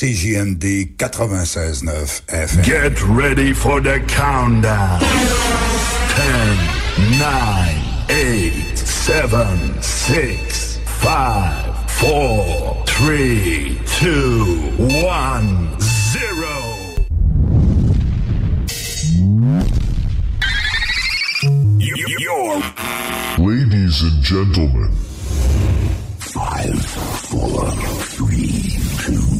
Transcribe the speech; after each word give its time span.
CJMD 0.00 0.96
96.9 0.96 2.24
FM. 2.26 2.64
Get 2.64 3.02
ready 3.02 3.52
for 3.52 3.82
the 3.82 4.00
countdown. 4.08 4.98
10, 4.98 7.18
9, 7.20 8.06
8, 8.08 8.78
7, 8.78 9.82
6, 9.82 10.76
5, 10.78 11.90
4, 11.90 12.84
3, 12.86 13.78
2, 13.84 14.56
1, 15.04 15.80
0. 15.80 16.46
You're 21.78 22.62
Ladies 23.38 24.02
and 24.02 24.22
gentlemen, 24.22 24.92
five, 26.18 26.84
four, 26.84 27.70
three, 28.02 28.76
two, 28.98 29.20
one. 29.20 29.39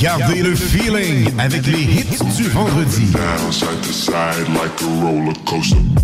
Gardez 0.00 0.42
le 0.42 0.54
feeling 0.54 1.28
avec 1.38 1.66
les 1.66 1.82
hits 1.82 2.18
du 2.36 2.44
vendredi. 2.50 3.06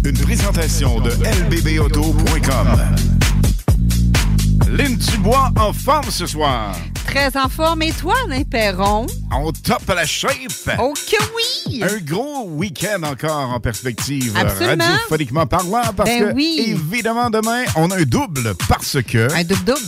Une 0.05 0.19
présentation 0.19 1.01
de 1.01 1.11
lbbauto.com. 1.11 2.79
Lynn 4.69 4.97
Dubois 4.97 5.51
en 5.59 5.73
forme 5.73 6.11
ce 6.11 6.27
soir. 6.27 6.75
Très 7.07 7.37
en 7.37 7.49
forme. 7.49 7.83
Et 7.83 7.93
toi, 7.93 8.15
Alain 8.25 8.43
Perron? 8.43 9.07
On 9.31 9.53
top 9.53 9.89
à 9.89 9.95
la 9.95 10.07
shape. 10.07 10.33
Oh 10.81 10.93
que 10.95 11.23
oui! 11.37 11.83
Un 11.83 11.99
gros 11.99 12.49
week-end 12.49 13.03
encore 13.05 13.51
en 13.51 13.61
perspective, 13.61 14.33
Absolument. 14.37 14.85
radiophoniquement 14.85 15.47
parlant, 15.47 15.93
parce 15.97 16.11
Ben 16.11 16.31
que, 16.31 16.35
oui. 16.35 16.65
évidemment, 16.93 17.31
demain, 17.31 17.63
on 17.77 17.91
a 17.93 17.99
un 17.99 18.03
double 18.03 18.55
parce 18.69 18.97
que 19.07 19.33
Un 19.33 19.45
double-double. 19.45 19.81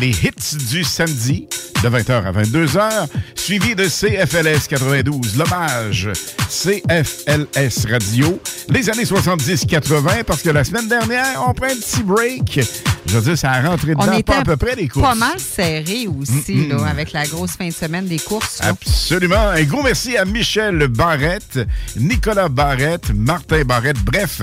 les 0.00 0.10
hits 0.10 0.56
du 0.70 0.84
samedi 0.84 1.48
de 1.82 1.88
20h 1.88 2.24
à 2.24 2.32
22h, 2.32 3.08
suivi 3.34 3.74
de 3.74 3.84
CFLS 3.84 4.68
92, 4.68 5.36
l'hommage 5.38 6.10
CFLS 6.48 7.90
Radio, 7.90 8.40
les 8.68 8.90
années 8.90 9.04
70-80, 9.04 10.24
parce 10.24 10.42
que 10.42 10.50
la 10.50 10.64
semaine 10.64 10.88
dernière, 10.88 11.42
on 11.46 11.54
prend 11.54 11.66
un 11.66 11.76
petit 11.76 12.02
break. 12.02 12.60
Je 13.10 13.16
veux 13.18 13.22
dire, 13.22 13.36
ça 13.38 13.50
a 13.50 13.60
rentré 13.62 13.88
dedans 13.88 14.04
On 14.08 14.12
était 14.12 14.22
pas 14.22 14.38
à 14.38 14.42
peu 14.44 14.56
près 14.56 14.76
des 14.76 14.86
courses. 14.86 15.04
pas 15.08 15.14
mal 15.16 15.38
serré 15.40 16.06
aussi, 16.06 16.68
là, 16.68 16.76
avec 16.88 17.10
la 17.12 17.26
grosse 17.26 17.52
fin 17.52 17.66
de 17.66 17.72
semaine 17.72 18.06
des 18.06 18.20
courses. 18.20 18.58
Absolument. 18.60 19.48
Un 19.48 19.64
gros 19.64 19.82
merci 19.82 20.16
à 20.16 20.24
Michel 20.24 20.86
Barrette, 20.86 21.58
Nicolas 21.96 22.48
Barrette, 22.48 23.10
Martin 23.12 23.62
Barrette. 23.64 23.98
Bref, 24.04 24.42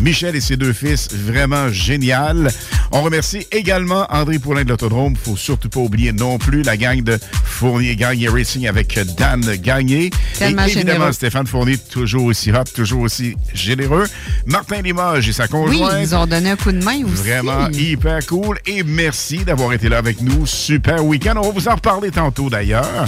Michel 0.00 0.34
et 0.34 0.40
ses 0.40 0.56
deux 0.56 0.72
fils, 0.72 1.08
vraiment 1.12 1.68
génial. 1.70 2.50
On 2.90 3.02
remercie 3.02 3.46
également 3.52 4.06
André 4.10 4.38
Poulain 4.38 4.64
de 4.64 4.70
l'Autodrome. 4.70 5.14
Faut 5.14 5.36
surtout 5.36 5.68
pas 5.68 5.80
oublier 5.80 6.12
non 6.12 6.38
plus 6.38 6.62
la 6.62 6.78
gang 6.78 7.02
de 7.02 7.18
Fournier 7.44 7.96
Gagné 7.96 8.28
Racing 8.28 8.66
avec 8.66 8.98
Dan 9.18 9.42
Gagné. 9.56 10.08
Tellement 10.38 10.62
et 10.62 10.70
évidemment, 10.70 10.92
généreux. 10.94 11.12
Stéphane 11.12 11.46
Fournier, 11.46 11.76
toujours 11.76 12.24
aussi 12.24 12.50
hot, 12.50 12.64
toujours 12.74 13.02
aussi 13.02 13.36
généreux. 13.52 14.06
Martin 14.46 14.80
Limoges 14.80 15.28
et 15.28 15.32
sa 15.34 15.44
Oui, 15.44 15.50
conjointe. 15.50 15.94
ils 16.00 16.14
ont 16.14 16.26
donné 16.26 16.50
un 16.52 16.56
coup 16.56 16.72
de 16.72 16.82
main 16.82 17.02
aussi. 17.04 17.14
Vraiment 17.28 17.68
hyper 17.70 18.05
cool. 18.26 18.58
Et 18.66 18.82
merci 18.82 19.38
d'avoir 19.44 19.72
été 19.72 19.88
là 19.88 19.98
avec 19.98 20.20
nous. 20.20 20.46
Super 20.46 21.04
week-end. 21.04 21.34
On 21.36 21.42
va 21.42 21.50
vous 21.50 21.68
en 21.68 21.74
reparler 21.74 22.10
tantôt 22.10 22.48
d'ailleurs. 22.48 23.06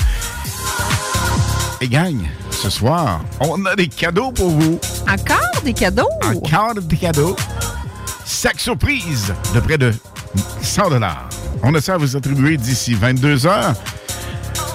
Et 1.81 1.89
gang, 1.89 2.19
ce 2.51 2.69
soir, 2.69 3.21
on 3.41 3.65
a 3.67 3.77
des 3.77 3.87
cadeaux 3.87 4.33
pour 4.33 4.51
vous. 4.51 4.81
Encore 5.09 5.63
des 5.65 5.73
cadeaux? 5.73 6.09
Encore 6.25 6.75
des 6.75 6.97
cadeaux. 6.97 7.37
Sac 8.25 8.59
surprise 8.59 9.33
de 9.55 9.61
près 9.61 9.79
de 9.79 9.93
100 10.63 10.91
dollars. 10.91 11.29
On 11.63 11.75
a 11.75 11.81
ça 11.81 11.95
à 11.95 11.97
vous 11.97 12.17
attribuer 12.17 12.57
d'ici 12.57 12.95
22 12.95 13.47
heures. 13.47 13.75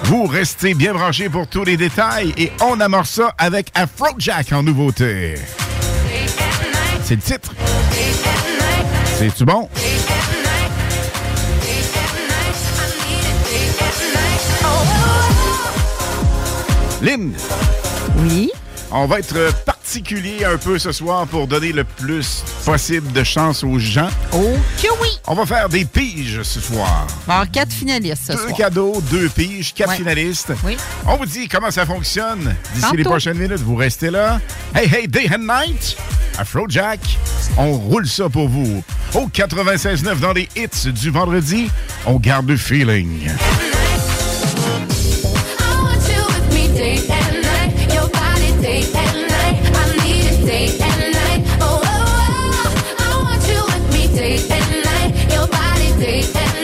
Vous 0.04 0.26
restez 0.26 0.74
bien 0.74 0.92
branchés 0.94 1.28
pour 1.28 1.46
tous 1.46 1.64
les 1.64 1.76
détails 1.76 2.34
et 2.36 2.52
on 2.62 2.80
amorce 2.80 3.10
ça 3.10 3.34
avec 3.38 3.70
Afrojack 3.74 4.52
en 4.52 4.62
nouveauté. 4.62 5.34
C'est 7.04 7.16
le 7.16 7.20
titre. 7.20 7.54
C'est-tu 9.18 9.44
bon? 9.44 9.68
Lynn, 17.02 17.32
Oui. 18.18 18.50
on 18.90 19.06
va 19.06 19.18
être 19.18 19.52
particulier 19.64 20.44
un 20.44 20.56
peu 20.56 20.78
ce 20.78 20.92
soir 20.92 21.26
pour 21.26 21.46
donner 21.46 21.72
le 21.72 21.84
plus 21.84 22.42
possible 22.64 23.12
de 23.12 23.22
chance 23.24 23.62
aux 23.64 23.78
gens. 23.78 24.08
Oh 24.32 24.54
que 24.80 24.88
oui! 25.02 25.08
On 25.26 25.34
va 25.34 25.46
faire 25.46 25.68
des 25.68 25.84
piges 25.84 26.42
ce 26.42 26.60
soir. 26.60 27.06
Y 27.26 27.30
avoir 27.30 27.50
quatre 27.50 27.72
finalistes 27.72 28.22
ce 28.26 28.32
Deux 28.32 28.38
soir. 28.38 28.56
cadeaux, 28.56 29.02
deux 29.10 29.28
piges, 29.28 29.72
quatre 29.74 29.90
Ouais. 29.90 29.96
finalistes. 29.96 30.52
Oui. 30.64 30.76
On 31.06 31.16
vous 31.16 31.26
dit 31.26 31.48
comment 31.48 31.70
ça 31.70 31.84
fonctionne 31.86 32.54
d'ici 32.74 32.96
les 32.96 33.04
prochaines 33.04 33.38
minutes. 33.38 33.60
Vous 33.60 33.76
restez 33.76 34.10
là. 34.10 34.40
Hey, 34.74 34.88
hey, 34.92 35.08
day 35.08 35.28
and 35.34 35.40
night. 35.46 35.96
Afrojack, 36.38 37.00
on 37.56 37.72
roule 37.72 38.08
ça 38.08 38.28
pour 38.28 38.48
vous. 38.48 38.82
Au 39.14 39.28
96.9 39.28 40.18
dans 40.18 40.32
les 40.32 40.48
hits 40.56 40.92
du 40.92 41.10
vendredi, 41.10 41.70
on 42.06 42.16
garde 42.16 42.48
le 42.48 42.56
feeling. 42.56 43.28
Day 48.64 48.80
and 50.80 51.12
night. 51.12 51.40
Oh, 51.60 51.82
oh, 51.84 51.84
oh, 51.84 51.84
oh 51.84 53.04
I 53.04 53.22
want 53.22 53.42
you 53.46 53.60
with 53.70 53.86
me 53.92 54.02
take 54.16 54.50
and 54.50 54.84
night, 54.84 55.10
your 55.32 55.46
body 55.48 55.92
take 56.00 56.34
and 56.34 56.54
night. 56.56 56.63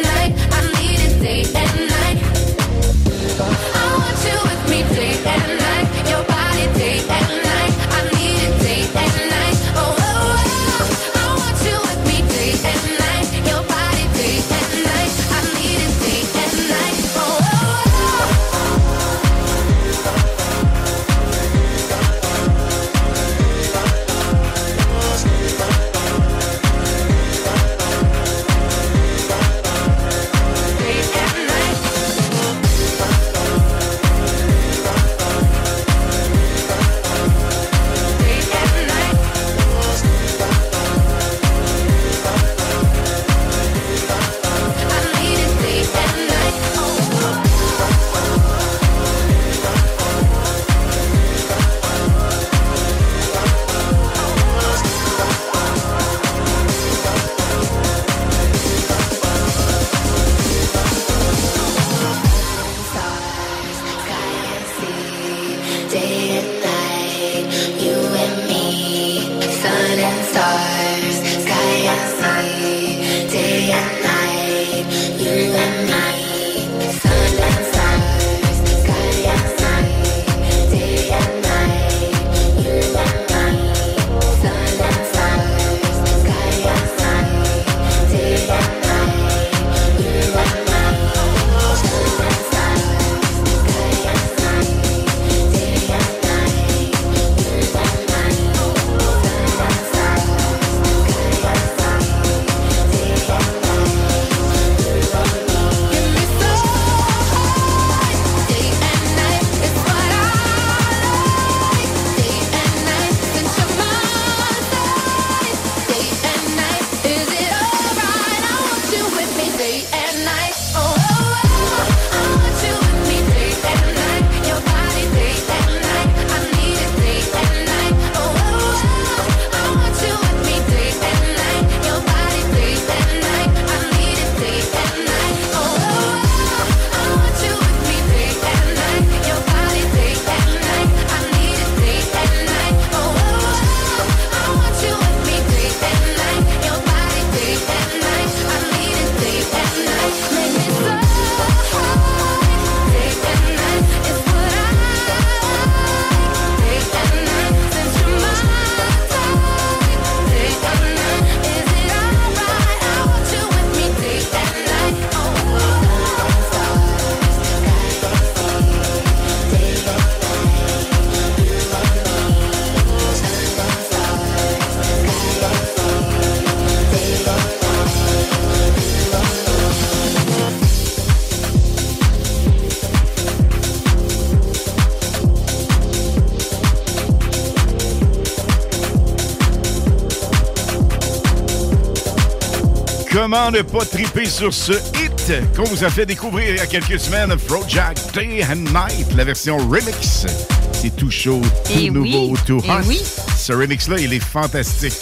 Comment 193.32 193.52
ne 193.52 193.62
pas 193.62 193.84
triper 193.84 194.26
sur 194.26 194.52
ce 194.52 194.72
hit 194.72 195.32
qu'on 195.54 195.62
vous 195.62 195.84
a 195.84 195.88
fait 195.88 196.04
découvrir 196.04 196.48
il 196.48 196.56
y 196.56 196.58
a 196.58 196.66
quelques 196.66 196.98
semaines, 196.98 197.32
Jack 197.68 197.96
Day 198.12 198.44
and 198.44 198.56
Night, 198.56 199.06
la 199.16 199.22
version 199.22 199.56
remix. 199.68 200.26
C'est 200.72 200.96
tout 200.96 201.12
chaud, 201.12 201.40
tout 201.64 201.70
Eh 201.72 201.90
oui, 201.90 201.90
nouveau, 201.90 202.36
tout 202.44 202.60
eh 202.64 202.68
hot. 202.72 202.74
oui. 202.86 203.00
Ce 203.38 203.52
remix-là, 203.52 203.98
il 204.00 204.12
est 204.14 204.18
fantastique. 204.24 204.98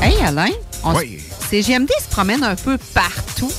Hey, 0.00 0.14
Alain, 0.24 0.50
on 0.84 0.94
Oui. 0.94 1.18
CGMD 1.50 1.90
se 2.00 2.08
promène 2.10 2.44
un 2.44 2.54
peu 2.54 2.78
partout. 2.78 3.50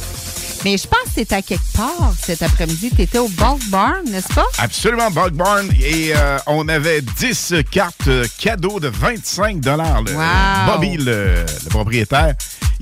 Mais 0.63 0.77
je 0.77 0.88
pense 0.88 1.03
que 1.03 1.11
c'était 1.15 1.35
à 1.35 1.41
quelque 1.44 1.73
part 1.75 2.13
cet 2.19 2.41
après-midi. 2.41 2.91
Tu 2.95 3.01
étais 3.03 3.19
au 3.19 3.27
Bulk 3.27 3.69
Barn, 3.69 4.03
n'est-ce 4.09 4.33
pas? 4.33 4.47
Absolument, 4.57 5.11
Bug 5.11 5.33
Barn. 5.33 5.69
Et 5.79 6.11
euh, 6.15 6.38
on 6.47 6.68
avait 6.69 7.01
10 7.01 7.53
cartes 7.69 8.07
euh, 8.07 8.25
cadeaux 8.39 8.79
de 8.79 8.88
25 8.88 9.59
dollars. 9.59 10.01
Wow. 10.07 10.73
Bobby, 10.73 10.97
le, 10.97 11.35
le 11.65 11.69
propriétaire, 11.69 12.33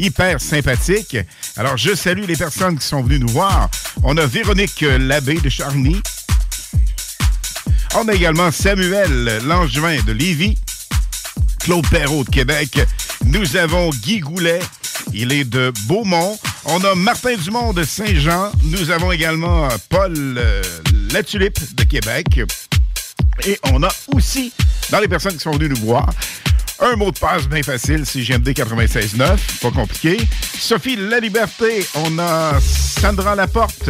hyper 0.04 0.42
sympathique. 0.42 1.18
Alors, 1.56 1.78
je 1.78 1.96
salue 1.96 2.26
les 2.28 2.36
personnes 2.36 2.78
qui 2.78 2.86
sont 2.86 3.02
venues 3.02 3.20
nous 3.20 3.30
voir. 3.30 3.70
On 4.04 4.18
a 4.18 4.26
Véronique 4.26 4.82
Labbé 4.82 5.36
de 5.36 5.50
Charny. 5.50 6.02
On 7.96 8.08
a 8.08 8.14
également 8.14 8.52
Samuel 8.52 9.42
Langevin 9.46 9.98
de 10.06 10.12
Lévis. 10.12 10.58
Claude 11.60 11.88
Perrault 11.90 12.26
de 12.26 12.30
Québec. 12.30 12.82
Nous 13.26 13.56
avons 13.56 13.90
Guy 13.92 14.20
Goulet. 14.20 14.60
Il 15.14 15.32
est 15.32 15.46
de 15.46 15.72
Beaumont. 15.88 16.38
On 16.66 16.84
a 16.84 16.96
Martin 16.96 17.36
Dumont 17.36 17.72
de 17.72 17.84
Saint-Jean. 17.84 18.52
Nous 18.64 18.92
avons 18.92 19.12
également 19.12 19.70
Paul 19.90 20.14
euh, 20.18 20.62
Latulippe 21.14 21.76
de 21.76 21.84
Québec. 21.86 22.42
Et 23.46 23.58
on 23.72 23.82
a 23.84 23.90
aussi, 24.14 24.52
dans 24.92 25.00
les 25.00 25.08
personnes 25.08 25.34
qui 25.34 25.40
sont 25.40 25.52
venues 25.52 25.70
nous 25.70 25.86
voir, 25.86 26.10
un 26.80 26.96
mot 26.96 27.12
de 27.12 27.20
passe 27.20 27.48
bien 27.48 27.64
facile, 27.64 28.06
c'est 28.06 28.22
GMD 28.22 28.50
96.9, 28.50 29.38
pas 29.62 29.72
compliqué. 29.72 30.18
Sophie 30.58 30.96
La 30.96 31.20
Liberté, 31.20 31.86
on 31.96 32.20
a 32.20 32.60
Sandra 32.60 33.36
Laporte 33.36 33.90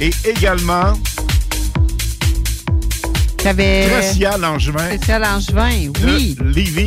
et 0.00 0.10
également. 0.24 0.94
Gracia 3.42 4.38
Langevin 4.38 4.96
Spécial 4.96 5.22
Langevin, 5.22 5.92
oui. 6.02 6.36
Lévis. 6.42 6.86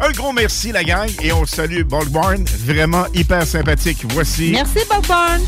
Un 0.00 0.12
gros 0.12 0.32
merci, 0.32 0.72
la 0.72 0.82
gang, 0.82 1.10
et 1.22 1.30
on 1.32 1.44
salue 1.44 1.82
Bulkbarn. 1.82 2.44
Vraiment 2.64 3.04
hyper 3.12 3.46
sympathique. 3.46 3.98
Voici 4.08 4.52
Merci, 4.52 4.78
Barn. 5.06 5.42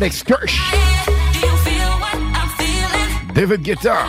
Alex 0.00 0.22
Kirsch, 0.22 0.60
David 3.34 3.64
Guetta, 3.64 4.06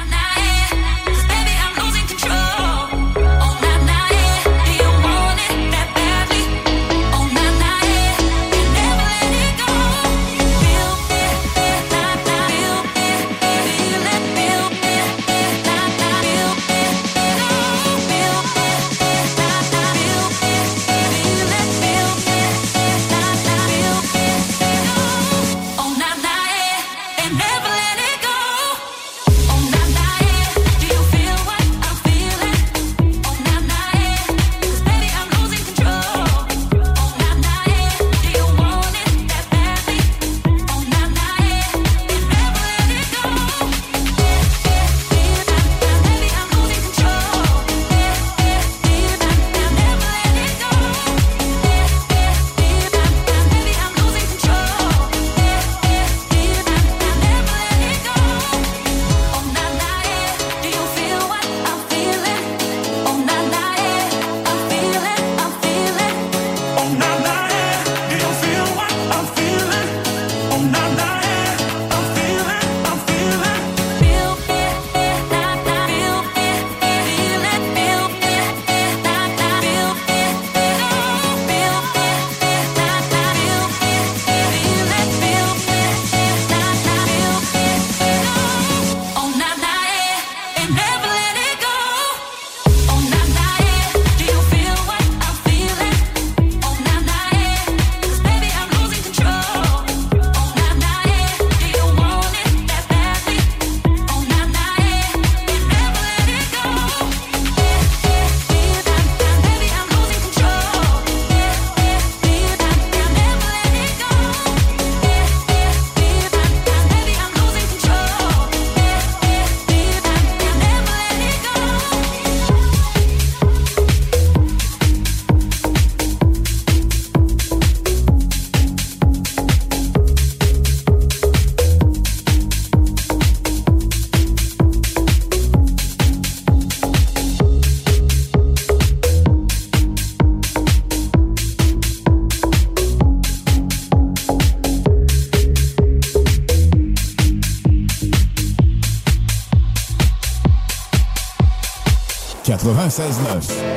Cessnas. 153.00 153.69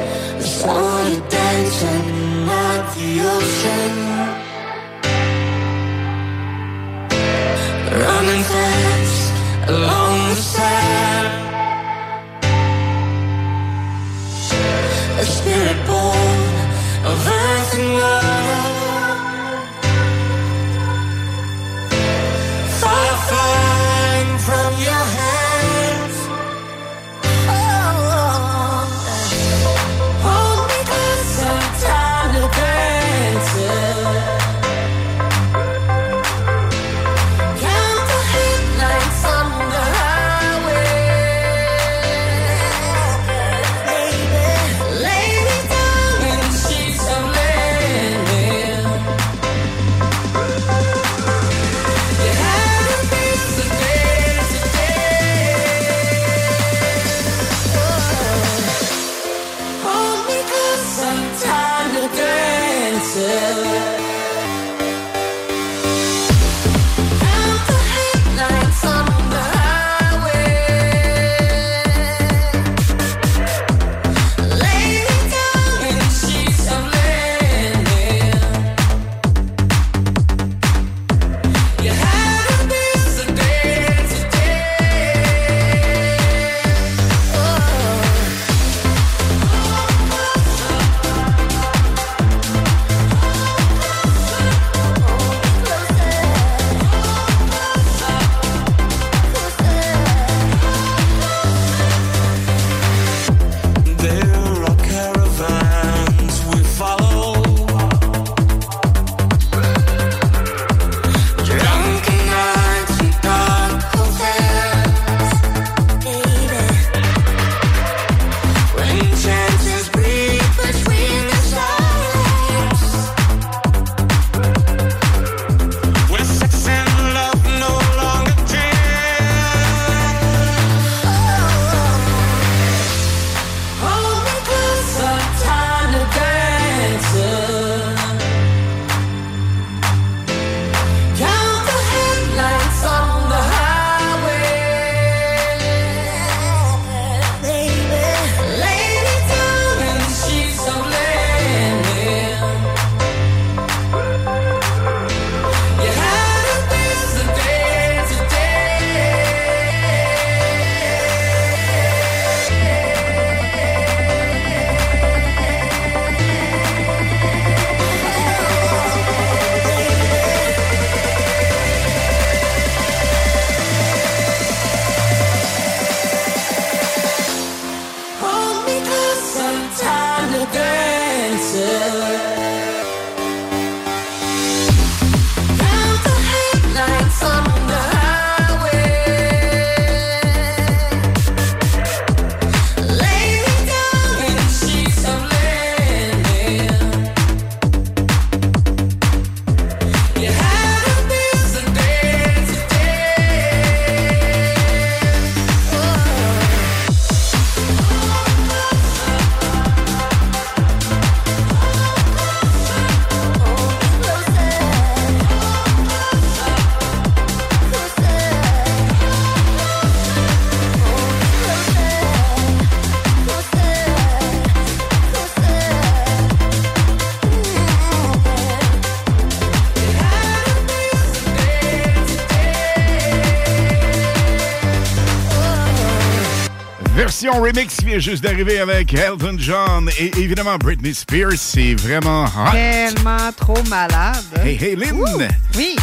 version 236.95 237.41
remix 237.41 237.83
vient 237.83 237.99
juste 237.99 238.23
d'arriver 238.23 238.61
avec 238.61 238.93
Elton 238.95 239.37
John 239.39 239.89
et 239.99 240.11
évidemment 240.19 240.57
Britney 240.57 240.95
Spears. 240.95 241.37
C'est 241.37 241.75
vraiment. 241.75 242.27
Tellement 242.53 243.33
trop 243.37 243.63
malade. 243.69 244.25
Hey, 244.43 244.57
hey, 244.63 244.77
Lynn. 244.77 245.29
Oui. 245.57 245.77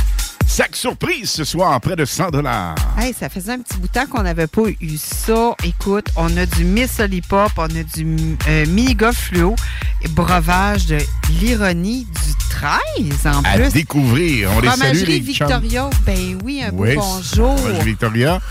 Sac 0.45 0.75
surprise 0.75 1.29
ce 1.29 1.43
soir, 1.43 1.79
près 1.79 1.95
de 1.95 2.05
100 2.05 2.31
dollars. 2.31 2.75
Hey, 2.97 3.13
ça 3.13 3.29
faisait 3.29 3.53
un 3.53 3.59
petit 3.59 3.77
bout 3.77 3.87
de 3.87 3.93
temps 3.93 4.07
qu'on 4.07 4.23
n'avait 4.23 4.47
pas 4.47 4.63
eu 4.81 4.97
ça. 4.97 5.55
Écoute, 5.63 6.07
on 6.15 6.35
a 6.37 6.45
du 6.45 6.65
Miss 6.65 6.99
Olipop, 6.99 7.51
on 7.57 7.65
a 7.65 7.83
du 7.83 8.35
euh, 8.47 9.11
Fluo, 9.13 9.55
et 10.01 10.07
breuvage 10.07 10.87
de 10.87 10.97
l'ironie 11.39 12.05
du 12.05 12.33
13 12.49 13.27
en 13.27 13.43
plus. 13.43 13.63
À 13.63 13.69
découvrir. 13.69 14.49
On 14.57 14.59
les 14.59 14.69
salue, 14.69 15.07
les 15.07 15.19
Victoria, 15.19 15.89
ben 16.05 16.39
oui, 16.43 16.63
un 16.63 16.71
bonjour. 16.71 17.55
Victoria. 17.83 18.41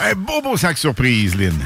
Un 0.00 0.14
beau, 0.14 0.40
beau 0.42 0.56
sac 0.56 0.78
surprise, 0.78 1.34
Lynn. 1.34 1.58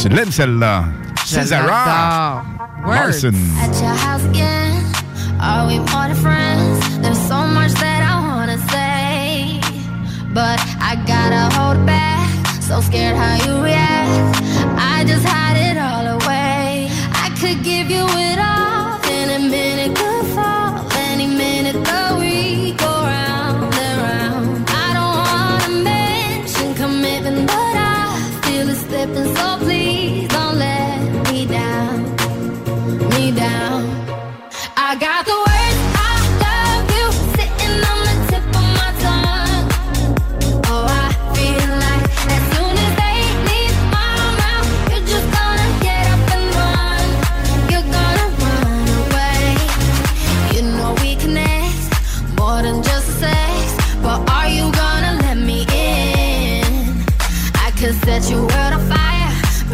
Tu 0.00 0.08
l'aimes 0.08 0.32
celle-là. 0.32 0.84
César 1.24 1.62
Morrison. 2.84 3.34
Are 5.42 5.66
we 5.66 5.78
more 5.78 6.08
than 6.08 6.16
friends? 6.16 6.98
There's 7.00 7.18
so 7.26 7.46
much 7.46 7.72
that 7.80 8.02
I 8.04 8.20
wanna 8.20 8.58
say, 8.68 9.60
but 10.34 10.60
I 10.80 10.96
gotta 11.06 11.48
hold 11.56 11.86
back. 11.86 12.28
So 12.60 12.80
scared 12.82 13.16
how 13.16 13.36
you 13.46 13.62
react. 13.62 14.36
I 14.76 15.04
just 15.06 15.24
had 15.24 15.49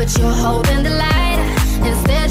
but 0.07 0.19
you're 0.21 0.31
holding 0.31 0.85
the 0.85 0.91
light 0.91 1.41
instead. 1.83 2.26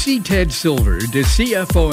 Ici 0.00 0.22
Ted 0.22 0.50
Silver 0.50 0.96
de 1.12 1.22
CFOM. 1.22 1.92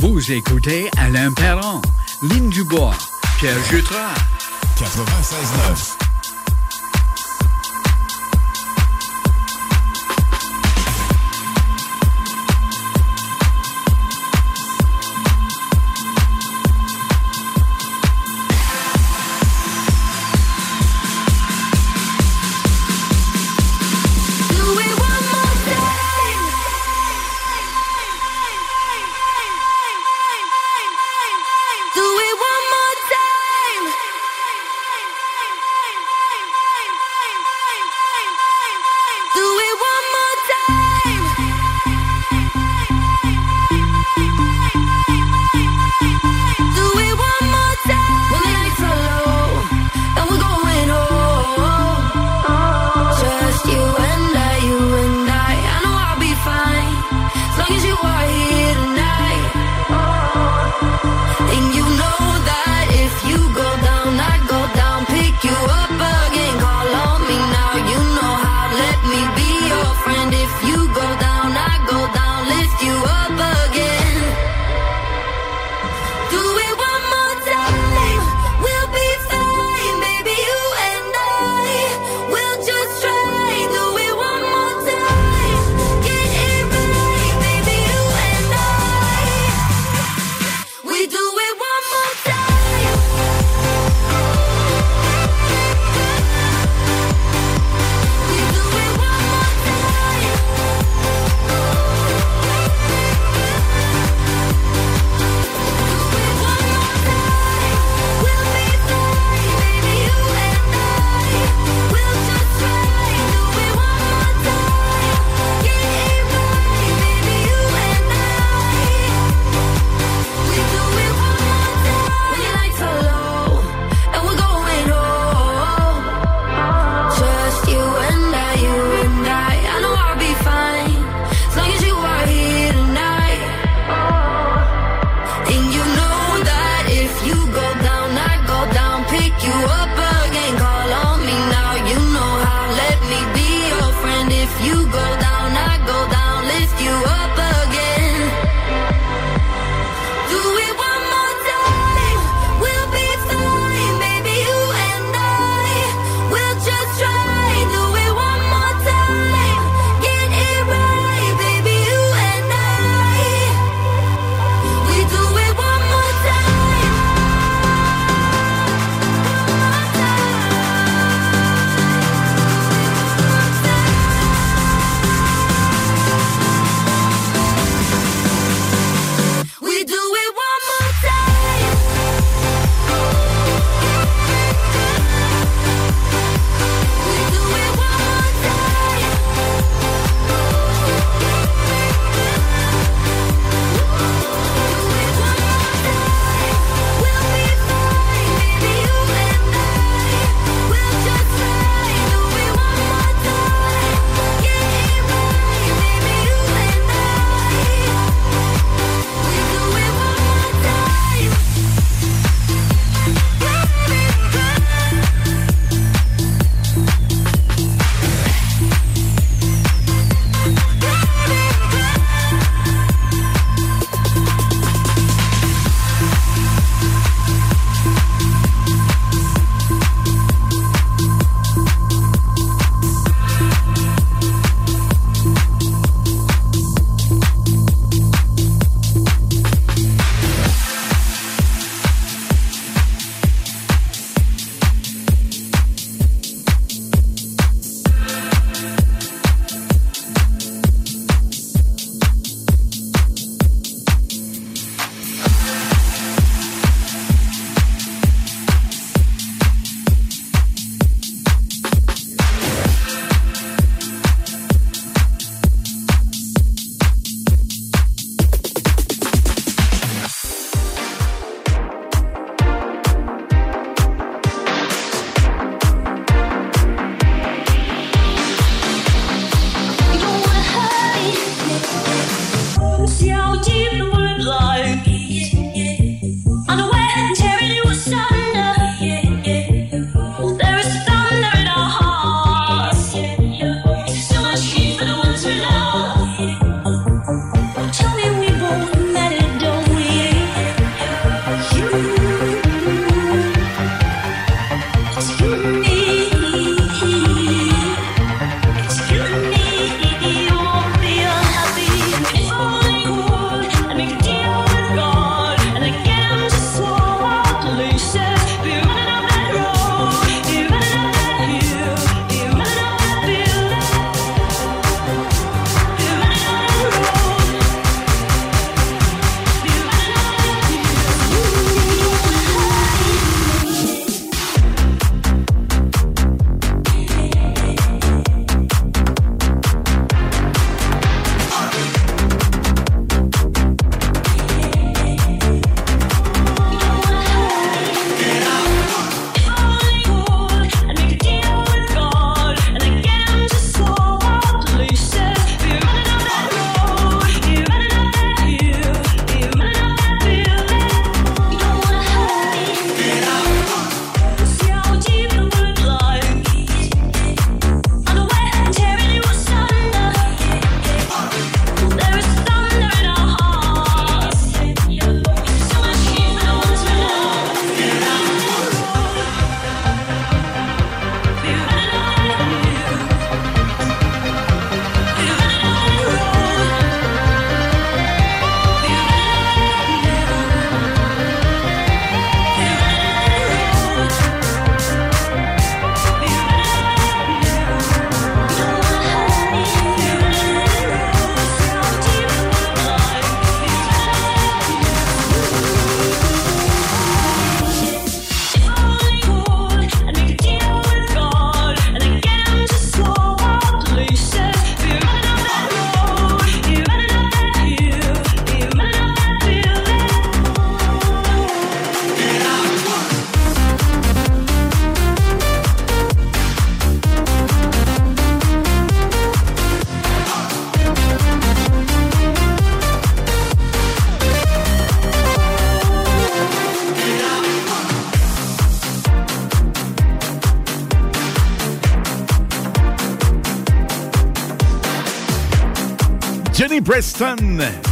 Vous 0.00 0.32
écoutez 0.32 0.90
Alain 0.96 1.32
Perron, 1.32 1.80
Lynn 2.20 2.50
Dubois, 2.50 2.98
Pierre 3.38 3.62
Jutras. 3.70 4.16
96.9. 4.76 6.07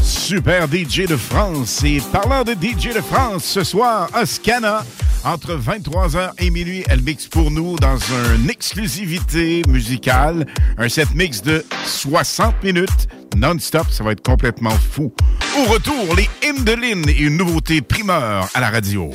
Super 0.03 0.67
DJ 0.67 1.07
de 1.07 1.17
France. 1.17 1.85
Et 1.85 2.01
parlant 2.11 2.43
de 2.43 2.55
DJ 2.55 2.93
de 2.93 3.01
France, 3.01 3.45
ce 3.45 3.63
soir, 3.63 4.09
Oscana, 4.21 4.85
entre 5.23 5.57
23h 5.57 6.33
et 6.39 6.51
minuit, 6.51 6.83
elle 6.89 7.03
mixe 7.03 7.29
pour 7.29 7.53
nous 7.53 7.77
dans 7.77 7.99
une 8.35 8.51
exclusivité 8.51 9.63
musicale, 9.69 10.45
un 10.77 10.89
set 10.89 11.15
mix 11.15 11.41
de 11.41 11.65
60 11.85 12.65
minutes 12.65 13.09
non-stop. 13.37 13.87
Ça 13.91 14.03
va 14.03 14.11
être 14.11 14.25
complètement 14.25 14.77
fou. 14.91 15.13
Au 15.57 15.71
retour, 15.71 16.17
les 16.17 16.29
Indelines 16.45 17.09
et 17.09 17.21
une 17.21 17.37
nouveauté 17.37 17.83
primeur 17.83 18.49
à 18.55 18.61
la 18.61 18.71
radio. 18.71 19.11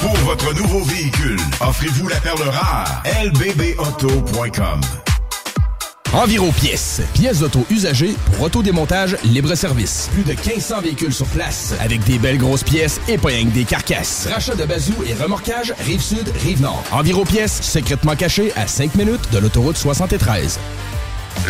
Pour 0.00 0.14
votre 0.16 0.52
nouveau 0.54 0.84
véhicule, 0.84 1.40
offrez-vous 1.60 2.08
la 2.08 2.20
perle 2.20 2.42
rare. 2.50 3.02
lbbauto.com 3.24 4.80
Enviro 6.14 6.52
Pièces. 6.52 7.00
Pièces 7.14 7.38
d'auto 7.38 7.64
usagées 7.70 8.14
pour 8.26 8.42
autodémontage 8.42 9.16
libre-service. 9.24 10.10
Plus 10.12 10.24
de 10.24 10.32
1500 10.32 10.82
véhicules 10.82 11.12
sur 11.12 11.24
place. 11.28 11.74
Avec 11.80 12.04
des 12.04 12.18
belles 12.18 12.36
grosses 12.36 12.62
pièces 12.62 13.00
et 13.08 13.16
pas 13.16 13.28
rien 13.28 13.46
des 13.46 13.64
carcasses. 13.64 14.28
Rachat 14.30 14.54
de 14.54 14.66
bazou 14.66 14.92
et 15.06 15.14
remorquage 15.14 15.72
Rive-Sud, 15.86 16.30
Rive-Nord. 16.44 16.84
Enviro 16.92 17.24
Pièces, 17.24 17.62
secrètement 17.62 18.14
caché 18.14 18.52
à 18.56 18.66
5 18.66 18.94
minutes 18.96 19.32
de 19.32 19.38
l'autoroute 19.38 19.78
73. 19.78 20.58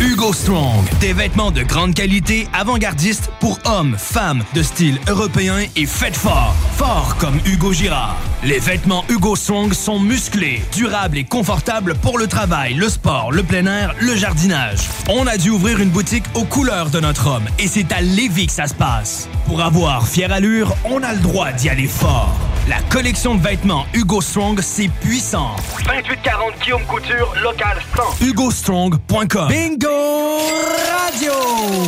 Hugo 0.00 0.32
Strong, 0.32 0.84
des 1.00 1.12
vêtements 1.12 1.52
de 1.52 1.62
grande 1.62 1.94
qualité, 1.94 2.48
avant-gardistes 2.52 3.30
pour 3.40 3.58
hommes, 3.64 3.96
femmes, 3.96 4.42
de 4.52 4.62
style 4.62 4.98
européen 5.08 5.58
et 5.76 5.86
faites 5.86 6.16
fort. 6.16 6.54
Fort 6.76 7.16
comme 7.18 7.38
Hugo 7.46 7.72
Girard. 7.72 8.16
Les 8.42 8.58
vêtements 8.58 9.04
Hugo 9.08 9.36
Strong 9.36 9.72
sont 9.72 10.00
musclés, 10.00 10.62
durables 10.72 11.18
et 11.18 11.24
confortables 11.24 11.94
pour 11.94 12.18
le 12.18 12.26
travail, 12.26 12.74
le 12.74 12.88
sport, 12.88 13.30
le 13.30 13.42
plein 13.42 13.66
air, 13.66 13.94
le 14.00 14.16
jardinage. 14.16 14.80
On 15.08 15.26
a 15.26 15.36
dû 15.36 15.50
ouvrir 15.50 15.80
une 15.80 15.90
boutique 15.90 16.24
aux 16.34 16.44
couleurs 16.44 16.90
de 16.90 16.98
notre 16.98 17.28
homme 17.28 17.44
et 17.58 17.68
c'est 17.68 17.92
à 17.92 18.00
Lévis 18.00 18.48
que 18.48 18.52
ça 18.52 18.66
se 18.66 18.74
passe. 18.74 19.28
Pour 19.46 19.62
avoir 19.62 20.08
fière 20.08 20.32
allure, 20.32 20.74
on 20.84 21.02
a 21.02 21.12
le 21.12 21.20
droit 21.20 21.52
d'y 21.52 21.68
aller 21.68 21.86
fort. 21.86 22.34
La 22.68 22.80
collection 22.90 23.34
de 23.34 23.42
vêtements 23.42 23.86
Hugo 23.92 24.20
Strong, 24.20 24.60
c'est 24.62 24.88
puissant. 25.00 25.56
2840 25.84 26.52
Guillaume 26.62 26.82
Couture, 26.84 27.34
local 27.42 27.76
100. 28.20 28.24
HugoStrong.com 28.24 29.48
Bingo 29.48 29.88
Radio! 30.94 31.32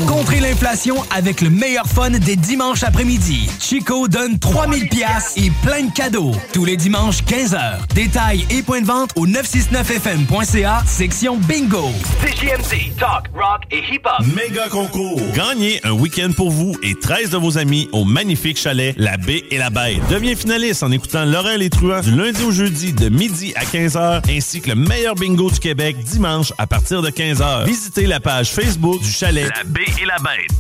Contrez 0.09 0.41
l'inflation 0.41 0.97
avec 1.15 1.43
le 1.43 1.51
meilleur 1.51 1.87
fun 1.87 2.11
des 2.11 2.35
dimanches 2.35 2.83
après-midi. 2.83 3.49
Chico 3.61 4.09
donne 4.09 4.41
3000 4.41 4.89
pièces 4.89 5.35
et 5.37 5.53
plein 5.63 5.85
de 5.85 5.93
cadeaux. 5.93 6.33
Tous 6.53 6.65
les 6.65 6.77
dimanches, 6.77 7.23
15h. 7.23 7.87
Détails 7.95 8.45
et 8.51 8.63
points 8.63 8.81
de 8.81 8.87
vente 8.87 9.11
au 9.15 9.29
969fm.ca, 9.29 10.83
section 10.87 11.37
Bingo. 11.37 11.91
CJMD, 12.21 12.97
talk, 12.99 13.31
rock 13.33 13.63
et 13.71 13.83
hip-hop. 13.93 14.27
Méga 14.35 14.69
concours. 14.69 15.21
Gagnez 15.35 15.79
un 15.85 15.93
week-end 15.93 16.31
pour 16.37 16.51
vous 16.51 16.75
et 16.83 16.97
13 16.97 17.31
de 17.31 17.37
vos 17.37 17.59
amis 17.59 17.89
au 17.93 18.05
magnifique 18.05 18.59
chalet 18.59 18.93
La 18.99 19.17
Baie 19.17 19.45
et 19.53 19.59
la 19.59 19.71
Bête. 19.71 20.01
Deviens 20.11 20.35
finaliste 20.35 20.64
en 20.83 20.91
écoutant 20.91 21.27
Laurel 21.27 21.63
et 21.63 21.69
Truand 21.69 22.01
du 22.01 22.11
lundi 22.11 22.43
au 22.43 22.51
jeudi 22.51 22.95
de 22.95 23.11
midi 23.11 23.53
à 23.55 23.65
15h 23.65 24.23
ainsi 24.31 24.63
que 24.63 24.71
le 24.71 24.77
meilleur 24.77 25.15
bingo 25.15 25.51
du 25.51 25.59
Québec 25.61 25.97
dimanche 25.99 26.55
à 26.57 26.67
partir 26.67 27.03
de 27.03 27.11
15h. 27.11 27.67
Visitez 27.67 28.07
la 28.07 28.19
page 28.19 28.51
Facebook 28.51 29.03
du 29.03 29.11
chalet 29.11 29.51
La 29.55 29.65
Baie 29.65 29.83
et 30.01 30.07
la 30.07 30.17
Bête. 30.19 30.51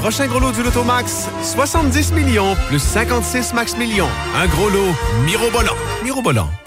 Prochain 0.00 0.26
gros 0.28 0.38
lot 0.38 0.52
du 0.52 0.62
Lotomax, 0.62 1.28
70 1.42 2.12
millions 2.12 2.56
plus 2.68 2.78
56 2.80 3.52
max 3.54 3.76
millions. 3.76 4.08
Un 4.36 4.46
gros 4.46 4.68
lot 4.68 4.94
mirobolant. 5.24 5.76
Mirobolant, 6.04 6.48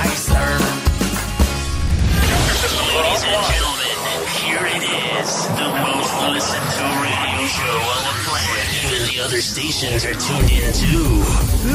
Ladies 0.00 0.30
and 3.22 3.36
gentlemen, 3.52 3.96
here 4.40 4.64
it 4.64 4.80
is, 5.20 5.30
the 5.48 5.68
most 5.84 6.12
listened 6.32 6.68
to 6.72 6.84
radio 7.04 7.44
show 7.46 7.76
on 7.84 8.00
the 8.08 8.14
planet. 8.24 8.64
Even 8.86 9.02
the 9.14 9.20
other 9.22 9.42
stations 9.42 10.06
are 10.06 10.14
tuned 10.14 10.50
in 10.50 10.72
too. 10.72 11.22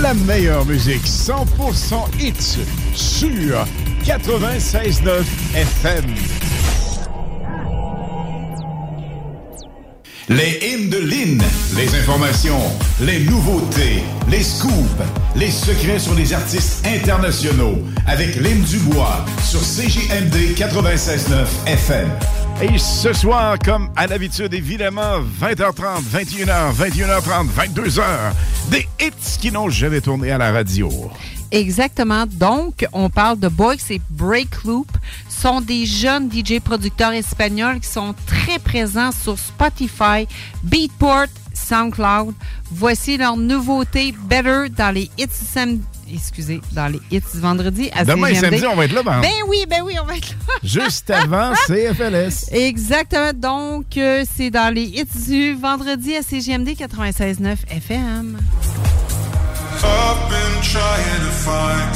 La 0.02 0.14
meilleure 0.16 0.66
musique 0.66 1.06
100% 1.06 2.16
hits 2.16 2.58
sur 2.96 3.64
96.9 4.06 5.24
FM. 5.54 6.16
Les 10.28 10.58
hymnes 10.64 10.90
de 10.90 10.98
Lynn, 10.98 11.40
les 11.78 12.00
informations, 12.00 12.60
les 13.00 13.20
nouveautés, 13.26 14.04
les 14.28 14.42
scoops, 14.42 14.74
les 15.36 15.52
secrets 15.52 16.00
sur 16.00 16.16
les 16.16 16.34
artistes 16.34 16.84
internationaux 16.84 17.78
avec 18.08 18.36
Lynn 18.38 18.60
Dubois 18.64 19.24
sur 19.44 19.60
CJMD 19.60 20.56
96.9 20.58 21.46
FM. 21.68 22.10
Et 22.64 22.78
ce 22.80 23.14
soir, 23.14 23.58
comme 23.64 23.92
à 23.96 24.08
l'habitude, 24.08 24.52
évidemment, 24.56 25.20
20h30, 25.42 26.02
21h, 26.12 26.74
21h30, 26.74 27.48
22h, 27.56 28.04
des 28.72 28.85
qui 29.40 29.52
n'ont 29.52 29.70
jamais 29.70 30.02
tourné 30.02 30.32
à 30.32 30.38
la 30.38 30.52
radio. 30.52 30.90
Exactement. 31.52 32.26
Donc, 32.28 32.86
on 32.94 33.10
parle 33.10 33.40
de 33.40 33.48
Boys 33.48 33.76
et 33.90 34.02
Break 34.10 34.64
Loop. 34.64 34.88
sont 35.30 35.62
des 35.62 35.86
jeunes 35.86 36.30
DJ 36.32 36.60
producteurs 36.60 37.12
espagnols 37.12 37.80
qui 37.80 37.90
sont 37.90 38.16
très 38.26 38.58
présents 38.60 39.12
sur 39.12 39.38
Spotify, 39.38 40.28
Beatport, 40.64 41.28
SoundCloud. 41.54 42.34
Voici 42.72 43.18
leur 43.18 43.38
nouveauté 43.38 44.14
Better 44.28 44.70
dans 44.76 44.92
les 44.94 45.10
hits 45.18 45.28
sam- 45.32 45.80
Excusez, 46.16 46.62
dans 46.72 46.88
les 46.92 47.00
hits 47.12 47.22
du 47.34 47.40
vendredi 47.40 47.90
à 47.94 48.04
Demain 48.06 48.28
et 48.28 48.36
CGMD. 48.36 48.58
samedi, 48.58 48.66
on 48.68 48.76
va 48.76 48.86
être 48.86 48.94
là, 48.94 49.04
ben. 49.04 49.22
Ben 49.22 49.32
oui, 49.48 49.66
ben 49.70 49.82
oui, 49.84 49.96
on 50.02 50.06
va 50.06 50.18
être 50.18 50.30
là. 50.30 50.54
Juste 50.64 51.10
avant 51.10 51.54
CFLS. 51.68 52.50
Exactement. 52.52 53.32
Donc, 53.34 53.98
euh, 53.98 54.24
c'est 54.36 54.50
dans 54.50 54.74
les 54.74 54.84
hits 54.84 55.06
du 55.28 55.54
vendredi 55.56 56.16
à 56.16 56.22
CGMD 56.22 56.70
96.9 56.70 57.58
FM. 57.70 58.38
I've 59.84 60.30
been 60.30 60.62
trying 60.64 61.22
to 61.22 61.32
find 61.46 61.96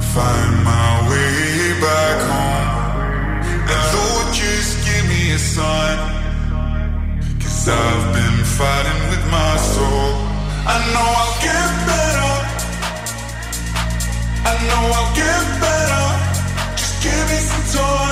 find 0.00 0.64
my 0.64 1.08
way 1.08 1.80
back 1.80 2.18
home. 2.30 2.68
And 3.68 3.82
Lord, 3.96 4.32
just 4.34 4.76
give 4.84 5.04
me 5.08 5.32
a 5.32 5.38
sign. 5.38 5.98
Cause 7.40 7.68
I've 7.68 8.14
been 8.14 8.44
fighting 8.44 9.02
with 9.10 9.24
my 9.30 9.56
soul. 9.56 10.12
I 10.68 10.76
know 10.92 11.08
I'll 11.20 11.42
get 11.42 11.86
better. 11.86 12.25
I 14.48 14.52
know 14.68 14.84
I'll 14.94 15.12
get 15.16 15.44
better. 15.60 16.06
Just 16.76 17.02
give 17.02 17.26
me 17.32 17.38
some 17.42 17.66
time. 17.74 18.06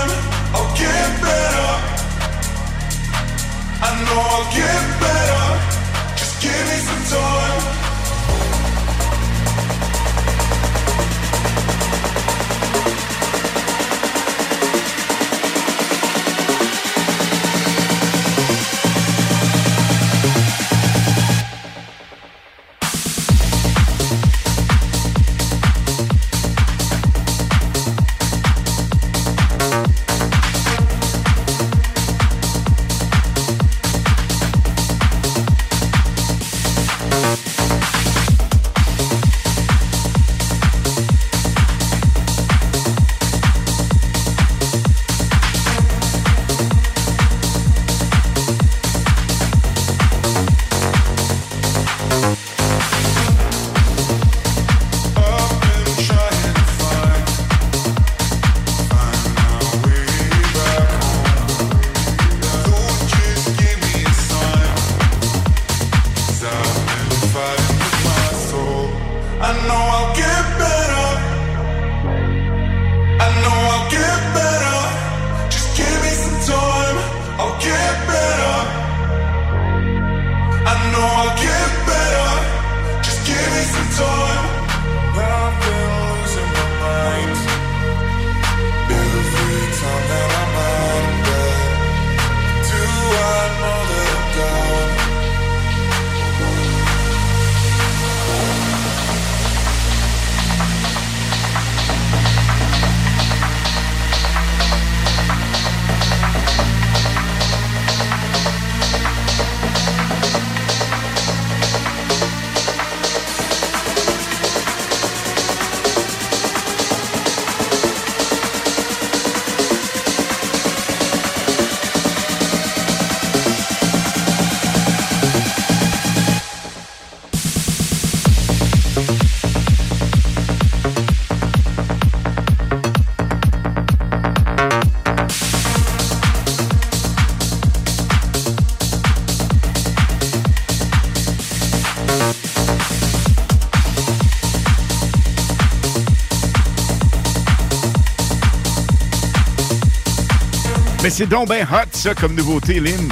C'est 151.17 151.29
donc 151.29 151.49
bien 151.49 151.63
hot, 151.63 151.87
ça, 151.93 152.13
comme 152.13 152.35
nouveauté, 152.35 152.81
Lynn. 152.81 153.09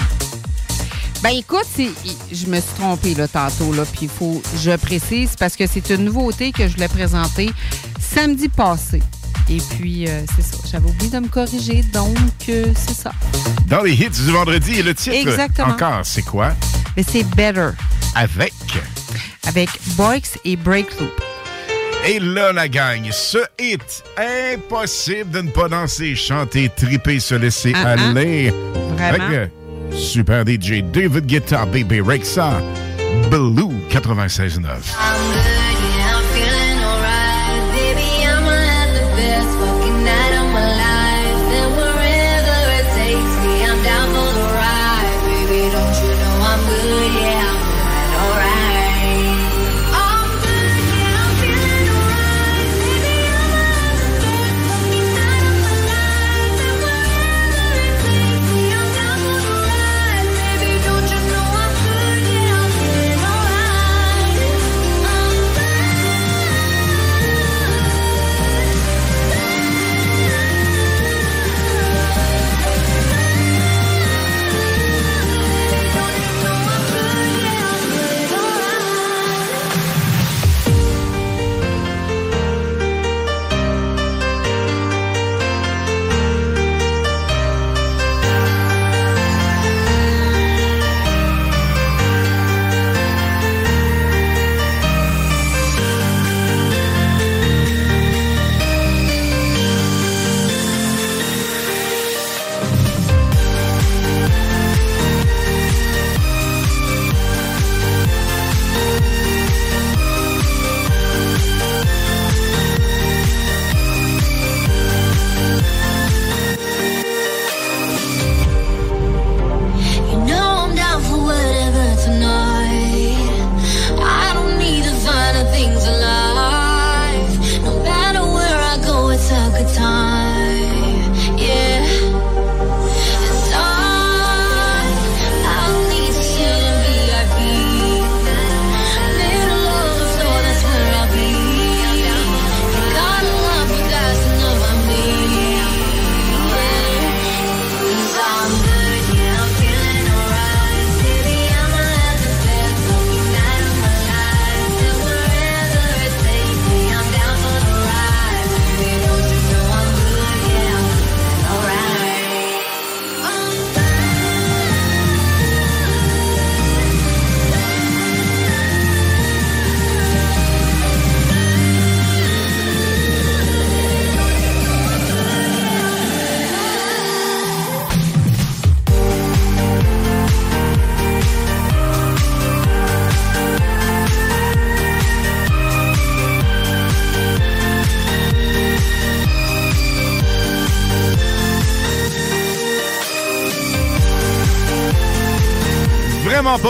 Ben 1.23 1.31
écoute, 1.31 1.69
je 1.77 2.47
me 2.47 2.57
suis 2.61 2.73
trompée 2.77 3.15
là, 3.15 3.29
tantôt, 3.29 3.73
là, 3.73 3.85
puis 3.85 4.03
il 4.03 4.09
faut 4.09 4.43
je 4.61 4.75
précise 4.75 5.37
parce 5.39 5.55
que 5.55 5.69
c'est 5.69 5.89
une 5.91 6.07
nouveauté 6.07 6.51
que 6.51 6.67
je 6.67 6.73
voulais 6.75 6.89
présenter 6.89 7.53
samedi 8.01 8.49
passé. 8.49 9.01
Et 9.49 9.59
puis, 9.79 10.09
euh, 10.09 10.21
c'est 10.35 10.43
ça. 10.43 10.57
J'avais 10.69 10.89
oublié 10.91 11.11
de 11.11 11.19
me 11.21 11.29
corriger, 11.29 11.83
donc 11.93 12.17
euh, 12.49 12.73
c'est 12.75 12.97
ça. 12.97 13.13
Dans 13.69 13.83
les 13.83 13.93
hits 13.93 14.11
du 14.11 14.33
vendredi, 14.33 14.81
et 14.81 14.83
le 14.83 14.95
titre, 14.97 15.15
Exactement. 15.15 15.69
encore, 15.69 16.01
c'est 16.03 16.23
quoi? 16.23 16.55
Mais 16.97 17.05
c'est 17.09 17.23
Better 17.37 17.71
Avec? 18.17 18.53
avec 19.47 19.69
Boix 19.97 20.17
et 20.45 20.57
Break 20.57 20.99
Loop. 21.01 21.22
Et 22.05 22.19
là, 22.19 22.53
la 22.53 22.69
gang, 22.69 23.01
ce 23.13 23.39
hit, 23.61 24.03
impossible 24.19 25.31
de 25.31 25.43
ne 25.43 25.51
pas 25.51 25.69
danser, 25.69 26.17
chanter, 26.17 26.69
triper, 26.77 27.21
se 27.21 27.37
laisser 27.37 27.73
Ah, 27.77 27.95
ah. 27.97 28.09
aller. 28.11 28.51
Vraiment? 28.51 28.99
Avec 28.99 29.23
euh, 29.33 29.47
super 29.93 30.45
DJ 30.45 30.83
David 30.83 31.27
Guetta, 31.27 31.65
Baby 31.67 32.01
Rexa, 32.01 32.61
Blue 33.31 33.71
96.9. 33.91 36.02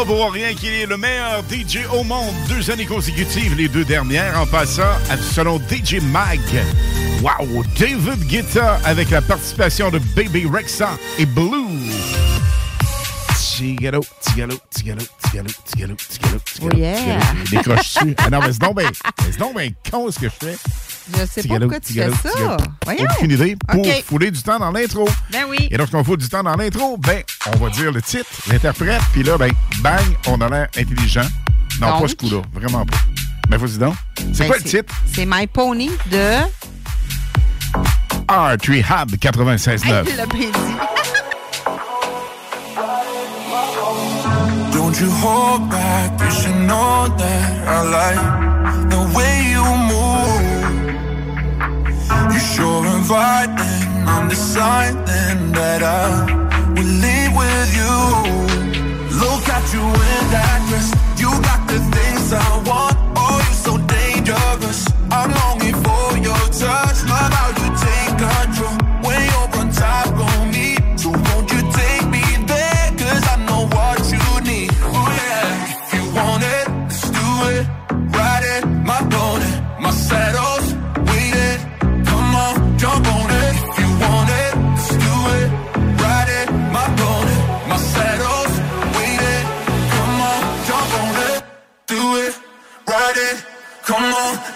Pas 0.02 0.06
pour 0.08 0.32
rien 0.32 0.52
qu'il 0.52 0.70
est 0.72 0.86
le 0.86 0.96
meilleur 0.96 1.44
DJ 1.48 1.86
au 1.92 2.02
monde. 2.02 2.34
Deux 2.48 2.72
années 2.72 2.86
consécutives, 2.86 3.54
les 3.54 3.68
deux 3.68 3.84
dernières, 3.84 4.36
en 4.40 4.46
passant 4.46 4.82
à- 5.08 5.16
selon 5.16 5.60
DJ 5.60 6.00
Mag. 6.02 6.40
Wow! 7.22 7.62
David 7.78 8.26
Guetta 8.26 8.80
avec 8.84 9.10
la 9.10 9.22
participation 9.22 9.90
de 9.92 10.00
Baby 10.16 10.48
Rexa 10.52 10.98
et 11.18 11.26
Blue. 11.26 11.78
Tigalo, 13.38 14.00
tigalo, 14.20 14.54
tigalo, 14.74 15.02
tigalo, 15.22 15.48
tigalo, 15.70 15.94
tigalo, 16.10 16.38
tigalo. 16.52 16.72
Oh 16.74 16.76
yeah. 16.76 16.96
tigalo. 16.96 17.20
Je 17.44 17.50
décroche 17.50 17.94
dessus. 17.94 18.16
Ah 18.18 18.30
non, 18.30 18.40
mais 18.40 18.52
c'est 18.52 18.58
donc 18.60 18.76
bien 18.78 18.90
c'est 19.30 19.38
donc 19.38 19.56
bien 19.56 19.68
con 19.88 20.10
ce 20.10 20.18
que 20.18 20.26
je 20.26 20.46
fais. 20.46 20.56
Je 21.18 21.26
sais 21.26 21.42
pas 21.48 21.58
pourquoi 21.58 21.80
tu 21.80 21.88
tigalo, 21.92 22.14
fais 22.14 22.28
ça. 22.28 22.34
tigalo. 22.34 22.56
Voyons. 22.84 23.06
Aucune 23.16 23.30
idée. 23.30 23.56
Pour 23.68 23.86
fouler 24.06 24.30
du 24.30 24.42
temps 24.42 24.58
dans 24.58 24.70
l'intro. 24.70 25.08
Ben 25.30 25.44
oui. 25.48 25.68
Et 25.70 25.76
lorsqu'on 25.76 26.02
fout 26.04 26.18
du 26.20 26.28
temps 26.28 26.42
dans 26.42 26.56
l'intro, 26.56 26.96
ben, 26.98 27.22
on 27.52 27.56
va 27.58 27.70
dire 27.70 27.92
le 27.92 28.02
titre, 28.02 28.26
l'interprète, 28.50 29.00
puis 29.12 29.22
là, 29.22 29.36
ben, 29.38 29.50
bang, 29.80 30.00
on 30.28 30.40
a 30.40 30.48
l'air 30.48 30.68
intelligent. 30.76 31.26
Non, 31.80 31.88
Donc? 31.90 32.02
pas 32.02 32.08
ce 32.08 32.14
coup-là, 32.16 32.42
vraiment 32.54 32.84
pas. 32.86 32.96
Mais 33.50 33.56
vas-y 33.56 33.78
donc. 33.78 33.94
C'est 34.32 34.38
Ben, 34.40 34.46
quoi 34.48 34.56
le 34.58 34.62
titre? 34.62 34.94
C'est 35.14 35.26
My 35.26 35.46
Pony 35.46 35.90
de. 36.10 36.38
Art 38.28 38.56
Rehab 38.66 39.10
96.9. 39.16 39.84
Hey, 39.84 40.04
le 40.16 40.26
bien 40.26 40.48
dit. 40.48 40.52
Don't 44.72 44.98
you 45.00 45.10
hold 45.22 45.68
back, 45.70 46.20
you 46.20 46.30
should 46.30 46.56
know 46.66 47.08
that 47.16 47.66
I 47.66 47.82
like 47.82 48.20
the 48.90 48.98
way 49.16 49.50
you 49.52 49.64
move. 49.64 50.11
You're 52.42 52.54
sure 52.54 52.86
inviting, 52.86 53.86
I'm 54.04 54.28
deciding 54.28 55.52
that 55.52 55.80
I 55.80 56.26
will 56.74 56.92
leave 57.04 57.32
with 57.38 57.70
you. 57.78 57.96
Look 59.22 59.48
at 59.48 59.72
you 59.72 59.84
in 59.86 60.24
that 60.34 60.58
dress, 60.68 60.90
you 61.22 61.30
got 61.46 61.68
the 61.68 61.78
things 61.94 62.32
I 62.32 62.61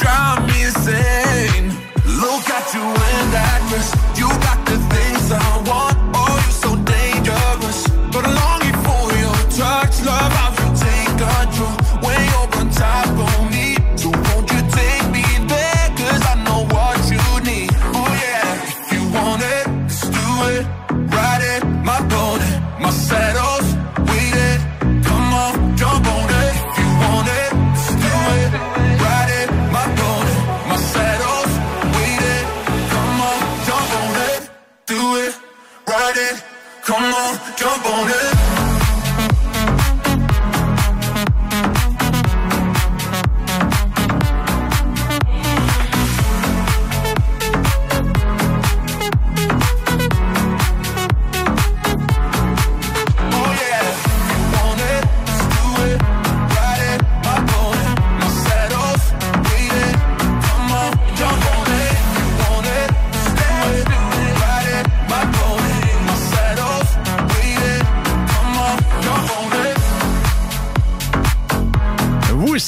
drive 0.00 0.46
me 0.46 0.64
insane. 0.64 1.66
Look 2.24 2.48
at 2.48 2.66
you 2.74 2.80
and 2.80 3.28
that 3.36 3.59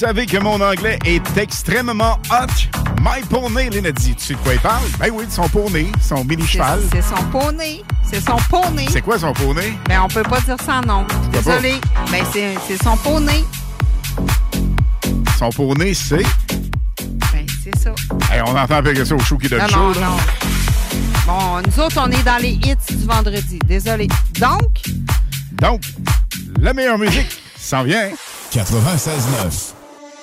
savez 0.02 0.26
que 0.26 0.36
mon 0.38 0.60
anglais 0.60 0.98
est 1.04 1.36
extrêmement 1.36 2.18
hot. 2.28 2.46
My 3.02 3.20
poney, 3.30 3.70
Lénadie. 3.70 4.16
Tu 4.16 4.24
sais 4.24 4.34
de 4.34 4.38
quoi 4.40 4.54
il 4.54 4.58
parle? 4.58 4.82
Ben 4.98 5.10
oui, 5.12 5.26
de 5.26 5.30
son 5.30 5.48
poney, 5.48 5.86
son 6.00 6.24
mini-cheval. 6.24 6.80
C'est 6.92 7.02
son 7.02 7.22
poney. 7.30 7.84
C'est 8.10 8.20
son 8.20 8.34
poney. 8.50 8.86
C'est 8.90 9.00
quoi 9.00 9.16
son 9.16 9.32
poney? 9.32 9.74
Mais 9.88 9.98
on 9.98 10.08
peut 10.08 10.24
pas 10.24 10.40
dire 10.40 10.56
ça 10.66 10.80
non. 10.84 11.06
Désolé. 11.30 11.74
Ben 12.10 12.24
c'est 12.32 12.56
c'est 12.66 12.82
son 12.82 12.96
poney. 12.96 13.44
Son 15.38 15.50
poney, 15.50 15.94
c'est... 15.94 16.24
Ben 17.32 17.46
c'est 17.62 17.78
ça. 17.78 17.90
Hey, 18.32 18.42
on 18.44 18.56
entend 18.56 18.74
avec 18.74 19.06
ça 19.06 19.14
au 19.14 19.20
show 19.20 19.38
qui 19.38 19.48
donne 19.48 19.60
Non, 19.60 19.68
chaud. 19.68 19.78
non, 19.78 20.00
là. 20.00 20.06
non. 20.08 20.16
Bon, 21.28 21.62
nous 21.64 21.80
autres, 21.84 22.00
on 22.04 22.10
est 22.10 22.24
dans 22.24 22.38
les 22.42 22.50
hits 22.54 22.74
du 22.90 23.06
vendredi. 23.06 23.60
Désolé. 23.66 24.08
Donc, 24.40 24.82
Donc, 25.60 25.82
la 26.60 26.74
meilleure 26.74 26.98
musique 26.98 27.40
s'en 27.56 27.84
vient. 27.84 28.08
96.9. 28.52 29.74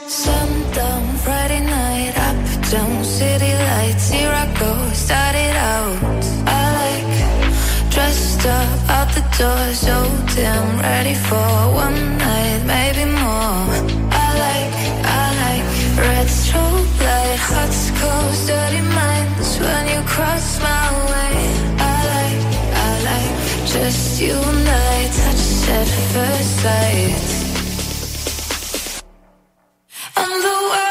Sundown, 0.09 1.05
Friday 1.17 1.59
night, 1.59 2.17
up 2.17 2.71
down, 2.71 3.03
city 3.03 3.53
lights, 3.53 4.09
here 4.09 4.31
I 4.31 4.47
go, 4.57 4.73
started 4.91 5.55
out. 5.55 6.25
I 6.47 6.61
like 6.81 7.91
dressed 7.91 8.43
up 8.43 8.89
out 8.89 9.09
the 9.13 9.21
door, 9.37 9.65
so 9.75 10.01
damn 10.33 10.79
ready 10.79 11.13
for 11.13 11.45
one 11.85 12.17
night, 12.17 12.61
maybe 12.65 13.05
more. 13.05 13.69
I 14.09 14.27
like, 14.45 14.73
I 15.05 15.25
like 15.45 15.65
red 16.01 16.25
strobe 16.25 16.99
light, 17.05 17.39
hot 17.45 17.69
cold, 18.01 18.33
dirty 18.47 18.81
minds 18.81 19.59
when 19.59 19.83
you 19.93 20.01
cross 20.09 20.59
my 20.59 20.89
way. 21.11 21.37
I 21.77 21.97
like, 22.15 22.41
I 22.73 22.89
like 23.09 23.67
just 23.67 24.19
you 24.19 24.33
and 24.33 24.67
I, 24.67 25.05
touch 25.13 25.69
at 25.69 25.87
first 26.13 26.61
sight. 26.61 27.38
And 30.21 30.43
the 30.43 30.49
world 30.49 30.88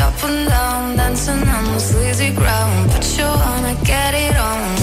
up 0.00 0.24
and 0.24 0.48
down, 0.48 0.96
dancing 0.96 1.48
on 1.48 1.64
the 1.64 1.80
sleazy 1.80 2.30
ground. 2.34 2.90
But 2.90 3.04
you 3.16 3.24
wanna 3.24 3.74
get 3.84 4.14
it 4.14 4.36
on. 4.36 4.77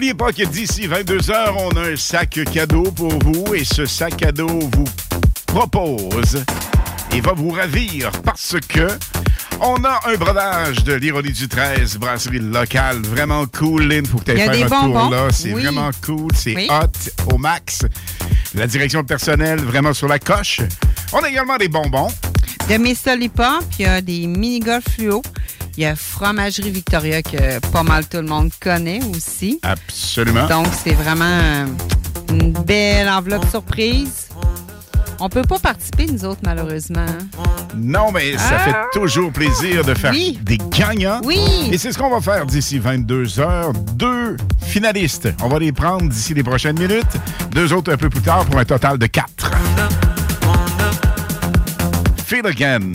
N'oubliez 0.00 0.14
pas 0.14 0.32
que 0.32 0.44
d'ici 0.46 0.88
22h, 0.88 1.56
on 1.58 1.76
a 1.76 1.90
un 1.90 1.94
sac 1.96 2.40
cadeau 2.50 2.84
pour 2.84 3.12
vous 3.22 3.54
et 3.54 3.64
ce 3.66 3.84
sac 3.84 4.16
cadeau 4.16 4.48
vous 4.48 4.84
propose 5.44 6.42
et 7.12 7.20
va 7.20 7.34
vous 7.34 7.50
ravir 7.50 8.10
parce 8.24 8.56
que 8.66 8.88
on 9.60 9.84
a 9.84 10.00
un 10.06 10.14
brodage 10.14 10.84
de 10.84 10.94
l'ironie 10.94 11.32
du 11.32 11.46
13, 11.48 11.98
brasserie 11.98 12.38
locale, 12.38 13.02
vraiment 13.02 13.44
cool. 13.58 13.82
Lynn, 13.88 14.06
faut 14.06 14.16
que 14.16 14.24
tu 14.24 14.30
Il 14.32 14.38
y 14.38 14.42
a 14.42 14.50
faire 14.50 14.72
un 14.72 14.84
tour 14.86 15.10
là. 15.10 15.28
C'est 15.32 15.52
Oui. 15.52 15.64
vraiment 15.64 15.90
cool, 16.02 16.30
c'est 16.34 16.54
Oui. 16.56 16.66
hot 16.70 17.34
au 17.34 17.36
max. 17.36 17.84
La 18.54 18.66
direction 18.66 19.04
personnelle, 19.04 19.60
vraiment 19.60 19.92
sur 19.92 20.08
la 20.08 20.18
coche. 20.18 20.62
On 21.12 21.18
a 21.18 21.28
également 21.28 21.58
des 21.58 21.68
bonbons. 21.68 22.08
de 22.70 22.76
mes 22.78 22.94
Solipop, 22.94 23.64
il 23.78 23.82
y 23.82 23.84
a 23.84 24.00
des 24.00 24.26
mini-golf 24.26 24.84
fluo. 24.96 25.20
Il 25.76 25.82
y 25.82 25.86
a 25.86 25.96
Fromagerie 25.96 26.70
Victoria 26.70 27.22
que 27.22 27.58
pas 27.70 27.82
mal 27.82 28.06
tout 28.06 28.18
le 28.18 28.26
monde 28.26 28.50
connaît 28.60 29.00
aussi. 29.14 29.58
Absolument. 29.62 30.46
Donc, 30.46 30.66
c'est 30.84 30.94
vraiment 30.94 31.66
une 32.28 32.52
belle 32.52 33.08
enveloppe 33.08 33.48
surprise. 33.48 34.28
On 35.22 35.28
peut 35.28 35.42
pas 35.42 35.58
participer, 35.58 36.06
nous 36.06 36.24
autres, 36.24 36.40
malheureusement. 36.44 37.04
Non, 37.76 38.10
mais 38.10 38.36
ça 38.38 38.56
Ah. 38.56 38.58
fait 38.64 38.98
toujours 38.98 39.30
plaisir 39.30 39.84
de 39.84 39.92
faire 39.94 40.12
Oui. 40.12 40.38
des 40.42 40.58
gagnants. 40.70 41.20
Oui. 41.24 41.38
Et 41.70 41.76
c'est 41.78 41.92
ce 41.92 41.98
qu'on 41.98 42.10
va 42.10 42.20
faire 42.22 42.46
d'ici 42.46 42.78
22 42.78 43.38
heures. 43.38 43.72
Deux 43.94 44.36
finalistes. 44.62 45.28
On 45.42 45.48
va 45.48 45.58
les 45.58 45.72
prendre 45.72 46.08
d'ici 46.08 46.32
les 46.32 46.42
prochaines 46.42 46.78
minutes. 46.78 47.16
Deux 47.52 47.72
autres 47.72 47.92
un 47.92 47.96
peu 47.98 48.08
plus 48.08 48.22
tard 48.22 48.46
pour 48.46 48.58
un 48.58 48.64
total 48.64 48.96
de 48.98 49.06
quatre. 49.06 49.50
Feel 52.26 52.46
Again. 52.46 52.92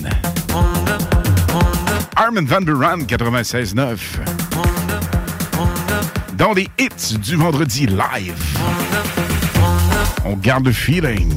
Armin 2.16 2.46
Van 2.46 2.62
Buren, 2.62 3.06
96.9. 3.06 3.98
Dans 6.38 6.54
les 6.54 6.70
hits 6.80 7.18
du 7.18 7.36
vendredi 7.36 7.88
live. 7.88 8.34
On 10.24 10.38
garde 10.38 10.66
le 10.66 10.72
feeling. 10.72 11.30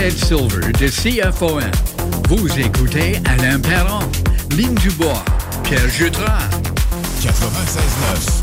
Ted 0.00 0.16
Silver 0.16 0.72
de 0.72 0.88
CFOM. 0.88 1.60
Vous 2.30 2.48
écoutez 2.58 3.20
Alain 3.26 3.60
Perron, 3.60 3.98
Lynn 4.56 4.74
Dubois, 4.76 5.22
Pierre 5.62 5.90
Jutras. 5.90 6.48
96.9. 7.20 8.40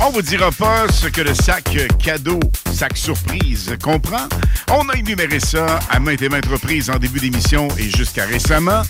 On 0.00 0.10
vous 0.10 0.22
dira 0.22 0.50
pas 0.50 0.88
ce 0.90 1.06
que 1.06 1.20
le 1.20 1.32
sac 1.32 1.78
cadeau, 2.02 2.40
sac 2.80 2.96
surprise 2.96 3.76
comprend. 3.82 4.26
On 4.70 4.88
a 4.88 4.96
énuméré 4.96 5.38
ça 5.38 5.80
à 5.90 6.00
maintes 6.00 6.22
et 6.22 6.30
maintes 6.30 6.46
reprises 6.46 6.88
en 6.88 6.96
début 6.96 7.20
d'émission 7.20 7.68
et 7.76 7.90
jusqu'à 7.90 8.24
récemment. 8.24 8.80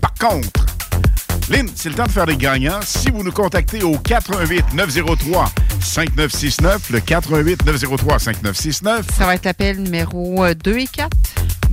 Par 0.00 0.12
contre, 0.14 0.66
Lynn, 1.48 1.68
c'est 1.72 1.88
le 1.88 1.94
temps 1.94 2.06
de 2.06 2.10
faire 2.10 2.26
les 2.26 2.36
gagnants. 2.36 2.80
Si 2.84 3.12
vous 3.12 3.22
nous 3.22 3.30
contactez 3.30 3.84
au 3.84 3.96
88 3.96 4.74
903 4.74 5.52
5969, 5.78 6.90
le 6.90 6.98
88 6.98 7.64
903 7.64 8.18
5969, 8.18 9.06
Ça 9.16 9.26
va 9.26 9.36
être 9.36 9.44
l'appel 9.44 9.84
numéro 9.84 10.44
euh, 10.44 10.54
2 10.54 10.76
et 10.76 10.88
4. 10.88 11.08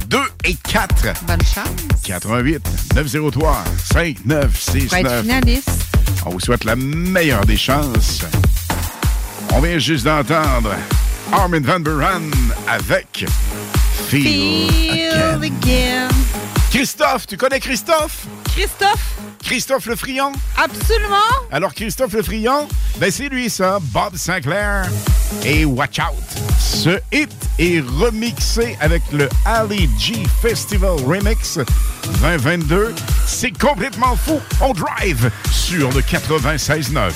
2 0.08 0.20
et 0.44 0.54
4. 0.70 1.24
Bonne 1.26 1.42
chance. 1.42 1.68
88 2.04 2.62
903 2.94 3.64
5969. 3.92 4.88
Pour 4.88 4.98
être 5.00 5.22
finaliste. 5.24 5.72
On 6.28 6.30
vous 6.30 6.40
souhaite 6.40 6.64
la 6.64 6.76
meilleure 6.76 7.44
des 7.48 7.58
chances. 7.58 8.22
On 9.52 9.62
vient 9.62 9.80
juste 9.80 10.06
d'entendre 10.06 10.76
Armin 11.36 11.60
Van 11.62 11.80
Buren 11.82 12.32
avec 12.68 13.26
Feel, 14.08 14.70
Feel 14.70 14.90
Again. 14.92 15.44
again. 15.44 16.10
Christophe, 16.72 17.28
tu 17.28 17.36
connais 17.38 17.60
Christophe? 17.60 18.26
Christophe? 18.54 19.16
Christophe 19.44 19.86
Le 19.86 19.96
Frion? 19.96 20.32
Absolument. 20.58 21.16
Alors, 21.52 21.74
Christophe 21.74 22.14
Le 22.14 22.24
Frion, 22.24 22.68
ben 22.98 23.12
c'est 23.12 23.28
lui, 23.30 23.50
ça, 23.50 23.80
Bob 23.82 24.16
Sinclair 24.16 24.88
et 25.44 25.66
Watch 25.66 26.00
Out. 26.00 26.42
Ce 26.60 27.00
hit 27.12 27.32
est 27.60 27.82
remixé 28.00 28.78
avec 28.80 29.02
le 29.12 29.30
Ali 29.46 29.90
G 30.00 30.24
Festival 30.42 30.96
Remix 31.06 31.60
2022. 32.22 32.94
C'est 33.28 33.52
complètement 33.58 34.16
fou. 34.16 34.40
On 34.62 34.74
drive 34.74 35.30
sur 35.52 35.92
le 35.92 36.02
96.9. 36.02 37.12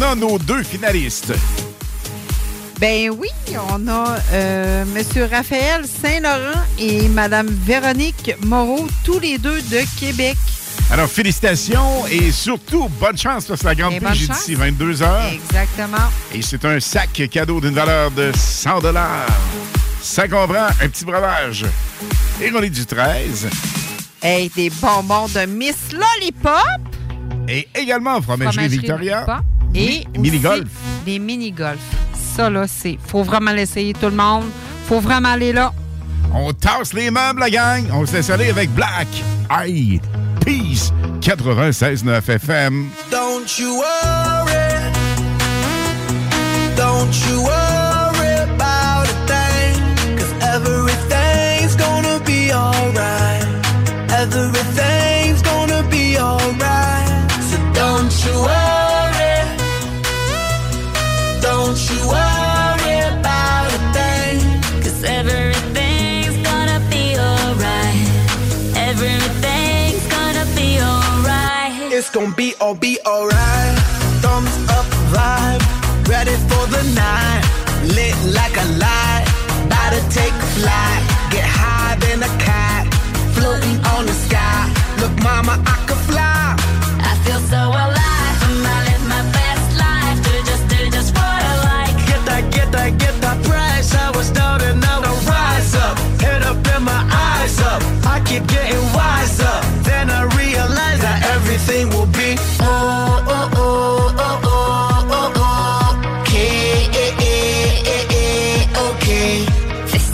on 0.00 0.02
a 0.02 0.14
nos 0.14 0.38
deux 0.38 0.62
finalistes. 0.62 1.32
Ben 2.80 3.10
oui, 3.10 3.28
on 3.70 3.86
a 3.88 4.16
euh, 4.32 4.84
Monsieur 4.94 5.24
Raphaël 5.24 5.84
Saint-Laurent 5.84 6.60
et 6.78 7.08
Madame 7.08 7.48
Véronique 7.48 8.34
Moreau, 8.42 8.86
tous 9.04 9.18
les 9.18 9.36
deux 9.36 9.60
de 9.62 9.82
Québec. 9.98 10.38
Alors, 10.90 11.08
félicitations 11.08 12.06
et 12.06 12.32
surtout, 12.32 12.88
bonne 13.00 13.18
chance 13.18 13.44
parce 13.44 13.60
que 13.60 13.66
la 13.66 13.74
grande 13.74 13.98
pige 13.98 14.24
est 14.24 14.32
d'ici 14.32 14.54
22 14.54 15.02
heures. 15.02 15.32
Exactement. 15.32 16.08
Et 16.34 16.40
c'est 16.42 16.64
un 16.64 16.80
sac 16.80 17.22
cadeau 17.30 17.60
d'une 17.60 17.74
valeur 17.74 18.10
de 18.10 18.32
100 18.34 18.80
Ça 20.00 20.28
comprend 20.28 20.68
un 20.80 20.88
petit 20.88 21.04
breuvage. 21.04 21.66
Et 22.40 22.50
on 22.54 22.62
est 22.62 22.70
du 22.70 22.86
13. 22.86 23.48
Hey, 24.22 24.50
des 24.54 24.70
bonbons 24.70 25.26
de 25.28 25.44
Miss 25.46 25.92
Lollipop. 25.92 26.60
Et 27.48 27.68
également 27.74 28.20
Fromagerie 28.22 28.54
Fromagerie 28.54 28.68
Victoria. 28.68 29.24
Lollipop. 29.26 29.49
Et 29.74 30.04
Mi- 30.14 30.18
mini-golf. 30.30 30.68
Des 31.04 31.18
mini-golf. 31.18 31.78
Ça, 32.36 32.50
là, 32.50 32.66
c'est... 32.68 32.98
Faut 33.06 33.22
vraiment 33.22 33.52
l'essayer, 33.52 33.92
tout 33.92 34.06
le 34.06 34.16
monde. 34.16 34.44
Faut 34.86 35.00
vraiment 35.00 35.30
aller 35.30 35.52
là. 35.52 35.72
On 36.34 36.52
tasse 36.52 36.92
les 36.92 37.10
meubles, 37.10 37.40
la 37.40 37.50
gang. 37.50 37.84
On 37.92 38.04
se 38.06 38.12
laisse 38.14 38.30
aller 38.30 38.50
avec 38.50 38.70
Black. 38.74 39.08
Aïe. 39.48 40.00
Peace. 40.44 40.92
96.9 41.20 42.28
FM. 42.30 42.88
Don't 43.10 43.58
you 43.58 43.76
worry. 43.76 44.80
Don't 46.76 47.12
you 47.28 47.42
worry 47.42 47.69
all 72.60 72.74
be 72.74 72.98
alright. 73.06 73.78
Thumbs 74.22 74.54
up 74.70 74.86
vibe, 75.12 75.62
ready 76.08 76.36
for 76.48 76.64
the 76.68 76.82
night. 76.94 77.42
Lit 77.96 78.14
like 78.34 78.56
a 78.56 78.66
light, 78.78 79.24
about 79.66 79.90
to 79.96 80.00
take 80.10 80.34
flight. 80.56 81.02
Get 81.30 81.44
high 81.44 81.96
than 81.96 82.22
a 82.22 82.32
cat, 82.38 82.86
floating 83.34 83.78
on 83.94 84.06
the 84.06 84.12
sky. 84.12 84.70
Look, 85.00 85.14
mama, 85.22 85.62
I 85.66 85.89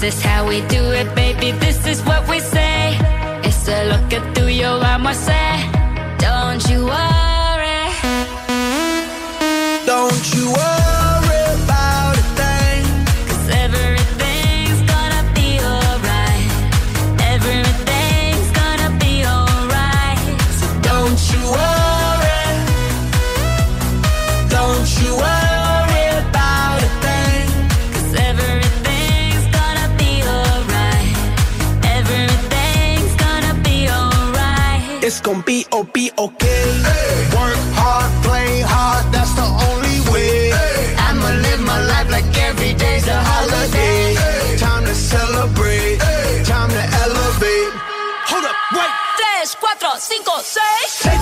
is 0.06 0.22
how 0.22 0.46
we 0.46 0.60
do 0.68 0.92
it, 0.92 1.12
baby. 1.16 1.50
This 1.58 1.84
is 1.86 2.00
what 2.04 2.28
we 2.28 2.38
say. 2.38 2.96
It's 3.42 3.68
a 3.68 3.88
look 3.90 4.34
through 4.34 4.54
your 4.62 4.78
arm, 4.84 5.06
I 5.06 5.12
say. 5.12 5.65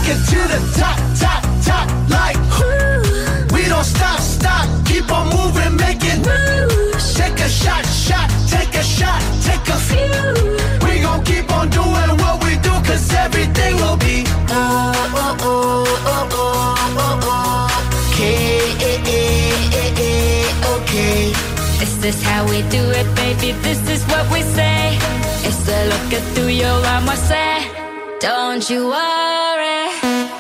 It 0.09 0.21
to 0.31 0.41
the 0.53 0.61
top, 0.79 0.99
top, 1.19 1.43
top, 1.65 1.87
like 2.11 2.37
whoo. 2.57 3.55
We 3.55 3.69
don't 3.69 3.85
stop, 3.85 4.21
stop, 4.21 4.67
keep 4.87 5.11
on 5.11 5.27
moving, 5.37 5.77
make 5.77 6.03
it 6.03 6.19
moves. 6.19 7.15
Take 7.15 7.39
a 7.41 7.49
shot, 7.49 7.85
shot, 7.87 8.29
take 8.49 8.75
a 8.75 8.83
shot, 8.83 9.21
take 9.43 9.67
a 9.69 9.79
few. 9.89 10.87
We 10.87 11.01
gon' 11.01 11.23
keep 11.25 11.51
on 11.53 11.71
doing 11.71 12.13
what 12.23 12.43
we 12.45 12.57
do, 12.67 12.73
cause 12.89 13.13
everything 13.15 13.77
will 13.77 13.97
be 13.97 14.25
oh, 14.51 14.93
oh, 15.15 15.37
oh, 15.41 15.85
oh, 16.07 16.29
oh, 16.33 16.97
oh, 17.05 17.21
oh. 17.23 18.13
Okay, 18.13 18.75
okay. 18.75 19.55
Is 22.05 22.23
how 22.23 22.45
we 22.45 22.61
do 22.69 22.83
it, 22.91 23.09
baby? 23.17 23.53
This 23.63 23.81
is 23.89 24.05
what 24.09 24.31
we 24.31 24.43
say. 24.43 24.99
It's 25.49 25.67
a 25.67 25.89
look 25.89 26.13
at 26.13 26.23
through 26.35 26.49
your 26.49 26.69
armor, 26.69 27.17
say. 27.17 27.74
Don't 28.25 28.71
you 28.71 28.89
worry. 28.89 30.34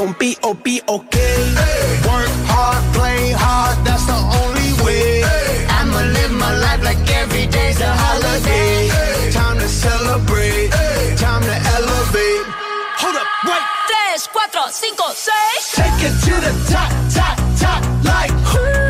Gonna 0.00 0.16
be, 0.18 0.34
oh, 0.42 0.54
be 0.54 0.80
okay. 0.88 1.36
Work 2.08 2.32
hard, 2.48 2.82
play 2.94 3.32
hard, 3.36 3.76
that's 3.84 4.06
the 4.06 4.16
only 4.40 4.72
way. 4.82 5.22
I'ma 5.68 6.00
live 6.16 6.32
my 6.32 6.56
life 6.56 6.82
like 6.82 7.02
every 7.20 7.46
day's 7.46 7.80
a 7.80 7.92
holiday. 8.04 8.88
Time 9.30 9.58
to 9.58 9.68
celebrate, 9.68 10.70
time 11.18 11.42
to 11.42 11.56
elevate. 11.76 12.46
Hold 13.02 13.16
up, 13.16 13.28
wait. 13.44 13.64
Tres, 13.90 14.26
cuatro, 14.32 14.64
cinco, 14.72 15.04
seis. 15.12 15.62
Take 15.76 16.00
it 16.08 16.16
to 16.26 16.34
the 16.46 16.52
top, 16.72 16.90
top, 17.12 17.36
top, 17.60 17.82
like 18.02 18.32
whoo. 18.54 18.89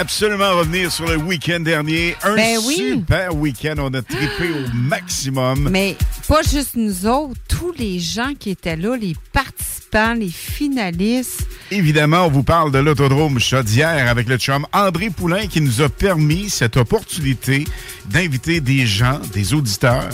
Absolument 0.00 0.56
revenir 0.56 0.90
sur 0.90 1.06
le 1.06 1.16
week-end 1.16 1.60
dernier. 1.60 2.16
Un 2.22 2.34
Ben 2.34 2.58
oui. 2.66 2.76
super 2.76 3.34
week-end. 3.36 3.74
On 3.78 3.92
a 3.92 4.00
trippé 4.00 4.48
au 4.50 4.74
maximum. 4.74 5.68
Mais 5.70 5.94
pas 6.26 6.40
juste 6.42 6.74
nous 6.76 7.06
autres, 7.06 7.38
tous 7.48 7.72
les 7.76 7.98
gens 7.98 8.32
qui 8.38 8.48
étaient 8.50 8.76
là, 8.76 8.96
les 8.96 9.14
participants, 9.34 10.14
les 10.14 10.30
finalistes. 10.30 11.46
Évidemment, 11.70 12.24
on 12.26 12.30
vous 12.30 12.42
parle 12.42 12.72
de 12.72 12.78
l'autodrome 12.78 13.38
Chaudière 13.38 14.08
avec 14.08 14.26
le 14.26 14.38
chum 14.38 14.66
André 14.72 15.10
Poulain 15.10 15.46
qui 15.48 15.60
nous 15.60 15.82
a 15.82 15.90
permis 15.90 16.48
cette 16.48 16.78
opportunité 16.78 17.66
d'inviter 18.06 18.60
des 18.62 18.86
gens, 18.86 19.20
des 19.34 19.52
auditeurs, 19.52 20.08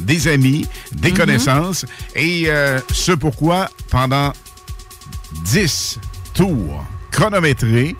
des 0.00 0.28
amis, 0.28 0.66
des 0.92 1.12
Mhm. 1.12 1.16
connaissances. 1.16 1.86
Et 2.14 2.44
euh, 2.48 2.78
ce 2.92 3.12
pourquoi, 3.12 3.70
pendant 3.90 4.32
10 5.46 5.98
tours 6.34 6.84
chronométrés, 7.10 7.96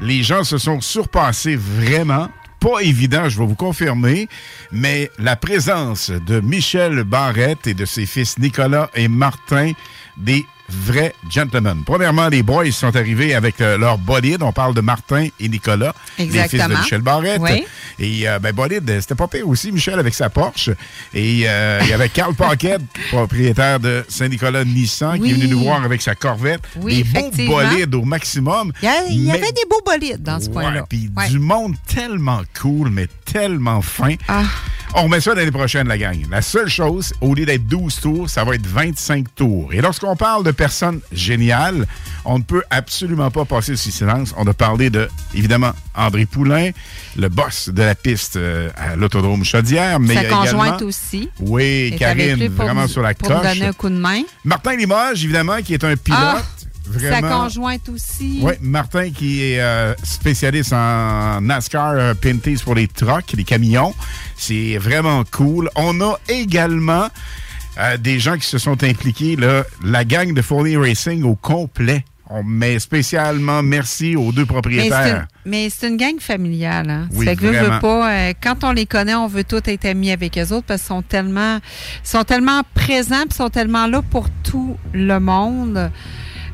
les 0.00 0.22
gens 0.22 0.44
se 0.44 0.58
sont 0.58 0.80
surpassés 0.80 1.56
vraiment. 1.56 2.28
Pas 2.60 2.80
évident, 2.80 3.28
je 3.28 3.38
vais 3.38 3.46
vous 3.46 3.54
confirmer, 3.54 4.28
mais 4.72 5.10
la 5.18 5.36
présence 5.36 6.10
de 6.10 6.40
Michel 6.40 7.04
Barrette 7.04 7.66
et 7.66 7.74
de 7.74 7.84
ses 7.84 8.06
fils 8.06 8.38
Nicolas 8.38 8.90
et 8.94 9.08
Martin, 9.08 9.72
des 10.16 10.46
vrais 10.68 11.14
gentlemen. 11.30 11.82
Premièrement, 11.84 12.28
les 12.28 12.42
boys 12.42 12.70
sont 12.72 12.94
arrivés 12.96 13.34
avec 13.34 13.60
euh, 13.60 13.76
leur 13.78 13.98
bolide. 13.98 14.42
On 14.42 14.52
parle 14.52 14.74
de 14.74 14.80
Martin 14.80 15.28
et 15.38 15.48
Nicolas, 15.48 15.94
les 16.18 16.24
fils 16.26 16.32
de 16.34 16.38
Exactement. 16.40 16.78
Michel 16.80 17.00
Barrette. 17.02 17.40
Oui. 17.40 17.64
Et 17.98 18.28
euh, 18.28 18.38
ben, 18.38 18.52
bolide, 18.52 18.98
c'était 19.00 19.14
pas 19.14 19.28
pire 19.28 19.48
aussi, 19.48 19.70
Michel, 19.72 19.98
avec 19.98 20.14
sa 20.14 20.30
Porsche. 20.30 20.70
Et 21.12 21.42
euh, 21.46 21.80
il 21.82 21.88
y 21.88 21.92
avait 21.92 22.08
Carl 22.08 22.34
Paquette, 22.34 22.82
propriétaire 23.10 23.78
de 23.80 24.04
Saint-Nicolas 24.08 24.64
Nissan, 24.64 25.20
qui 25.20 25.30
est 25.30 25.34
venu 25.34 25.48
nous 25.48 25.60
voir 25.60 25.84
avec 25.84 26.02
sa 26.02 26.14
Corvette. 26.14 26.62
Oui, 26.76 27.02
des 27.04 27.20
beaux 27.46 27.56
bolides 27.56 27.94
au 27.94 28.02
maximum. 28.02 28.72
Il 28.82 29.24
y, 29.24 29.30
avait 29.30 29.52
des 29.52 29.64
beaux 29.68 29.82
bolides 29.84 30.22
dans 30.22 30.40
ce 30.40 30.46
Ouais, 30.48 30.62
coin-là. 30.62 30.86
puis 30.88 31.10
Ouais. 31.16 31.28
du 31.28 31.38
monde 31.38 31.74
tellement 31.86 32.42
cool, 32.60 32.90
mais 32.90 33.06
tellement 33.24 33.82
fin. 33.82 34.14
Ah. 34.28 34.42
On 34.96 35.02
remet 35.04 35.20
ça 35.20 35.34
l'année 35.34 35.50
prochaine, 35.50 35.88
la 35.88 35.98
gang. 35.98 36.24
La 36.30 36.40
seule 36.40 36.68
chose, 36.68 37.12
au 37.20 37.34
lieu 37.34 37.44
d'être 37.44 37.66
12 37.66 37.96
tours, 38.00 38.30
ça 38.30 38.44
va 38.44 38.54
être 38.54 38.64
25 38.66 39.26
tours. 39.34 39.74
Et 39.74 39.80
lorsqu'on 39.80 40.14
parle 40.14 40.44
de 40.44 40.52
personnes 40.52 41.00
géniales, 41.10 41.84
on 42.24 42.38
ne 42.38 42.44
peut 42.44 42.62
absolument 42.70 43.28
pas 43.32 43.44
passer 43.44 43.74
sous 43.74 43.90
silence. 43.90 44.32
On 44.36 44.46
a 44.46 44.54
parlé 44.54 44.90
de, 44.90 45.08
évidemment, 45.34 45.72
André 45.96 46.26
Poulain, 46.26 46.70
le 47.16 47.28
boss 47.28 47.70
de 47.70 47.82
la 47.82 47.96
piste 47.96 48.36
euh, 48.36 48.70
à 48.76 48.94
l'Autodrome 48.94 49.44
Chaudière. 49.44 49.98
Mais 49.98 50.14
Sa 50.14 50.24
conjointe 50.26 50.82
aussi. 50.82 51.28
Oui, 51.40 51.96
Karine, 51.98 52.48
pour 52.50 52.64
vraiment 52.64 52.86
sur 52.86 53.02
la 53.02 53.14
pour 53.14 53.28
coche. 53.28 53.42
donner 53.42 53.66
un 53.66 53.72
coup 53.72 53.88
de 53.88 53.96
main. 53.96 54.22
Martin 54.44 54.76
Limoges, 54.76 55.24
évidemment, 55.24 55.60
qui 55.60 55.74
est 55.74 55.82
un 55.82 55.96
pilote. 55.96 56.20
Ah, 56.20 56.42
Sa 56.92 57.20
vraiment. 57.20 57.42
conjointe 57.44 57.88
aussi. 57.88 58.40
Oui, 58.42 58.52
Martin 58.60 59.10
qui 59.10 59.42
est 59.42 59.60
euh, 59.60 59.94
spécialiste 60.02 60.72
en 60.72 61.40
NASCAR 61.40 61.92
euh, 61.92 62.14
Pinties 62.14 62.60
pour 62.62 62.74
les 62.74 62.88
trucks, 62.88 63.32
les 63.36 63.44
camions. 63.44 63.94
C'est 64.36 64.76
vraiment 64.78 65.24
cool. 65.30 65.70
On 65.76 66.00
a 66.02 66.16
également 66.28 67.08
euh, 67.78 67.96
des 67.96 68.18
gens 68.20 68.36
qui 68.36 68.46
se 68.46 68.58
sont 68.58 68.82
impliqués, 68.84 69.36
là, 69.36 69.64
la 69.84 70.04
gang 70.04 70.32
de 70.34 70.42
Fournier 70.42 70.76
Racing 70.76 71.22
au 71.24 71.34
complet. 71.34 72.04
On 72.30 72.42
met 72.42 72.78
spécialement 72.78 73.62
merci 73.62 74.16
aux 74.16 74.32
deux 74.32 74.46
propriétaires. 74.46 75.26
mais 75.44 75.68
c'est 75.70 75.88
une 75.88 75.98
gang 75.98 76.18
familiale. 76.18 76.88
Hein. 76.88 77.08
Oui, 77.12 77.26
Ça 77.26 77.32
fait 77.32 77.36
que 77.36 77.42
veux, 77.42 77.52
veux 77.52 77.58
vraiment. 77.58 77.80
pas, 77.80 78.12
euh, 78.12 78.32
quand 78.42 78.64
on 78.64 78.72
les 78.72 78.86
connaît, 78.86 79.14
on 79.14 79.26
veut 79.26 79.44
tous 79.44 79.60
être 79.66 79.84
amis 79.84 80.10
avec 80.10 80.38
eux 80.38 80.52
autres 80.52 80.64
parce 80.66 80.80
qu'ils 80.80 80.88
sont 80.88 81.02
tellement, 81.02 81.58
sont 82.02 82.24
tellement 82.24 82.62
présents 82.74 83.24
puis 83.28 83.36
sont 83.36 83.50
tellement 83.50 83.86
là 83.86 84.00
pour 84.02 84.28
tout 84.42 84.76
le 84.94 85.18
monde. 85.20 85.90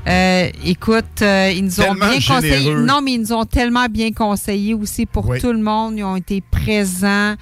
Euh, 0.08 0.48
écoute, 0.64 1.04
euh, 1.22 1.52
ils 1.54 1.64
nous 1.64 1.80
ont 1.80 1.94
bien 1.94 2.18
conseillé. 2.26 2.74
Non, 2.74 3.00
mais 3.02 3.12
ils 3.12 3.20
nous 3.20 3.32
ont 3.32 3.44
tellement 3.44 3.86
bien 3.86 4.12
conseillé 4.12 4.74
aussi 4.74 5.04
pour 5.06 5.28
Oui. 5.28 5.40
tout 5.40 5.52
le 5.52 5.60
monde. 5.62 5.94
Ils 5.98 6.04
ont 6.04 6.16
été 6.16 6.42
présents. 6.50 7.34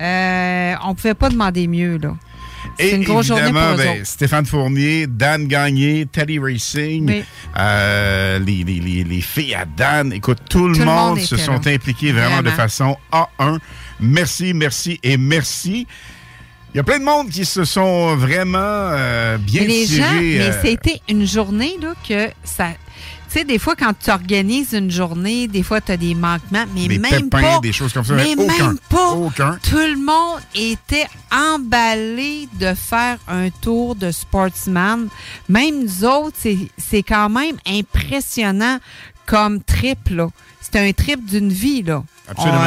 Euh, 0.00 0.74
on 0.86 0.94
pouvait 0.94 1.14
pas 1.14 1.28
demander 1.28 1.66
mieux, 1.66 1.98
là. 1.98 2.14
C'est 2.78 2.88
Et 2.88 2.94
une 2.94 3.04
grosse 3.04 3.26
journée 3.26 3.44
pour 3.52 3.76
ben. 3.76 4.04
Stéphane 4.04 4.44
Fournier, 4.46 5.06
Dan 5.06 5.46
Gagné, 5.46 6.06
Teddy 6.06 6.38
Racing, 6.38 7.06
Oui. 7.08 7.24
euh, 7.56 8.38
les, 8.40 8.62
les- 8.64 8.80
les- 8.80 9.04
les 9.04 9.20
filles 9.20 9.54
à 9.54 9.64
Dan. 9.64 10.12
Écoute, 10.12 10.38
tout 10.48 10.68
le 10.68 10.74
Tout 10.74 10.80
le 10.80 10.84
monde, 10.86 11.08
monde 11.16 11.20
se 11.20 11.36
sont 11.36 11.52
là. 11.64 11.72
impliqués 11.72 12.12
vraiment, 12.12 12.42
de 12.42 12.50
façon 12.50 12.96
A1. 13.12 13.58
Merci, 14.00 14.54
merci 14.54 14.98
et 15.02 15.16
merci. 15.16 15.86
Il 16.74 16.76
y 16.76 16.80
a 16.80 16.84
plein 16.84 16.98
de 16.98 17.04
monde 17.04 17.30
qui 17.30 17.44
se 17.44 17.64
sont 17.64 18.14
vraiment 18.16 18.58
euh, 18.60 19.38
bien 19.38 19.62
Mais 19.62 19.66
les 19.68 19.86
tirés. 19.86 20.02
gens, 20.02 20.12
mais 20.20 20.40
euh, 20.50 20.62
c'était 20.62 21.00
une 21.08 21.26
journée 21.26 21.76
là, 21.80 21.94
que 22.06 22.28
ça. 22.44 22.68
Tu 23.30 23.34
sais, 23.40 23.44
des 23.44 23.58
fois, 23.58 23.74
quand 23.76 23.92
tu 24.02 24.10
organises 24.10 24.72
une 24.72 24.90
journée, 24.90 25.48
des 25.48 25.62
fois, 25.62 25.80
tu 25.82 25.92
as 25.92 25.96
des 25.98 26.14
manquements, 26.14 26.64
mais 26.74 26.88
Des 26.88 26.98
même 26.98 27.28
pépins, 27.28 27.40
pas. 27.42 27.58
des 27.60 27.72
choses 27.72 27.92
comme 27.92 28.04
ça, 28.04 28.14
Mais 28.14 28.34
aucun. 28.38 28.68
même 28.68 28.78
pas. 28.88 29.10
Aucun. 29.10 29.58
Tout 29.62 29.76
le 29.76 29.96
monde 30.02 30.40
était 30.54 31.06
emballé 31.30 32.48
de 32.54 32.72
faire 32.74 33.18
un 33.28 33.50
tour 33.50 33.94
de 33.96 34.10
sportsman. 34.10 35.08
Même 35.48 35.82
nous 35.84 36.04
autres, 36.04 36.36
c'est- 36.38 36.56
c'est 36.78 37.02
quand 37.02 37.28
même 37.28 37.56
impressionnant 37.66 38.78
comme 39.26 39.62
trip, 39.62 40.08
là. 40.10 40.28
C'est 40.60 40.76
un 40.76 40.92
trip 40.92 41.24
d'une 41.26 41.52
vie, 41.52 41.82
là. 41.82 42.02
Absolument. 42.28 42.58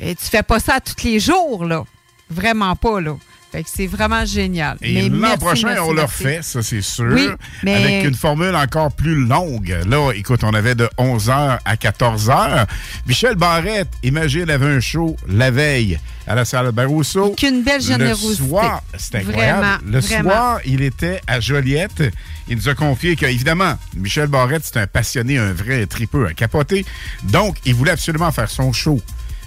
On, 0.00 0.04
euh, 0.04 0.14
tu 0.18 0.24
fais 0.30 0.42
pas 0.42 0.60
ça 0.60 0.78
tous 0.80 1.04
les 1.04 1.20
jours, 1.20 1.64
là. 1.66 1.84
Vraiment 2.30 2.74
pas, 2.74 3.00
là. 3.00 3.16
Fait 3.56 3.62
que 3.62 3.70
c'est 3.74 3.86
vraiment 3.86 4.22
génial. 4.26 4.76
Et 4.82 5.08
l'an 5.08 5.34
prochain, 5.38 5.68
merci, 5.68 5.82
on 5.88 5.92
le 5.94 6.02
refait, 6.02 6.40
ça 6.42 6.62
c'est 6.62 6.82
sûr. 6.82 7.06
Oui, 7.10 7.26
mais- 7.62 7.74
Avec 7.74 8.04
une 8.04 8.14
formule 8.14 8.54
encore 8.54 8.92
plus 8.92 9.14
longue. 9.14 9.74
Là, 9.86 10.12
écoute, 10.14 10.44
on 10.44 10.52
avait 10.52 10.74
de 10.74 10.86
11h 10.98 11.58
à 11.64 11.76
14h. 11.76 12.66
Michel 13.06 13.36
Barrette, 13.36 13.88
imagine, 14.02 14.50
avait 14.50 14.66
un 14.66 14.80
show 14.80 15.16
la 15.26 15.50
veille 15.50 15.98
à 16.26 16.34
la 16.34 16.44
salle 16.44 16.70
Barroso. 16.72 17.30
Qu'une 17.30 17.62
belle 17.62 17.80
générosité. 17.80 18.42
Le 18.42 18.48
soir, 18.48 18.82
c'est 18.98 19.14
incroyable. 19.14 19.60
Vraiment, 19.60 19.78
le 19.90 20.00
vraiment. 20.00 20.30
soir, 20.30 20.60
il 20.66 20.82
était 20.82 21.22
à 21.26 21.40
Joliette. 21.40 22.02
Il 22.48 22.56
nous 22.58 22.68
a 22.68 22.74
confié 22.74 23.16
que, 23.16 23.24
évidemment, 23.24 23.78
Michel 23.96 24.26
Barrette, 24.26 24.64
c'est 24.66 24.78
un 24.78 24.86
passionné, 24.86 25.38
un 25.38 25.54
vrai 25.54 25.86
tripeux, 25.86 26.26
un 26.26 26.34
capoté. 26.34 26.84
Donc, 27.22 27.56
il 27.64 27.74
voulait 27.74 27.92
absolument 27.92 28.30
faire 28.32 28.50
son 28.50 28.74
show. 28.74 29.00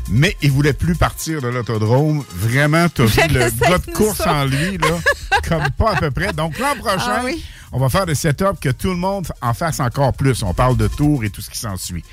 Mais 0.09 0.35
il 0.41 0.51
voulait 0.51 0.73
plus 0.73 0.95
partir 0.95 1.41
de 1.41 1.47
l'autodrome. 1.47 2.23
Vraiment, 2.35 2.87
t'as 2.89 3.05
vu 3.05 3.21
le 3.31 3.49
gars 3.51 3.77
de 3.77 3.91
course 3.93 4.21
en 4.25 4.45
lui, 4.45 4.77
là, 4.77 4.87
comme 5.47 5.69
pas 5.77 5.91
à 5.91 5.95
peu 5.99 6.09
près. 6.11 6.33
Donc, 6.33 6.57
l'an 6.57 6.75
prochain, 6.77 6.97
Ah 7.17 7.21
oui. 7.25 7.43
on 7.71 7.79
va 7.79 7.89
faire 7.89 8.05
des 8.05 8.15
setups 8.15 8.59
que 8.59 8.69
tout 8.69 8.89
le 8.89 8.95
monde 8.95 9.27
en 9.41 9.53
fasse 9.53 9.79
encore 9.79 10.13
plus. 10.13 10.41
On 10.43 10.53
parle 10.53 10.77
de 10.77 10.87
tours 10.87 11.23
et 11.23 11.29
tout 11.29 11.41
ce 11.41 11.49
qui 11.49 11.59
s'ensuit. 11.59 12.03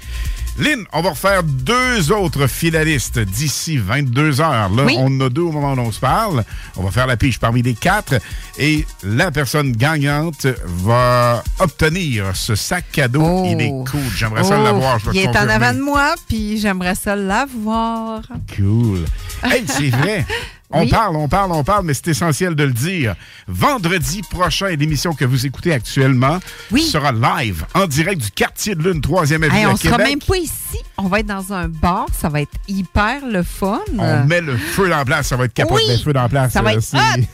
Lynn, 0.59 0.85
on 0.93 1.03
va 1.03 1.11
refaire 1.11 1.43
deux 1.43 2.11
autres 2.13 2.47
finalistes 2.47 3.19
d'ici 3.19 3.77
22 3.77 4.41
heures. 4.41 4.71
Là, 4.71 4.85
Oui. 4.85 4.95
on 4.99 5.07
en 5.07 5.21
a 5.27 5.29
deux 5.29 5.43
au 5.43 5.53
moment 5.53 5.75
où 5.75 5.87
on 5.87 5.93
se 5.93 6.01
parle. 6.01 6.45
On 6.77 6.83
va 6.83 6.91
faire 6.91 7.07
la 7.07 7.17
pige 7.19 7.39
parmi 7.39 7.61
les 7.63 7.75
quatre. 7.75 8.15
Et 8.59 8.87
la 9.03 9.31
personne 9.31 9.73
gagnante 9.73 10.47
va 10.65 11.43
obtenir 11.59 12.35
ce 12.35 12.55
sac 12.55 12.85
cadeau. 12.91 13.45
Il 13.45 13.61
est 13.61 13.69
cool. 13.91 14.01
J'aimerais 14.17 14.45
ça 14.45 14.57
Oh, 14.59 14.65
l'avoir. 14.65 14.99
Il 15.13 15.21
est 15.21 15.29
en 15.29 15.49
avant 15.49 15.75
de 15.75 15.81
moi, 15.81 16.15
puis 16.29 16.59
j'aimerais 16.59 16.95
ça 16.95 17.15
l'avoir. 17.17 18.23
Cool. 18.57 19.05
Hey, 19.43 19.65
c'est 19.67 19.91
vrai. 19.91 20.25
On 20.71 20.81
Oui. 20.81 20.89
parle, 20.89 21.15
on 21.17 21.29
parle, 21.29 21.53
on 21.53 21.63
parle, 21.63 21.85
mais 21.85 21.95
c'est 21.95 22.09
essentiel 22.09 22.57
de 22.57 22.65
le 22.65 22.73
dire. 22.73 23.15
Vendredi 23.47 24.23
prochain, 24.29 24.69
l'émission 24.71 25.15
que 25.15 25.25
vous 25.25 25.47
écoutez 25.47 25.73
actuellement 25.73 26.41
sera 26.77 27.13
live, 27.13 27.65
en 27.75 27.87
direct 27.87 28.21
du 28.21 28.31
quartier 28.33 28.75
de 28.75 28.83
Lune, 28.83 29.01
3e 29.01 29.45
avenue 29.45 29.57
Hey, 29.59 29.65
à 29.65 29.71
on 29.71 29.77
sera 29.77 29.97
Québec. 29.97 30.09
même 30.09 30.19
pas 30.19 30.37
ici. 30.37 30.53
On 30.99 31.05
va 31.09 31.21
être 31.21 31.27
dans 31.27 31.53
un 31.53 31.69
bar. 31.69 32.07
Ça 32.19 32.29
va 32.29 32.41
être 32.41 32.51
hyper 32.67 33.25
le 33.27 33.43
fun. 33.43 33.81
On 33.99 34.25
met 34.25 34.41
le 34.41 34.57
feu 34.57 34.89
dans 34.89 34.97
la 34.97 35.05
place, 35.05 35.29
ça 35.29 35.37
va 35.37 35.45
être 35.45 35.53
capote, 35.55 35.77
Oui. 35.77 35.83
le 35.89 35.99
feu 35.99 36.13
dans 36.13 36.23
la 36.23 36.29
place. 36.29 36.53
Ça 36.53 36.63
va 36.63 36.71
euh, 36.73 36.79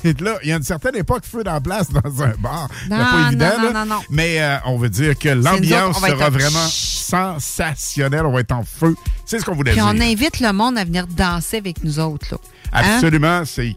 être 0.05 0.21
Là, 0.21 0.35
il 0.43 0.49
y 0.51 0.53
a 0.53 0.57
une 0.57 0.63
certaine 0.63 0.97
époque, 0.97 1.25
feu 1.25 1.43
dans 1.43 1.55
la 1.55 1.61
place 1.61 1.89
dans 1.91 2.23
un 2.23 2.33
bar. 2.39 2.69
Non, 2.91 2.97
pas 2.99 3.27
évident, 3.29 3.47
non, 3.47 3.63
non, 3.67 3.73
là. 3.73 3.85
non, 3.87 3.95
non. 3.97 4.01
Mais 4.11 4.43
euh, 4.43 4.57
on 4.67 4.77
veut 4.77 4.91
dire 4.91 5.19
que 5.19 5.29
l'ambiance 5.31 5.97
on 6.03 6.07
sera 6.07 6.27
en- 6.27 6.31
vraiment 6.31 6.69
sensationnelle. 6.69 8.27
On 8.27 8.33
va 8.33 8.41
être 8.41 8.53
en 8.53 8.65
feu. 8.65 8.95
C'est 9.25 9.39
ce 9.39 9.45
qu'on 9.45 9.55
voulait 9.55 9.73
Puis 9.73 9.81
dire. 9.81 9.91
on 9.91 10.01
invite 10.01 10.41
le 10.41 10.53
monde 10.53 10.77
à 10.77 10.85
venir 10.85 11.07
danser 11.07 11.57
avec 11.59 11.83
nous 11.85 11.99
autres. 11.99 12.27
Là. 12.33 12.39
Hein? 12.73 12.95
Absolument, 12.95 13.45
c'est 13.45 13.77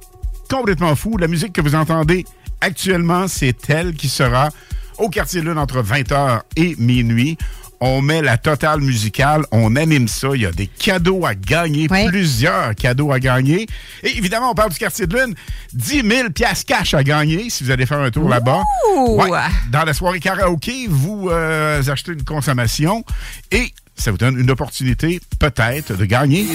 complètement 0.50 0.96
fou. 0.96 1.18
La 1.18 1.28
musique 1.28 1.54
que 1.54 1.62
vous 1.62 1.76
entendez 1.76 2.26
actuellement, 2.62 3.28
c'est 3.28 3.70
elle 3.70 3.94
qui 3.94 4.10
sera 4.10 4.50
au 4.98 5.10
quartier 5.10 5.42
de 5.42 5.48
Lune 5.48 5.58
entre 5.58 5.82
20h 5.82 6.42
et 6.56 6.76
minuit. 6.78 7.38
On 7.82 8.02
met 8.02 8.22
la 8.22 8.38
totale 8.38 8.80
musicale, 8.80 9.44
on 9.52 9.76
anime 9.76 10.08
ça. 10.08 10.30
Il 10.34 10.42
y 10.42 10.46
a 10.46 10.52
des 10.52 10.68
cadeaux 10.68 11.26
à 11.26 11.36
gagner, 11.36 11.88
plusieurs 12.08 12.74
cadeaux 12.74 13.12
à 13.12 13.20
gagner. 13.20 13.68
Et 14.02 14.18
évidemment, 14.18 14.52
on 14.52 14.54
parle 14.56 14.72
du 14.72 14.80
quartier 14.80 15.08
de 15.08 15.16
Lune. 15.16 15.36
10 15.74 16.02
000 16.10 16.30
piastres 16.30 16.66
cash 16.66 16.94
à 16.94 17.04
gagner 17.04 17.50
si 17.50 17.66
vous 17.66 17.72
allez 17.72 17.86
faire 17.86 18.00
un 18.00 18.12
tour 18.12 18.30
là-bas. 18.30 18.62
Ouais. 18.96 19.30
Dans 19.72 19.84
la 19.84 19.94
soirée 19.94 20.22
karaoké, 20.22 20.88
vous 20.90 21.30
euh, 21.30 21.84
achetez 21.86 22.14
une 22.14 22.24
consommation 22.24 23.04
et 23.52 23.74
ça 23.96 24.12
vous 24.12 24.18
donne 24.18 24.40
une 24.40 24.52
opportunité 24.52 25.20
peut-être 25.40 25.96
de 25.96 26.06
gagner. 26.06 26.46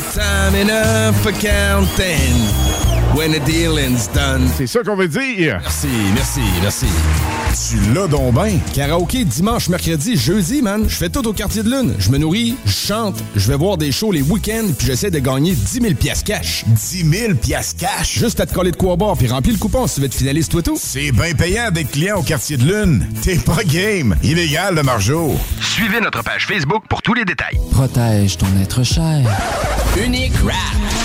When 3.15 3.33
the 3.33 3.45
dealing's 3.45 4.09
done. 4.15 4.49
C'est 4.57 4.69
ça 4.69 4.81
qu'on 4.85 4.95
veut 4.95 5.09
dire. 5.09 5.59
Merci, 5.61 5.89
merci, 6.15 6.41
merci. 6.63 6.87
Tu 7.69 7.93
l'as 7.93 8.07
donc 8.07 8.35
ben. 8.35 8.59
Karaoké 8.73 9.25
dimanche, 9.25 9.69
mercredi, 9.69 10.17
jeudi, 10.17 10.63
man. 10.63 10.85
Je 10.89 10.95
fais 10.95 11.09
tout 11.09 11.27
au 11.27 11.33
quartier 11.33 11.65
de 11.65 11.71
lune. 11.71 11.95
Je 11.99 12.09
me 12.11 12.19
nourris, 12.19 12.55
je 12.65 12.71
chante, 12.71 13.17
je 13.35 13.49
vais 13.49 13.57
voir 13.57 13.77
des 13.77 13.91
shows 13.91 14.13
les 14.13 14.23
week-ends, 14.23 14.69
puis 14.79 14.87
j'essaie 14.87 15.11
de 15.11 15.19
gagner 15.19 15.53
10 15.53 15.81
000 15.83 15.95
piastres 15.95 16.25
cash. 16.25 16.65
10 16.69 17.11
000 17.11 17.35
piastres 17.35 17.81
cash? 17.81 18.17
Juste 18.17 18.39
à 18.39 18.47
te 18.47 18.55
coller 18.55 18.71
de 18.71 18.77
quoi 18.77 18.95
boire, 18.95 19.17
puis 19.17 19.27
remplis 19.27 19.53
le 19.53 19.59
coupon 19.59 19.89
si 19.89 19.97
tu 19.97 20.01
veux 20.03 20.07
être 20.07 20.15
finaliste, 20.15 20.53
toi 20.53 20.63
tout. 20.63 20.79
C'est 20.81 21.11
bien 21.11 21.35
payant 21.35 21.71
d'être 21.73 21.91
client 21.91 22.19
au 22.19 22.23
quartier 22.23 22.57
de 22.57 22.65
Lune. 22.65 23.07
T'es 23.23 23.37
pas 23.37 23.65
game. 23.65 24.15
Illégal, 24.23 24.77
le 24.77 24.85
margeau. 24.85 25.35
Suivez 25.61 26.01
notre 26.01 26.23
page 26.23 26.47
Facebook 26.47 26.85
pour 26.89 27.03
tous 27.03 27.15
les 27.15 27.25
détails. 27.25 27.59
Protège 27.73 28.37
ton 28.39 28.47
être 28.63 28.85
cher. 28.85 29.21
Unique 30.03 30.37
Wrap. 30.45 30.57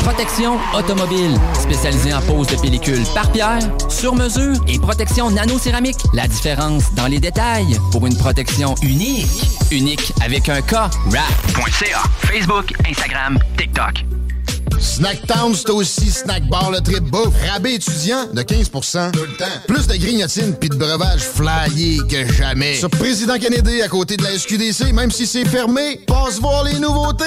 Protection 0.04 0.60
automobile. 0.78 1.40
Spécialisée 1.60 1.95
en 2.14 2.22
pose 2.22 2.48
de 2.48 2.56
pellicule 2.56 3.04
par 3.14 3.32
pierre, 3.32 3.60
sur 3.90 4.16
mesure 4.16 4.56
et 4.68 4.78
protection 4.80 5.32
nano-céramique. 5.32 5.98
La 6.14 6.28
différence 6.28 6.94
dans 6.94 7.08
les 7.08 7.20
détails 7.20 7.78
pour 7.92 8.06
une 8.06 8.18
protection 8.18 8.76
unique. 8.82 9.28
Unique 9.72 10.14
avec 10.24 10.50
un 10.50 10.62
K. 10.62 10.74
Wrap.ca. 11.08 12.04
Facebook, 12.20 12.74
Instagram, 12.88 13.40
TikTok. 13.58 14.25
Snacktown, 14.80 15.54
c'est 15.56 15.70
aussi 15.70 16.12
Snack 16.12 16.48
Bar 16.48 16.72
le 16.72 16.80
trip 16.82 17.04
bouffe. 17.04 17.34
Rabais 17.52 17.76
étudiant 17.76 18.28
de 18.34 18.42
15% 18.42 19.12
Tout 19.12 19.20
le 19.20 19.38
temps. 19.38 19.46
Plus 19.68 19.88
de 19.88 19.96
grignotines 19.96 20.56
puis 20.60 20.70
de 20.70 20.76
breuvages 20.76 21.22
flyés 21.22 22.00
que 22.10 22.32
jamais. 22.34 22.76
Sur 22.76 22.90
Président 22.90 23.38
Kennedy, 23.38 23.82
à 23.82 23.88
côté 23.88 24.18
de 24.18 24.24
la 24.24 24.38
SQDC, 24.38 24.94
même 24.94 25.12
si 25.12 25.28
c'est 25.28 25.46
fermé, 25.46 26.02
passe 26.08 26.40
voir 26.40 26.64
les 26.64 26.80
nouveautés. 26.80 27.24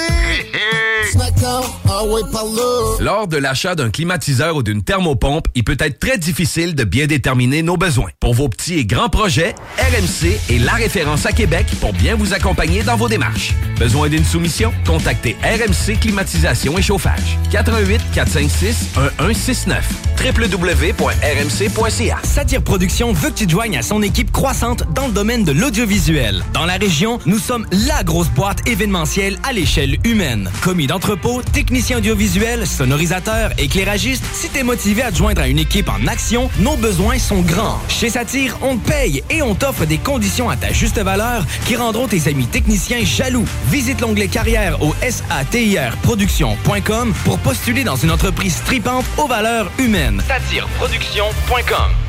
Snacktown, 1.11 1.63
ah 1.89 2.03
ouais, 2.05 2.21
par 2.31 2.45
là. 2.45 2.97
Lors 2.99 3.27
de 3.27 3.37
l'achat 3.37 3.73
d'un 3.73 3.89
climatiseur 3.89 4.55
ou 4.55 4.63
d'une 4.63 4.83
thermopompe, 4.83 5.47
il 5.55 5.63
peut 5.63 5.77
être 5.79 5.99
très 5.99 6.17
difficile 6.17 6.75
de 6.75 6.83
bien 6.83 7.07
déterminer 7.07 7.63
nos 7.63 7.77
besoins. 7.77 8.11
Pour 8.19 8.33
vos 8.33 8.49
petits 8.49 8.75
et 8.75 8.85
grands 8.85 9.09
projets, 9.09 9.55
RMC 9.77 10.39
est 10.49 10.59
la 10.59 10.73
référence 10.73 11.25
à 11.25 11.31
Québec 11.31 11.65
pour 11.79 11.93
bien 11.93 12.15
vous 12.15 12.33
accompagner 12.33 12.83
dans 12.83 12.95
vos 12.97 13.07
démarches. 13.07 13.53
Besoin 13.79 14.09
d'une 14.09 14.25
soumission? 14.25 14.71
Contactez 14.85 15.35
RMC 15.41 15.99
Climatisation 15.99 16.77
et 16.77 16.81
Chauffage. 16.81 17.38
88 17.51 18.01
456 18.13 18.89
1169 19.19 20.09
www.rmc.ca 20.19 22.19
Satire 22.23 22.61
Productions 22.61 23.13
veut 23.13 23.29
que 23.29 23.35
tu 23.35 23.47
te 23.47 23.51
joignes 23.51 23.77
à 23.77 23.81
son 23.81 24.01
équipe 24.01 24.31
croissante 24.31 24.83
dans 24.93 25.07
le 25.07 25.13
domaine 25.13 25.45
de 25.45 25.53
l'audiovisuel. 25.53 26.43
Dans 26.53 26.65
la 26.65 26.73
région, 26.73 27.19
nous 27.25 27.39
sommes 27.39 27.65
la 27.87 28.03
grosse 28.03 28.27
boîte 28.29 28.67
événementielle 28.67 29.39
à 29.47 29.53
l'échelle 29.53 29.97
humaine. 30.03 30.51
Commis 30.61 30.87
d'entrepôt, 30.87 31.41
technicien 31.41 31.99
audiovisuel, 31.99 32.67
sonorisateur, 32.67 33.51
éclairagiste, 33.57 34.25
si 34.33 34.49
t'es 34.49 34.63
motivé 34.63 35.03
à 35.03 35.11
te 35.11 35.17
joindre 35.17 35.41
à 35.41 35.47
une 35.47 35.59
équipe 35.59 35.87
en 35.89 36.05
action, 36.07 36.49
nos 36.59 36.75
besoins 36.75 37.17
sont 37.17 37.39
grands. 37.41 37.79
Chez 37.87 38.09
Satire, 38.09 38.57
on 38.61 38.75
te 38.77 38.89
paye 38.89 39.23
et 39.29 39.41
on 39.41 39.55
t'offre 39.55 39.85
des 39.85 39.99
conditions 39.99 40.49
à 40.49 40.57
ta 40.57 40.73
juste 40.73 40.99
valeur 40.99 41.45
qui 41.65 41.77
rendront 41.77 42.07
tes 42.07 42.27
amis 42.27 42.47
techniciens 42.47 43.05
jaloux. 43.05 43.45
Visite 43.69 44.01
l'onglet 44.01 44.27
carrière 44.27 44.83
au 44.83 44.93
satirproduction.com 45.01 47.13
postuler 47.37 47.83
dans 47.83 47.95
une 47.95 48.11
entreprise 48.11 48.55
stripante 48.55 49.05
aux 49.17 49.27
valeurs 49.27 49.71
humaines. 49.77 50.23
Satireproduction.com 50.27 52.08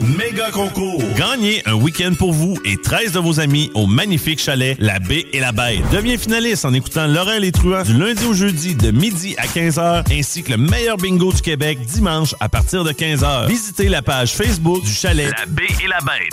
Méga 0.00 0.50
concours. 0.50 1.00
Gagnez 1.16 1.62
un 1.66 1.74
week-end 1.74 2.14
pour 2.18 2.32
vous 2.32 2.56
et 2.64 2.76
13 2.76 3.12
de 3.12 3.20
vos 3.20 3.38
amis 3.38 3.70
au 3.74 3.86
magnifique 3.86 4.40
chalet 4.40 4.76
La 4.80 4.98
Baie 4.98 5.24
et 5.32 5.38
la 5.38 5.52
Bête. 5.52 5.82
Deviens 5.92 6.18
finaliste 6.18 6.64
en 6.64 6.74
écoutant 6.74 7.06
Laurel 7.06 7.44
et 7.44 7.52
Truand 7.52 7.82
du 7.82 7.92
lundi 7.92 8.24
au 8.24 8.32
jeudi 8.32 8.74
de 8.74 8.90
midi 8.90 9.36
à 9.38 9.46
15h 9.46 10.12
ainsi 10.12 10.42
que 10.42 10.50
le 10.50 10.56
meilleur 10.56 10.96
bingo 10.96 11.32
du 11.32 11.40
Québec 11.42 11.78
dimanche 11.86 12.34
à 12.40 12.48
partir 12.48 12.82
de 12.82 12.90
15h. 12.90 13.46
Visitez 13.46 13.88
la 13.88 14.02
page 14.02 14.32
Facebook 14.32 14.82
du 14.82 14.92
chalet 14.92 15.30
La 15.38 15.46
Baie 15.46 15.62
et 15.84 15.86
la 15.86 16.00
Bête. 16.00 16.32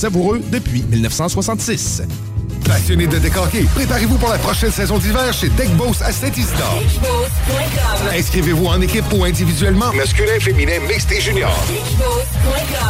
savoureux 0.01 0.41
depuis 0.51 0.81
1966. 0.81 2.01
Passionné 2.65 3.05
de 3.05 3.19
décorquer, 3.19 3.65
préparez-vous 3.75 4.17
pour 4.17 4.29
la 4.29 4.39
prochaine 4.39 4.71
saison 4.71 4.97
d'hiver 4.97 5.31
chez 5.31 5.49
Deck 5.49 5.69
Boss 5.75 6.01
à 6.01 6.11
Saint-Isidore. 6.11 6.81
Inscrivez-vous 8.11 8.65
en 8.65 8.81
équipe 8.81 9.05
ou 9.13 9.23
individuellement. 9.25 9.93
Masculin, 9.93 10.39
féminin, 10.39 10.79
mixte 10.87 11.11
et 11.11 11.21
junior. 11.21 11.53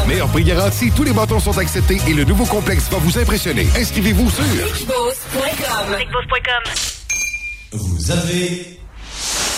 Meilleur 0.08 0.30
prix 0.30 0.46
garanti, 0.46 0.90
tous 0.96 1.04
les 1.04 1.12
bâtons 1.12 1.42
sont 1.42 1.58
acceptés 1.58 2.00
et 2.08 2.14
le 2.14 2.24
nouveau 2.24 2.46
complexe 2.46 2.86
va 2.90 2.98
vous 3.00 3.18
impressionner. 3.18 3.68
Inscrivez-vous 3.78 4.30
sur 4.32 4.44
Vous 7.74 8.12
avez 8.12 8.78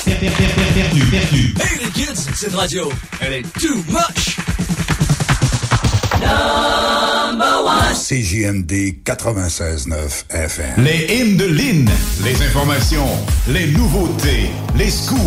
per- 0.06 0.16
per- 0.16 0.30
per- 0.30 0.54
per- 0.56 0.82
perdu, 0.82 1.02
perdu. 1.06 1.54
Hey 1.62 1.86
les 1.86 1.92
kids, 1.92 2.28
cette 2.34 2.56
radio, 2.56 2.92
elle 3.22 3.34
est 3.34 3.60
too 3.60 3.76
much. 3.90 4.38
CJMD 7.94 9.04
96.9 9.06 10.26
FM. 10.30 10.84
Les 10.84 11.06
hymnes 11.16 11.38
de 11.38 11.46
Lynn, 11.46 11.90
les 12.24 12.42
informations, 12.46 13.08
les 13.48 13.68
nouveautés, 13.68 14.50
les 14.76 14.90
scoops, 14.90 15.20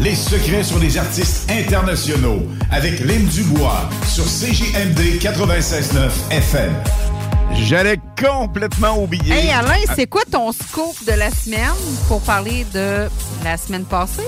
les 0.00 0.14
secrets 0.14 0.62
sur 0.64 0.78
les 0.78 0.98
artistes 0.98 1.50
internationaux 1.50 2.42
avec 2.70 3.00
Lynn 3.00 3.24
Dubois 3.26 3.88
sur 4.06 4.24
CJMD 4.24 5.18
96.9 5.20 6.10
FM. 6.30 6.72
J'allais 7.64 7.98
complètement 8.20 9.02
oublier. 9.02 9.32
Hey 9.32 9.50
Alain, 9.50 9.80
c'est 9.96 10.06
quoi 10.06 10.22
ton 10.30 10.52
scoop 10.52 10.94
de 11.06 11.12
la 11.12 11.30
semaine 11.30 11.70
pour 12.08 12.20
parler 12.22 12.66
de 12.74 13.08
la 13.44 13.56
semaine 13.56 13.84
passée? 13.84 14.26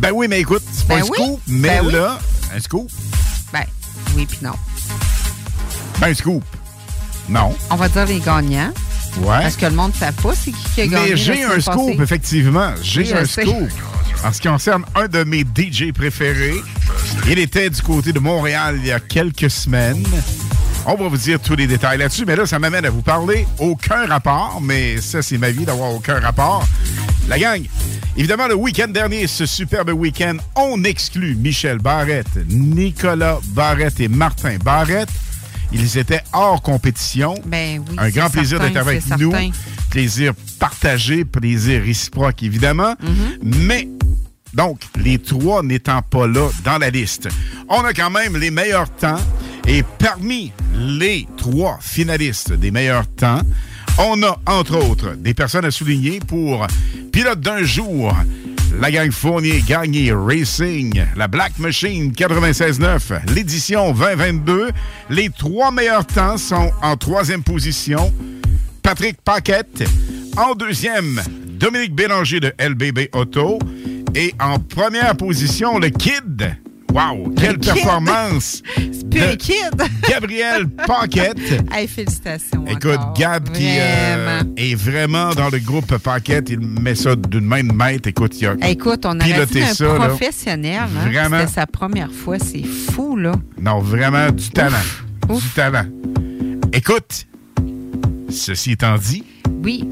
Ben 0.00 0.10
oui, 0.12 0.26
mais 0.28 0.40
écoute, 0.40 0.62
c'est 0.72 0.86
pas 0.86 0.96
Ben 0.96 1.02
un 1.04 1.08
oui. 1.08 1.18
scoop, 1.18 1.40
mais 1.48 1.68
Ben 1.68 1.86
oui. 1.86 1.92
là, 1.92 2.18
un 2.56 2.60
scoop. 2.60 2.90
Ben, 3.52 3.64
oui 4.16 4.26
puis 4.26 4.38
non. 4.42 4.52
Un 6.02 6.14
scoop. 6.14 6.44
Non. 7.28 7.54
On 7.70 7.76
va 7.76 7.88
dire 7.88 8.06
les 8.06 8.20
gagnants. 8.20 8.72
Ouais. 9.18 9.26
Parce 9.42 9.56
que 9.56 9.66
le 9.66 9.72
monde 9.72 9.92
ne 9.92 9.98
sait 9.98 10.12
pas 10.12 10.34
c'est 10.34 10.52
qui 10.52 10.64
qui 10.74 10.80
a 10.82 10.86
gagné. 10.86 11.10
Mais 11.10 11.16
j'ai 11.16 11.44
un 11.44 11.60
scoop, 11.60 12.00
effectivement. 12.00 12.72
J'ai 12.82 13.12
un 13.12 13.24
sais. 13.24 13.42
scoop. 13.42 13.68
En 14.24 14.32
ce 14.32 14.40
qui 14.40 14.48
concerne 14.48 14.84
un 14.94 15.08
de 15.08 15.24
mes 15.24 15.40
DJ 15.40 15.92
préférés, 15.92 16.56
il 17.28 17.38
était 17.38 17.70
du 17.70 17.80
côté 17.82 18.12
de 18.12 18.18
Montréal 18.18 18.76
il 18.78 18.86
y 18.86 18.92
a 18.92 19.00
quelques 19.00 19.50
semaines. 19.50 20.04
On 20.86 20.94
va 20.94 21.08
vous 21.08 21.16
dire 21.16 21.38
tous 21.40 21.56
les 21.56 21.66
détails 21.66 21.98
là-dessus, 21.98 22.24
mais 22.26 22.36
là, 22.36 22.46
ça 22.46 22.58
m'amène 22.58 22.84
à 22.86 22.90
vous 22.90 23.02
parler. 23.02 23.46
Aucun 23.58 24.06
rapport, 24.06 24.60
mais 24.62 25.00
ça, 25.00 25.22
c'est 25.22 25.38
ma 25.38 25.50
vie 25.50 25.64
d'avoir 25.64 25.92
aucun 25.92 26.20
rapport. 26.20 26.66
La 27.28 27.38
gang, 27.38 27.62
évidemment, 28.16 28.48
le 28.48 28.54
week-end 28.54 28.88
dernier, 28.88 29.26
ce 29.26 29.46
superbe 29.46 29.90
week-end, 29.90 30.36
on 30.56 30.82
exclut 30.84 31.34
Michel 31.34 31.78
Barrette, 31.78 32.38
Nicolas 32.48 33.38
Barrette 33.54 34.00
et 34.00 34.08
Martin 34.08 34.56
Barrette. 34.62 35.10
Ils 35.72 35.98
étaient 35.98 36.22
hors 36.32 36.60
compétition. 36.62 37.34
Ben 37.46 37.82
oui, 37.88 37.96
Un 37.98 38.10
grand 38.10 38.30
plaisir 38.30 38.58
d'être 38.60 38.76
avec 38.76 39.02
nous. 39.18 39.30
certain. 39.30 39.50
Plaisir 39.90 40.32
partagé, 40.58 41.24
plaisir 41.24 41.82
réciproque, 41.82 42.42
évidemment. 42.42 42.94
Mais, 43.42 43.88
donc, 44.54 44.80
les 44.96 45.18
trois 45.18 45.62
n'étant 45.62 46.02
pas 46.02 46.26
là 46.26 46.48
dans 46.64 46.78
la 46.78 46.90
liste, 46.90 47.28
on 47.68 47.80
a 47.84 47.92
quand 47.92 48.10
même 48.10 48.36
les 48.36 48.50
meilleurs 48.50 48.90
temps. 48.90 49.20
Et 49.68 49.84
parmi 49.98 50.52
les 50.76 51.28
trois 51.36 51.78
finalistes 51.80 52.52
des 52.52 52.70
meilleurs 52.70 53.06
temps, 53.06 53.40
on 53.98 54.22
a, 54.22 54.40
entre 54.46 54.76
autres, 54.76 55.14
des 55.16 55.34
personnes 55.34 55.64
à 55.64 55.70
souligner 55.70 56.18
pour 56.20 56.66
Pilote 57.12 57.40
d'un 57.40 57.62
jour, 57.62 58.16
la 58.78 58.90
gang 58.90 59.10
Fournier 59.10 59.62
Gagné 59.66 60.12
Racing, 60.12 61.04
la 61.16 61.28
Black 61.28 61.58
Machine 61.58 62.12
96.9, 62.12 63.32
l'édition 63.34 63.92
2022. 63.92 64.70
Les 65.08 65.30
trois 65.30 65.70
meilleurs 65.70 66.06
temps 66.06 66.36
sont 66.36 66.70
en 66.82 66.96
troisième 66.96 67.42
position. 67.42 68.12
Patrick 68.82 69.20
Paquette. 69.22 69.84
En 70.36 70.54
deuxième, 70.54 71.20
Dominique 71.58 71.94
Bélanger 71.94 72.40
de 72.40 72.52
LBB 72.58 73.08
Auto. 73.12 73.58
Et 74.14 74.34
en 74.40 74.58
première 74.58 75.16
position, 75.16 75.78
le 75.78 75.90
Kid. 75.90 76.56
Wow, 76.92 77.32
quelle 77.36 77.58
Kid. 77.58 77.72
performance! 77.74 78.62
De 78.76 79.34
kid. 79.36 79.82
Gabriel 80.08 80.68
Paquette. 80.68 81.38
Hey, 81.72 81.86
félicitations. 81.86 82.64
Écoute, 82.66 82.96
encore. 82.98 83.14
Gab 83.14 83.50
qui 83.52 83.76
euh, 83.78 84.42
est 84.56 84.74
vraiment 84.74 85.30
dans 85.34 85.48
le 85.50 85.58
groupe 85.58 85.96
Paquette, 85.98 86.50
il 86.50 86.60
met 86.60 86.94
ça 86.94 87.14
d'une 87.16 87.44
main 87.44 87.62
de 87.62 87.72
maître. 87.72 88.08
Écoute, 88.08 88.40
il 88.40 88.46
a 88.46 88.54
Écoute, 88.68 89.04
on 89.06 89.18
aurait 89.20 89.32
piloté 89.32 89.62
un 89.62 89.74
ça. 89.74 89.84
là. 89.98 90.08
professionnel. 90.08 90.80
Hein? 90.82 91.08
Vraiment. 91.08 91.40
C'était 91.40 91.52
sa 91.52 91.66
première 91.66 92.10
fois. 92.12 92.38
C'est 92.38 92.62
fou, 92.64 93.16
là. 93.16 93.32
Non, 93.60 93.78
vraiment 93.80 94.30
du 94.30 94.50
talent. 94.50 94.76
Du 95.28 95.48
talent. 95.54 95.86
Écoute, 96.72 97.26
ceci 98.30 98.72
étant 98.72 98.96
dit, 98.96 99.24
Oui. 99.62 99.88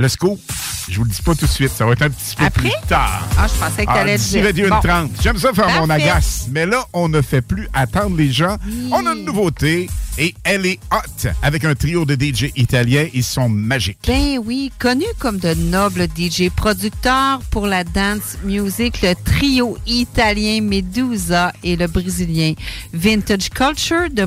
Le 0.00 0.08
scoop, 0.08 0.40
je 0.88 0.96
vous 0.96 1.04
le 1.04 1.10
dis 1.10 1.20
pas 1.20 1.34
tout 1.34 1.44
de 1.44 1.50
suite, 1.50 1.70
ça 1.70 1.84
va 1.84 1.92
être 1.92 2.02
un 2.02 2.08
petit 2.10 2.34
peu 2.34 2.44
Après? 2.44 2.62
plus 2.70 2.88
tard. 2.88 3.22
Ah, 3.38 3.46
je 3.46 3.58
pensais 3.60 3.84
que 3.84 3.90
Ah, 3.90 3.94
t'allais 3.98 4.16
dire. 4.16 4.44
21 4.44 4.68
Bon. 4.70 4.80
30. 4.80 5.10
J'aime 5.22 5.36
ça 5.36 5.52
faire 5.52 5.68
mon 5.80 5.90
agace. 5.90 6.46
Mais 6.50 6.64
là, 6.64 6.84
on 6.94 7.08
ne 7.10 7.20
fait 7.20 7.42
plus 7.42 7.68
attendre 7.74 8.16
les 8.16 8.32
gens. 8.32 8.56
On 8.90 9.04
a 9.06 9.12
une 9.12 9.24
nouveauté 9.26 9.90
et 10.18 10.34
elle 10.42 10.64
est 10.64 10.80
hot. 10.90 11.28
Avec 11.42 11.64
un 11.64 11.74
trio 11.74 12.04
de 12.06 12.14
DJ 12.14 12.50
italiens, 12.56 13.06
ils 13.12 13.22
sont 13.24 13.48
magiques. 13.50 13.98
Ben 14.06 14.38
oui, 14.42 14.72
connu 14.78 15.04
comme 15.18 15.38
de 15.38 15.52
nobles 15.54 16.06
DJ 16.16 16.48
producteurs 16.50 17.40
pour 17.50 17.66
la 17.66 17.84
dance 17.84 18.38
music, 18.44 19.02
le 19.02 19.12
trio 19.22 19.76
italien 19.86 20.60
Medusa 20.62 21.52
et 21.62 21.76
le 21.76 21.86
brésilien 21.88 22.54
Vintage 22.94 23.50
Culture 23.50 24.08
de 24.10 24.26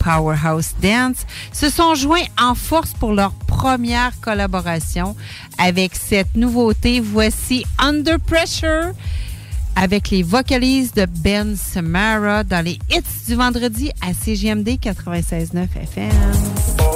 Powerhouse 0.00 0.74
Dance 0.82 1.26
se 1.52 1.70
sont 1.70 1.94
joints 1.94 2.26
en 2.40 2.54
force 2.54 2.92
pour 2.94 3.12
leur 3.12 3.32
première 3.46 4.18
collaboration 4.20 5.14
avec 5.58 5.94
cette 5.94 6.34
nouveauté. 6.34 7.00
Voici 7.00 7.64
Under 7.78 8.18
Pressure 8.18 8.92
avec 9.76 10.10
les 10.10 10.22
vocalises 10.22 10.92
de 10.92 11.06
Ben 11.06 11.56
Samara 11.56 12.42
dans 12.42 12.64
les 12.64 12.78
hits 12.90 13.26
du 13.28 13.34
vendredi 13.34 13.92
à 14.00 14.12
CGMD 14.12 14.68
96.9 14.80 15.66
FM. 15.82 16.89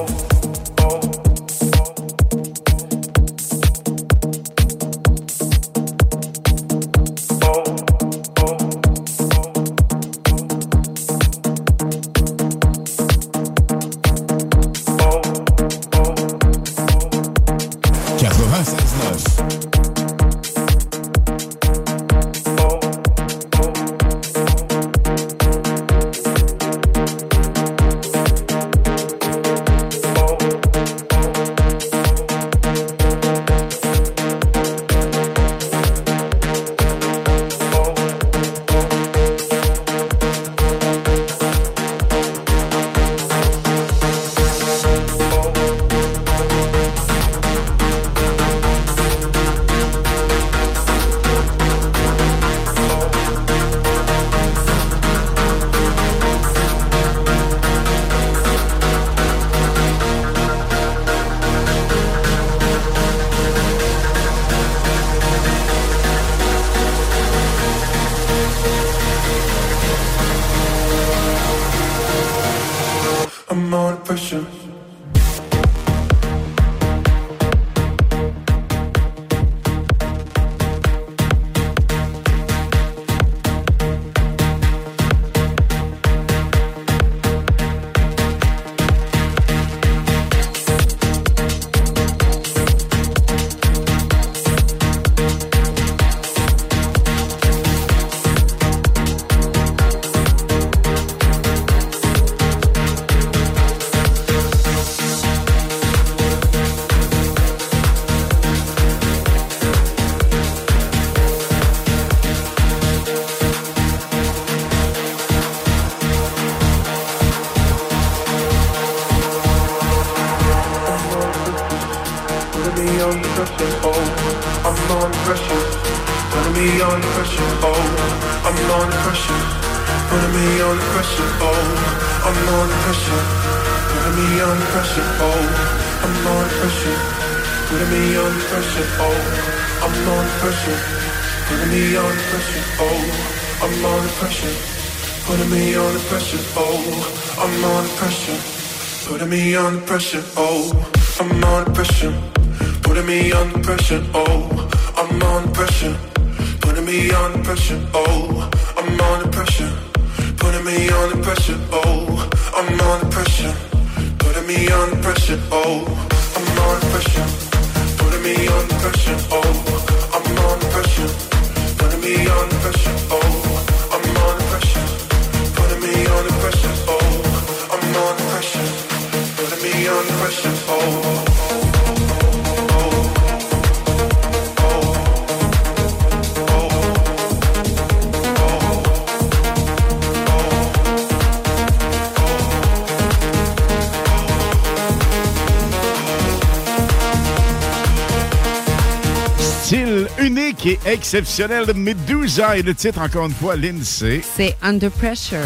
Exceptionnel 201.15 201.65
de 201.65 201.73
Medusa 201.75 202.57
et 202.59 202.63
le 202.63 202.75
titre, 202.75 203.01
encore 203.01 203.27
une 203.27 203.35
fois, 203.35 203.55
l'INSEE. 203.55 204.21
C'est 204.37 204.57
Under 204.63 204.91
Pressure. 204.91 205.39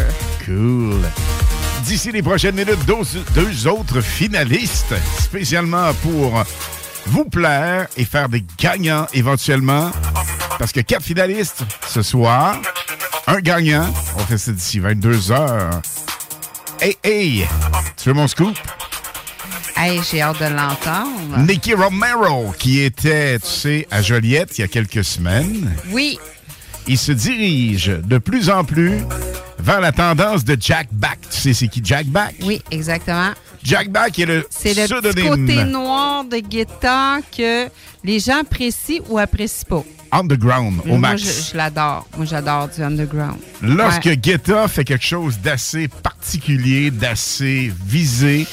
Cool. 0.43 0.99
D'ici 1.83 2.11
les 2.11 2.23
prochaines 2.23 2.55
minutes, 2.55 2.83
deux, 2.87 2.95
deux 3.35 3.67
autres 3.67 4.01
finalistes, 4.01 4.95
spécialement 5.19 5.93
pour 6.01 6.43
vous 7.05 7.25
plaire 7.25 7.87
et 7.97 8.05
faire 8.05 8.29
des 8.29 8.43
gagnants 8.57 9.05
éventuellement. 9.13 9.91
Parce 10.57 10.71
que 10.71 10.79
quatre 10.79 11.03
finalistes 11.03 11.61
ce 11.87 12.01
soir, 12.01 12.59
un 13.27 13.39
gagnant. 13.39 13.93
On 14.15 14.21
fait 14.21 14.39
ça 14.39 14.51
d'ici 14.51 14.79
22 14.79 15.31
heures. 15.31 15.81
Hey, 16.81 16.97
hey! 17.03 17.47
Tu 17.95 18.09
veux 18.09 18.15
mon 18.15 18.27
scoop? 18.27 18.57
Hey, 19.81 20.01
j'ai 20.11 20.21
hâte 20.21 20.39
de 20.39 20.45
l'entendre. 20.53 21.37
Nicky 21.37 21.73
Romero, 21.73 22.53
qui 22.57 22.81
était, 22.81 23.39
tu 23.39 23.47
sais, 23.47 23.87
à 23.89 24.01
Joliette 24.01 24.57
il 24.57 24.61
y 24.61 24.63
a 24.65 24.67
quelques 24.67 25.03
semaines. 25.05 25.73
Oui. 25.91 26.19
Il 26.87 26.97
se 26.97 27.11
dirige 27.13 27.87
de 27.87 28.17
plus 28.17 28.49
en 28.49 28.63
plus 28.65 28.97
vers 29.57 29.79
la 29.79 29.91
tendance 29.93 30.43
de 30.43 30.57
Jack 30.59 30.89
Back. 30.91 31.19
Tu 31.31 31.37
sais, 31.39 31.53
c'est 31.53 31.67
qui 31.69 31.79
Jack 31.83 32.07
Back? 32.07 32.35
Oui, 32.43 32.61
exactement. 32.71 33.29
Jack 33.63 33.89
Back 33.89 34.19
est 34.19 34.25
le 34.25 34.45
C'est 34.49 34.73
le 34.73 35.01
petit 35.01 35.25
côté 35.27 35.63
noir 35.63 36.25
de 36.25 36.37
guitare 36.37 37.19
que 37.35 37.67
les 38.03 38.19
gens 38.19 38.39
apprécient 38.41 39.01
ou 39.09 39.17
apprécient 39.17 39.67
pas. 39.69 39.83
underground 40.11 40.81
au 40.85 40.87
Moi, 40.89 40.97
max. 40.97 41.21
je, 41.21 41.51
je 41.51 41.57
l'adore. 41.57 42.05
Moi, 42.17 42.25
j'adore 42.25 42.67
du 42.69 42.81
underground. 42.81 43.37
Lorsque 43.61 44.05
Ouais. 44.05 44.17
Guetta 44.17 44.67
fait 44.67 44.83
quelque 44.83 45.05
chose 45.05 45.37
d'assez 45.39 45.87
particulier, 45.87 46.89
d'assez 46.91 47.71
visé, 47.85 48.47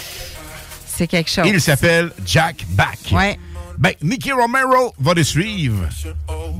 C'est 0.97 1.07
quelque 1.07 1.31
chose. 1.31 1.47
il 1.47 1.61
s'appelle 1.61 2.11
Jack 2.25 2.65
Back. 2.71 2.99
Ouais. 3.13 3.39
Ben, 3.79 3.93
Nicky 4.03 4.33
Romero 4.33 4.95
va 4.99 5.13
le 5.13 5.23
suivre 5.23 5.85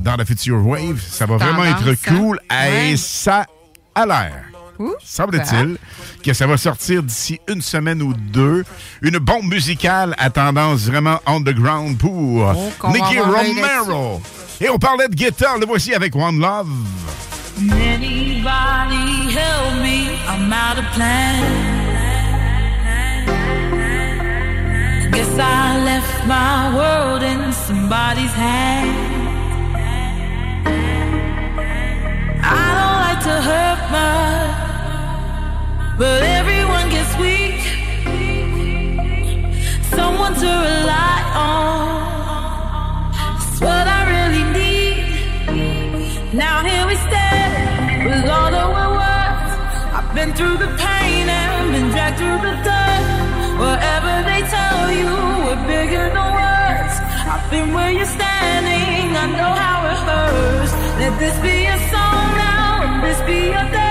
dans 0.01 0.15
la 0.15 0.23
Future 0.25 0.63
Wave. 0.63 1.01
Ça 1.09 1.25
va 1.25 1.37
vraiment 1.37 1.63
être 1.65 1.95
cool. 2.07 2.39
hein? 2.49 2.65
Et 2.67 2.91
Ouais. 2.91 2.97
ça 2.97 3.45
a 3.95 4.05
l'air, 4.05 4.43
semble-t-il, 5.03 5.77
que 6.23 6.33
ça 6.33 6.45
va 6.45 6.57
sortir 6.57 7.01
d'ici 7.01 7.39
une 7.47 7.63
semaine 7.63 8.03
ou 8.03 8.13
deux. 8.13 8.63
Une 9.01 9.17
bombe 9.17 9.45
musicale 9.51 10.13
à 10.19 10.29
tendance 10.29 10.81
vraiment 10.81 11.19
underground 11.25 11.97
pour 11.97 12.53
Oh, 12.55 12.87
Nicky 12.89 13.17
Romero. 13.19 14.21
Et 14.61 14.69
on 14.69 14.77
parlait 14.77 15.07
de 15.07 15.15
Guetta, 15.15 15.57
le 15.59 15.65
voici 15.65 15.95
avec 15.95 16.15
One 16.15 16.39
Love. 16.39 16.67
Anybody 17.59 19.31
help 19.33 19.81
me? 19.81 20.09
I'm 20.27 20.53
out 20.53 20.77
of 20.77 20.85
plan. 20.93 21.76
Guess 25.17 25.39
I 25.39 25.81
left 25.83 26.27
my 26.27 26.75
world 26.77 27.23
in 27.23 27.51
somebody's 27.51 28.33
hands. 28.33 29.15
I 32.43 32.45
don't 32.77 32.99
like 33.07 33.21
to 33.29 33.35
hurt 33.49 33.81
much, 33.97 35.97
but 35.97 36.21
everyone 36.21 36.89
gets 36.95 37.13
weak. 37.17 37.61
Someone 39.97 40.35
to 40.35 40.51
rely 40.69 41.19
on—that's 41.49 43.59
what 43.59 43.85
I 43.97 43.99
really 44.13 44.45
need. 44.59 45.05
Now 46.35 46.57
here 46.69 46.85
we 46.85 46.95
stand 47.07 48.05
with 48.05 48.29
all 48.29 48.51
that 48.51 48.67
we're. 48.69 48.85
I've 49.97 50.11
been 50.13 50.31
through 50.37 50.57
the 50.57 50.69
pain 50.77 51.27
and 51.27 51.71
been 51.73 51.89
dragged 51.89 52.17
through 52.19 52.39
the 52.47 52.53
dirt. 52.67 53.03
Wherever 53.57 54.16
tell 54.55 54.91
you 54.99 55.11
we're 55.45 55.63
bigger 55.67 56.05
than 56.15 56.27
words. 56.41 56.95
I've 57.33 57.45
been 57.51 57.73
where 57.73 57.91
you're 57.91 58.13
standing, 58.17 59.15
I 59.23 59.25
know 59.39 59.53
how 59.65 59.79
it 59.91 59.99
hurts. 60.09 60.73
Let 60.99 61.13
this 61.19 61.37
be 61.47 61.65
a 61.65 61.77
song 61.91 62.27
now, 62.45 62.69
let 62.83 63.01
this 63.05 63.19
be 63.27 63.39
a 63.51 63.71
day. 63.71 63.86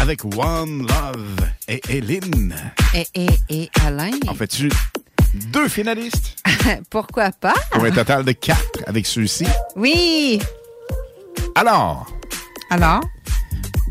Avec 0.00 0.24
One 0.24 0.86
Love 0.86 1.48
et 1.66 1.80
Hélène. 1.88 2.54
Et, 2.94 3.04
et, 3.16 3.28
et 3.48 3.70
Alain. 3.84 4.12
En 4.28 4.34
fait-tu 4.34 4.70
deux 5.52 5.66
finalistes? 5.68 6.36
Pourquoi 6.90 7.32
pas? 7.32 7.54
Pour 7.72 7.84
un 7.84 7.90
total 7.90 8.24
de 8.24 8.30
quatre 8.30 8.84
avec 8.86 9.06
ceux-ci. 9.06 9.44
Oui. 9.74 10.38
Alors. 11.56 12.06
Alors? 12.70 13.00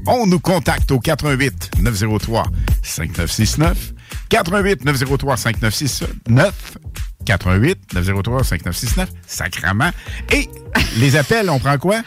On 0.05 0.27
nous 0.27 0.39
contacte 0.39 0.89
au 0.91 0.99
88 0.99 1.71
903 1.81 2.45
5969. 2.81 3.93
88 4.29 4.85
903 4.85 5.35
5969. 5.35 6.77
88 7.25 7.93
903 7.95 8.43
5969. 8.45 9.09
Sacrament. 9.27 9.91
Et 10.31 10.47
les 10.99 11.17
appels, 11.17 11.49
on 11.49 11.59
prend 11.59 11.77
quoi? 11.77 12.01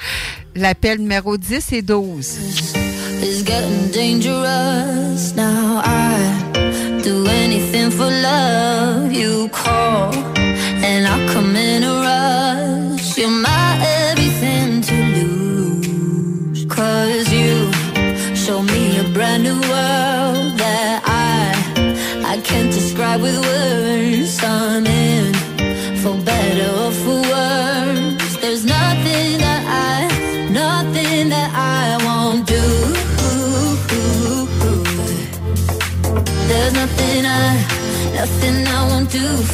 L'appel 0.55 1.01
numéro 1.01 1.37
10 1.37 1.73
et 1.73 1.83
12. 1.83 2.90
It's 3.23 3.43
getting 3.43 3.91
dangerous 3.91 5.35
now. 5.35 5.83
I 5.85 7.01
do 7.03 7.27
anything 7.27 7.91
for 7.91 8.11
love. 8.29 9.13
You 9.13 9.49
call 9.51 10.15
and 10.15 11.07
I 11.07 11.17
come 11.33 11.55
in 11.55 11.83
a 11.83 11.95
rush. 12.07 13.19
You're 13.19 13.31
my 13.31 13.60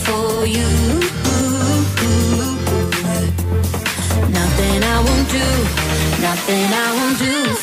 for 0.06 0.46
you. 0.46 0.68
Nothing 4.38 4.78
I 4.94 4.96
won't 5.06 5.28
do, 5.36 5.46
nothing 6.22 6.68
I 6.84 6.88
won't 6.96 7.18
do 7.18 7.55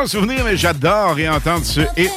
Un 0.00 0.06
souvenir, 0.06 0.44
mais 0.44 0.56
j'adore 0.56 1.16
réentendre 1.16 1.66
ce 1.66 1.80
hit. 1.96 2.12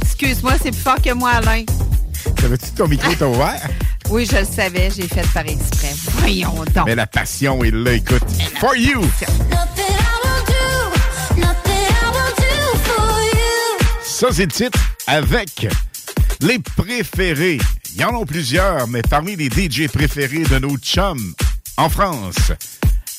Excuse-moi, 0.00 0.54
c'est 0.62 0.70
plus 0.70 0.80
fort 0.80 0.96
que 1.02 1.12
moi, 1.12 1.32
Alain. 1.32 1.64
Savais-tu 2.40 2.70
ton 2.70 2.88
micro 2.88 3.12
t'a 3.14 3.28
ouvert? 3.28 3.68
Oui, 4.10 4.24
je 4.24 4.38
le 4.38 4.46
savais, 4.46 4.88
j'ai 4.96 5.06
fait 5.06 5.28
par 5.34 5.46
exprès. 5.46 5.92
Voyons 6.20 6.64
donc. 6.74 6.86
Mais 6.86 6.94
la 6.94 7.06
passion 7.06 7.62
est 7.62 7.70
là, 7.70 7.92
écoute. 7.92 8.22
For 8.58 8.74
you. 8.74 9.02
Ça, 14.02 14.28
c'est 14.32 14.46
le 14.46 14.50
titre 14.50 14.78
avec 15.06 15.68
les 16.40 16.58
préférés. 16.58 17.58
Il 17.94 18.00
y 18.00 18.04
en 18.04 18.18
a 18.18 18.24
plusieurs, 18.24 18.88
mais 18.88 19.02
parmi 19.02 19.36
les 19.36 19.50
DJ 19.50 19.88
préférés 19.88 20.44
de 20.44 20.58
nos 20.58 20.78
chums 20.78 21.34
en 21.78 21.88
France, 21.88 22.52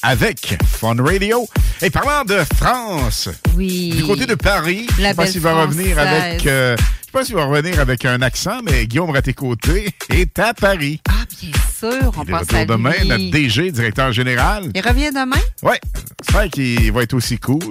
avec 0.01 0.57
Fun 0.67 0.95
Radio. 1.01 1.47
Et 1.81 1.89
parlant 1.89 2.25
de 2.25 2.43
France, 2.57 3.29
oui. 3.55 3.91
du 3.95 4.03
côté 4.03 4.25
de 4.25 4.35
Paris, 4.35 4.85
je 4.97 5.01
La 5.01 5.09
sais 5.09 5.15
pas 5.15 5.27
s'il 5.27 5.39
va 5.41 5.53
revenir 5.61 5.97
avec... 5.97 6.45
euh, 6.45 6.75
je 6.77 6.83
sais 6.83 7.11
pas 7.13 7.23
s'il 7.23 7.35
va 7.35 7.45
revenir 7.45 7.79
avec 7.79 8.03
un 8.03 8.21
accent, 8.21 8.59
mais 8.63 8.85
Guillaume 8.85 9.11
Raté-Côté 9.11 9.93
est 10.09 10.37
à 10.39 10.53
Paris. 10.53 10.99
Ah, 11.09 11.13
bien 11.41 11.51
sûr, 11.79 12.11
on 12.17 12.23
Il 12.23 12.31
pense 12.31 12.53
à 12.53 12.65
demain, 12.65 12.91
lui. 13.01 13.07
notre 13.07 13.31
DG, 13.31 13.71
directeur 13.71 14.11
général. 14.11 14.69
Il 14.75 14.81
revient 14.85 15.09
demain? 15.11 15.41
Ouais, 15.63 15.79
j'espère 16.25 16.49
qu'il 16.49 16.91
va 16.91 17.03
être 17.03 17.13
aussi 17.13 17.39
cool. 17.39 17.63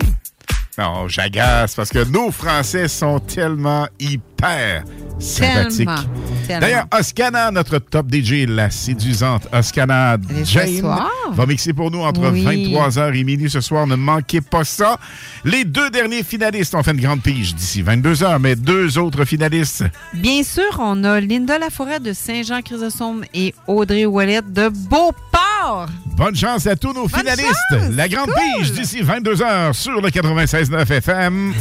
Non, 0.78 1.08
j'agace 1.08 1.74
parce 1.74 1.90
que 1.90 2.04
nos 2.04 2.30
Français 2.30 2.86
sont 2.86 3.18
tellement 3.18 3.88
hyper 3.98 4.84
sympathiques. 5.18 5.88
D'ailleurs, 6.48 6.86
Oscana, 6.96 7.50
notre 7.50 7.78
top 7.80 8.06
DJ, 8.14 8.46
la 8.46 8.70
séduisante 8.70 9.48
Oscana 9.52 10.16
Jane, 10.44 10.88
va 11.32 11.46
mixer 11.46 11.72
pour 11.72 11.90
nous 11.90 12.00
entre 12.02 12.30
Oui. 12.30 12.44
23h 12.72 13.12
et 13.16 13.24
minuit 13.24 13.50
ce 13.50 13.60
soir. 13.60 13.88
Ne 13.88 13.96
manquez 13.96 14.40
pas 14.40 14.62
ça. 14.62 14.98
Les 15.44 15.64
deux 15.64 15.90
derniers 15.90 16.22
finalistes 16.22 16.74
ont 16.76 16.82
fait 16.84 16.92
une 16.92 17.00
grande 17.00 17.22
pige 17.22 17.56
d'ici 17.56 17.82
22h, 17.82 18.38
mais 18.38 18.54
deux 18.54 18.98
autres 18.98 19.24
finalistes. 19.24 19.84
Bien 20.14 20.44
sûr, 20.44 20.78
on 20.78 21.02
a 21.02 21.20
Linda 21.20 21.58
Laforêt 21.58 21.98
de 21.98 22.12
Saint-Jean-Chrysostome 22.12 23.24
et 23.34 23.52
Audrey 23.66 24.06
Ouellet 24.06 24.42
de 24.42 24.68
Beauport. 24.68 25.88
Bonne 26.16 26.36
chance 26.36 26.66
à 26.66 26.76
tous 26.76 26.92
nos 26.92 27.08
finalistes. 27.08 27.76
La 27.92 28.08
grande 28.08 28.30
pige 28.56 28.72
d'ici 28.72 29.02
22h 29.02 29.72
sur 29.72 30.00
le 30.00 30.10
96.9 30.68 31.00
FM. 31.00 31.54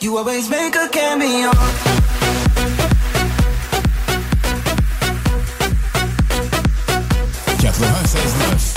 You 0.00 0.18
always 0.18 0.50
make 0.50 0.74
a 0.74 0.88
cameo. 0.88 1.91
Rancers 7.82 8.34
9. 8.34 8.71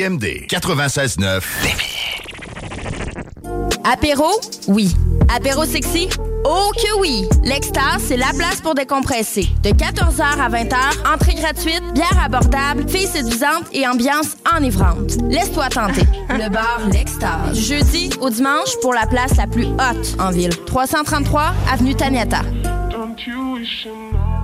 CJMD 0.00 0.46
96.9. 0.48 1.42
Apéro? 3.84 4.24
Oui. 4.68 4.94
Apéro 5.34 5.64
sexy? 5.64 6.08
Oh 6.44 6.70
que 6.74 7.00
oui! 7.00 7.28
L'Extase, 7.44 8.02
c'est 8.08 8.16
la 8.16 8.30
place 8.34 8.60
pour 8.62 8.74
décompresser. 8.74 9.46
De 9.62 9.70
14h 9.70 10.22
à 10.22 10.48
20h, 10.48 11.14
entrée 11.14 11.34
gratuite, 11.34 11.82
bière 11.92 12.18
abordable, 12.24 12.88
filles 12.88 13.06
séduisantes 13.06 13.66
et 13.72 13.86
ambiance 13.86 14.36
enivrante. 14.56 15.18
Laisse-toi 15.28 15.68
tenter. 15.68 16.06
Le 16.30 16.48
bar 16.48 16.80
L'Extase. 16.90 17.52
Du 17.52 17.60
jeudi 17.60 18.10
au 18.20 18.30
dimanche 18.30 18.70
pour 18.80 18.94
la 18.94 19.06
place 19.06 19.36
la 19.36 19.46
plus 19.46 19.66
haute 19.66 20.16
en 20.18 20.30
ville. 20.30 20.56
333 20.66 21.52
Avenue 21.70 21.94
Taniata. 21.94 22.40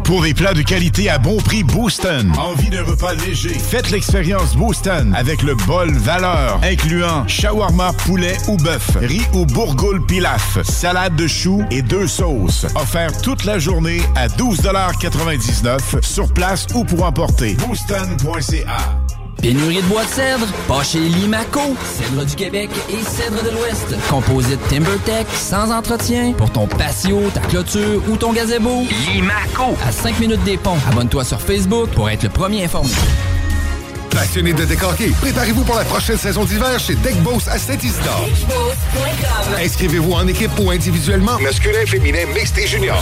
Pour 0.06 0.22
des 0.22 0.34
plats 0.34 0.54
de 0.54 0.62
qualité 0.62 1.10
à 1.10 1.18
bon 1.18 1.38
prix, 1.38 1.64
Booston. 1.64 2.32
Envie 2.38 2.70
d'un 2.70 2.84
repas 2.84 3.12
léger? 3.14 3.58
Faites 3.58 3.90
l'expérience 3.90 4.54
Booston 4.54 5.12
avec 5.16 5.42
le 5.42 5.56
bol 5.66 5.92
valeur, 5.92 6.60
incluant 6.62 7.26
shawarma, 7.26 7.92
poulet 8.04 8.36
ou 8.46 8.56
bœuf, 8.56 8.96
riz 9.00 9.26
ou 9.32 9.44
bourgoule 9.46 10.06
pilaf, 10.06 10.62
salade 10.62 11.16
de 11.16 11.26
choux 11.26 11.64
et 11.72 11.82
deux 11.82 12.06
sauces. 12.06 12.66
Offert 12.76 13.20
toute 13.20 13.44
la 13.44 13.58
journée 13.58 14.00
à 14.14 14.28
12,99 14.28 16.02
sur 16.02 16.32
place 16.32 16.68
ou 16.72 16.84
pour 16.84 17.04
emporter. 17.04 17.54
Booston.ca 17.54 18.95
Pénurie 19.40 19.76
de 19.76 19.82
bois 19.82 20.04
de 20.04 20.08
cèdre? 20.08 20.46
Pas 20.66 20.82
chez 20.82 20.98
Limaco. 20.98 21.60
Cèdre 21.84 22.24
du 22.24 22.34
Québec 22.34 22.70
et 22.90 23.02
cèdre 23.04 23.42
de 23.44 23.50
l'Ouest. 23.50 23.94
Composite 24.08 24.60
TimberTech, 24.68 25.26
sans 25.34 25.70
entretien, 25.70 26.32
pour 26.32 26.50
ton 26.50 26.66
patio, 26.66 27.22
ta 27.32 27.40
clôture 27.40 28.02
ou 28.08 28.16
ton 28.16 28.32
gazebo. 28.32 28.84
Limaco. 29.12 29.76
À 29.86 29.92
5 29.92 30.18
minutes 30.20 30.42
des 30.44 30.56
ponts. 30.56 30.78
Abonne-toi 30.90 31.24
sur 31.24 31.40
Facebook 31.40 31.90
pour 31.90 32.10
être 32.10 32.24
le 32.24 32.28
premier 32.30 32.64
informé. 32.64 32.90
Passionné 34.10 34.54
de 34.54 34.64
décorquer, 34.64 35.12
préparez-vous 35.20 35.62
pour 35.64 35.74
la 35.76 35.84
prochaine 35.84 36.16
saison 36.16 36.44
d'hiver 36.46 36.78
chez 36.80 36.94
Deck 36.94 37.16
Boss 37.22 37.48
à 37.48 37.58
Saint-Isidore. 37.58 38.26
Inscrivez-vous 39.62 40.12
en 40.12 40.26
équipe 40.26 40.52
ou 40.58 40.70
individuellement. 40.70 41.38
Masculin, 41.38 41.84
féminin, 41.84 42.24
mixte 42.34 42.56
et 42.56 42.66
junior. 42.66 42.98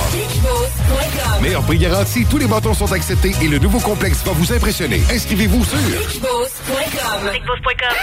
Meilleur 1.45 1.62
prix 1.62 1.77
garanti, 1.77 2.25
tous 2.25 2.39
les 2.39 2.47
bâtons 2.47 2.73
sont 2.73 2.91
acceptés 2.91 3.33
et 3.43 3.49
le 3.49 3.59
nouveau 3.59 3.79
complexe 3.79 4.25
va 4.25 4.33
vous 4.33 4.51
impressionner. 4.51 5.03
Inscrivez-vous 5.12 5.62
sur 5.62 5.77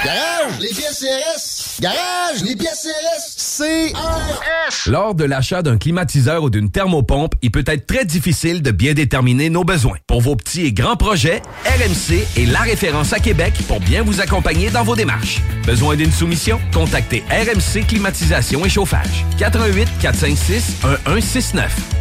Garage, 0.06 0.60
les 0.60 0.68
pièces 0.68 1.00
CRS. 1.00 1.82
Garage, 1.82 2.44
les 2.44 2.56
pièces 2.56 2.88
CRS. 2.88 3.58
CRS. 3.58 4.92
Lors 4.92 5.16
de 5.16 5.24
l'achat 5.24 5.64
d'un 5.64 5.80
climatiseur 5.80 6.44
ou 6.44 6.52
d'une 6.52 6.70
thermopompe, 6.70 7.34
il 7.42 7.50
peut 7.50 7.64
être 7.66 7.88
très 7.88 8.06
difficile 8.06 8.62
de 8.62 8.70
bien 8.70 8.94
déterminer 8.94 9.50
nos 9.50 9.64
besoins. 9.64 9.98
Pour 10.06 10.22
vos 10.22 10.36
petits 10.36 10.68
et 10.68 10.72
grands 10.72 10.96
projets, 10.96 11.42
RMC 11.66 12.24
est 12.38 12.46
la 12.46 12.60
référence 12.60 13.12
à 13.12 13.20
Québec 13.20 13.56
pour 13.68 13.80
bien 13.80 14.04
vous 14.04 14.22
accompagner 14.22 14.70
dans 14.70 14.84
vos 14.84 14.96
démarches. 14.96 15.42
Besoin 15.66 15.96
d'une 15.96 16.12
soumission? 16.12 16.60
Contactez 16.72 17.24
RMC 17.32 17.88
Climatisation 17.88 18.64
et 18.66 18.70
Chauffage. 18.70 19.26
88 19.40 19.88
456 20.00 20.78
1169 21.08 22.01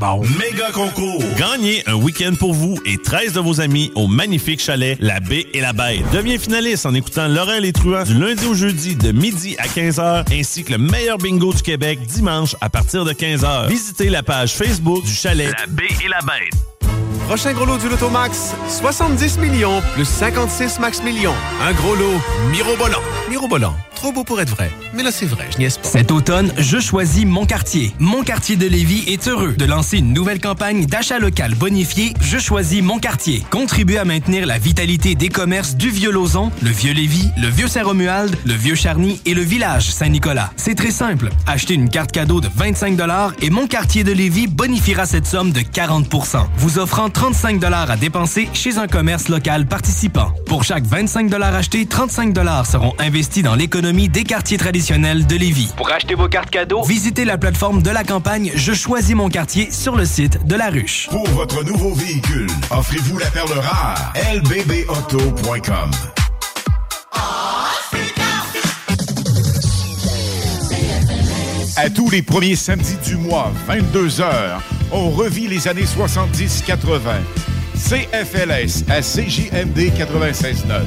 bon. 0.00 0.22
Méga 0.38 0.72
concours. 0.72 1.22
Gagnez 1.36 1.82
un 1.86 1.94
week-end 1.94 2.32
pour 2.38 2.54
vous 2.54 2.78
et 2.84 2.96
13 2.96 3.34
de 3.34 3.40
vos 3.40 3.60
amis 3.60 3.92
au 3.94 4.08
magnifique 4.08 4.60
chalet 4.60 4.96
La 5.00 5.20
Baie 5.20 5.46
et 5.52 5.60
la 5.60 5.72
Bête. 5.72 6.02
Deviens 6.12 6.38
finaliste 6.38 6.86
en 6.86 6.94
écoutant 6.94 7.28
Laurel 7.28 7.64
et 7.64 7.72
Truand 7.72 8.04
du 8.04 8.14
lundi 8.14 8.46
au 8.46 8.54
jeudi 8.54 8.96
de 8.96 9.12
midi 9.12 9.56
à 9.58 9.66
15h 9.66 10.24
ainsi 10.32 10.64
que 10.64 10.72
le 10.72 10.78
meilleur 10.78 11.18
bingo 11.18 11.52
du 11.52 11.62
Québec 11.62 12.00
dimanche 12.06 12.56
à 12.60 12.70
partir 12.70 13.04
de 13.04 13.12
15h. 13.12 13.68
Visitez 13.68 14.08
la 14.08 14.22
page 14.22 14.54
Facebook 14.54 15.04
du 15.04 15.12
chalet 15.12 15.52
La 15.58 15.66
Baie 15.66 15.84
et 16.04 16.08
la 16.08 16.20
Bête. 16.20 16.69
Prochain 17.30 17.52
gros 17.52 17.64
lot 17.64 17.78
du 17.78 17.88
Lotomax, 17.88 18.56
70 18.68 19.38
millions 19.38 19.80
plus 19.94 20.04
56 20.04 20.80
max 20.80 21.00
millions. 21.04 21.36
Un 21.62 21.72
gros 21.74 21.94
lot 21.94 22.20
mirobolant. 22.50 22.98
Mirobolant, 23.28 23.76
trop 23.94 24.10
beau 24.10 24.24
pour 24.24 24.40
être 24.40 24.50
vrai. 24.50 24.68
Mais 24.92 25.04
là, 25.04 25.12
c'est 25.12 25.26
vrai, 25.26 25.46
je 25.52 25.58
niaise 25.58 25.78
pas. 25.78 25.88
Cet 25.88 26.10
automne, 26.10 26.52
je 26.58 26.80
choisis 26.80 27.24
mon 27.24 27.46
quartier. 27.46 27.94
Mon 28.00 28.24
quartier 28.24 28.56
de 28.56 28.66
Lévis 28.66 29.04
est 29.06 29.28
heureux 29.28 29.52
de 29.52 29.64
lancer 29.64 29.98
une 29.98 30.12
nouvelle 30.12 30.40
campagne 30.40 30.86
d'achat 30.86 31.20
local 31.20 31.54
bonifié 31.54 32.14
Je 32.20 32.38
choisis 32.38 32.82
mon 32.82 32.98
quartier. 32.98 33.44
Contribuer 33.50 33.98
à 33.98 34.04
maintenir 34.04 34.44
la 34.44 34.58
vitalité 34.58 35.14
des 35.14 35.28
commerces 35.28 35.76
du 35.76 35.90
Vieux-Lauzon, 35.90 36.50
le 36.60 36.70
Vieux-Lévis, 36.70 37.30
le 37.40 37.46
Vieux-Saint-Romuald, 37.46 38.36
le 38.44 38.54
Vieux-Charny 38.54 39.20
et 39.24 39.34
le 39.34 39.42
village 39.42 39.92
Saint-Nicolas. 39.92 40.50
C'est 40.56 40.74
très 40.74 40.90
simple. 40.90 41.30
Achetez 41.46 41.74
une 41.74 41.90
carte 41.90 42.10
cadeau 42.10 42.40
de 42.40 42.48
25 42.52 42.98
et 43.40 43.50
mon 43.50 43.68
quartier 43.68 44.02
de 44.02 44.10
Lévis 44.10 44.48
bonifiera 44.48 45.06
cette 45.06 45.26
somme 45.26 45.52
de 45.52 45.60
40 45.60 46.08
vous 46.56 46.80
offrant 46.80 47.08
35 47.20 47.62
à 47.64 47.96
dépenser 47.98 48.48
chez 48.54 48.78
un 48.78 48.86
commerce 48.86 49.28
local 49.28 49.66
participant. 49.66 50.32
Pour 50.46 50.64
chaque 50.64 50.84
25 50.84 51.30
achetés, 51.34 51.84
35 51.84 52.34
seront 52.64 52.94
investis 52.98 53.42
dans 53.42 53.54
l'économie 53.54 54.08
des 54.08 54.24
quartiers 54.24 54.56
traditionnels 54.56 55.26
de 55.26 55.36
Lévis. 55.36 55.70
Pour 55.76 55.92
acheter 55.92 56.14
vos 56.14 56.28
cartes 56.28 56.48
cadeaux, 56.48 56.82
Visitez 56.82 57.26
la 57.26 57.36
plateforme 57.36 57.82
de 57.82 57.90
la 57.90 58.04
campagne 58.04 58.50
Je 58.54 58.72
choisis 58.72 59.14
mon 59.14 59.28
quartier 59.28 59.70
sur 59.70 59.96
le 59.96 60.06
site 60.06 60.46
de 60.46 60.54
la 60.54 60.70
ruche. 60.70 61.08
Pour 61.10 61.28
votre 61.28 61.62
nouveau 61.62 61.92
véhicule, 61.92 62.48
offrez-vous 62.70 63.18
la 63.18 63.26
perle 63.26 63.52
rare. 63.52 64.14
lbbauto.com 64.32 65.90
À 71.76 71.90
tous 71.90 72.08
les 72.08 72.22
premiers 72.22 72.56
samedis 72.56 72.96
du 73.04 73.16
mois, 73.16 73.52
22h, 73.68 74.22
on 74.92 75.10
revit 75.10 75.48
les 75.48 75.68
années 75.68 75.84
70-80. 75.84 76.98
CFLS 77.74 78.84
à 78.90 79.00
CJMD 79.00 79.90
96.9 79.96 80.82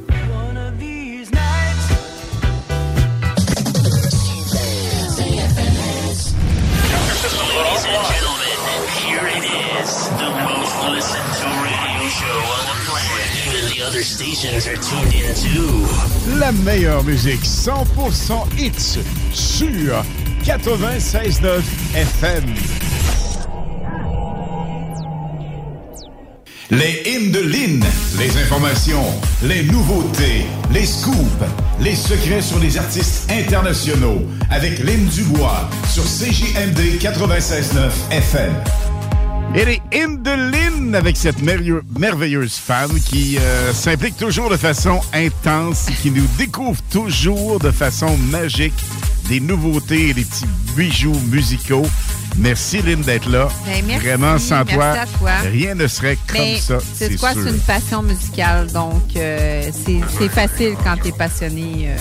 La 16.39 16.53
meilleure 16.53 17.03
musique 17.05 17.45
100% 17.45 18.59
hits 18.59 18.99
sur 19.33 20.03
96.9 20.45 21.61
FM. 21.95 22.45
Les 26.73 27.03
hymnes 27.05 27.31
de 27.31 27.41
Lynn, 27.41 27.85
les 28.19 28.35
informations, 28.39 29.05
les 29.43 29.63
nouveautés, 29.65 30.47
les 30.73 30.87
scoops, 30.87 31.45
les 31.81 31.95
secrets 31.95 32.41
sur 32.41 32.59
les 32.61 32.79
artistes 32.79 33.31
internationaux 33.31 34.23
avec 34.51 34.79
Lynn 34.79 35.05
Dubois 35.09 35.69
sur 35.91 36.03
CJMD 36.03 36.99
96.9 36.99 37.91
FM. 38.11 38.55
Et 39.55 39.67
les 39.67 39.83
hymnes 39.93 40.23
de 40.23 40.31
Lynn 40.31 40.95
avec 40.95 41.19
cette 41.19 41.43
merveilleuse 41.43 42.55
femme 42.55 42.99
qui 43.05 43.37
euh, 43.37 43.75
s'implique 43.75 44.17
toujours 44.17 44.49
de 44.49 44.57
façon 44.57 44.99
intense, 45.13 45.89
qui 46.01 46.11
nous 46.11 46.27
découvre 46.39 46.81
toujours 46.91 47.59
de 47.59 47.71
façon 47.71 48.17
magique 48.31 48.73
des 49.29 49.41
nouveautés 49.41 50.09
et 50.09 50.15
des 50.15 50.25
petits 50.25 50.47
bijoux 50.75 51.21
musicaux. 51.31 51.85
Merci 52.37 52.81
Lynn 52.83 53.03
d'être 53.03 53.29
là. 53.29 53.49
Ben, 53.67 53.85
merci. 53.87 54.07
Vraiment, 54.07 54.39
sans 54.39 54.65
Merci 54.65 54.75
toi, 54.75 54.95
rien 55.51 55.75
ne 55.75 55.87
serait 55.87 56.17
comme 56.27 56.41
Mais 56.41 56.59
ça. 56.59 56.79
c'est 56.95 57.17
quoi? 57.17 57.31
C'est 57.35 57.41
une 57.51 57.61
passion 57.61 58.03
musicale, 58.03 58.73
donc 58.73 59.03
euh, 59.17 59.71
c'est 59.85 60.29
facile 60.29 60.75
quand 60.83 60.97
t'es 61.03 61.13
passionné. 61.13 61.89
euh. 61.89 61.97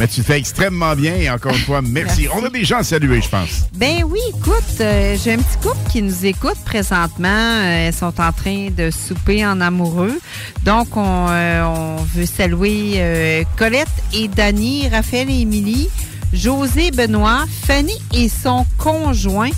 Mais 0.00 0.08
tu 0.08 0.22
fais 0.22 0.38
extrêmement 0.38 0.96
bien 0.96 1.14
et 1.14 1.28
encore 1.30 1.52
une 1.52 1.58
fois, 1.60 1.82
merci. 1.84 2.22
Merci. 2.22 2.28
On 2.34 2.44
a 2.44 2.48
des 2.50 2.64
gens 2.64 2.78
à 2.78 2.82
saluer, 2.82 3.20
je 3.20 3.28
pense. 3.28 3.68
Ben 3.74 4.02
oui, 4.08 4.18
écoute, 4.30 4.80
euh, 4.80 5.16
j'ai 5.22 5.34
un 5.34 5.38
petit 5.38 5.58
couple 5.62 5.90
qui 5.92 6.02
nous 6.02 6.24
écoute 6.26 6.56
présentement. 6.64 7.62
Ils 7.86 7.92
sont 7.92 8.20
en 8.20 8.32
train 8.32 8.68
de 8.76 8.90
souper 8.90 9.44
en 9.46 9.60
amoureux. 9.60 10.18
Donc, 10.64 10.96
on, 10.96 11.26
on 11.28 11.96
veut 12.14 12.26
saluer 12.26 13.44
Colette 13.56 13.86
et 14.14 14.28
Dany, 14.28 14.88
Raphaël 14.88 15.30
et 15.30 15.40
Émilie, 15.42 15.88
José 16.32 16.90
Benoît, 16.90 17.44
Fanny 17.66 17.94
et 18.12 18.28
son 18.28 18.66
conjoint, 18.78 19.50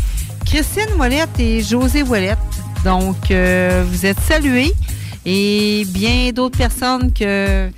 Christine 0.46 0.88
Ouellette 0.98 1.38
et 1.40 1.60
José 1.60 2.02
Ouellette. 2.02 2.38
Donc, 2.84 3.30
euh, 3.30 3.84
vous 3.86 4.06
êtes 4.06 4.20
salués. 4.20 4.72
Et 5.28 5.84
bien 5.88 6.30
d'autres 6.32 6.56
personnes 6.56 7.12
que 7.12 7.68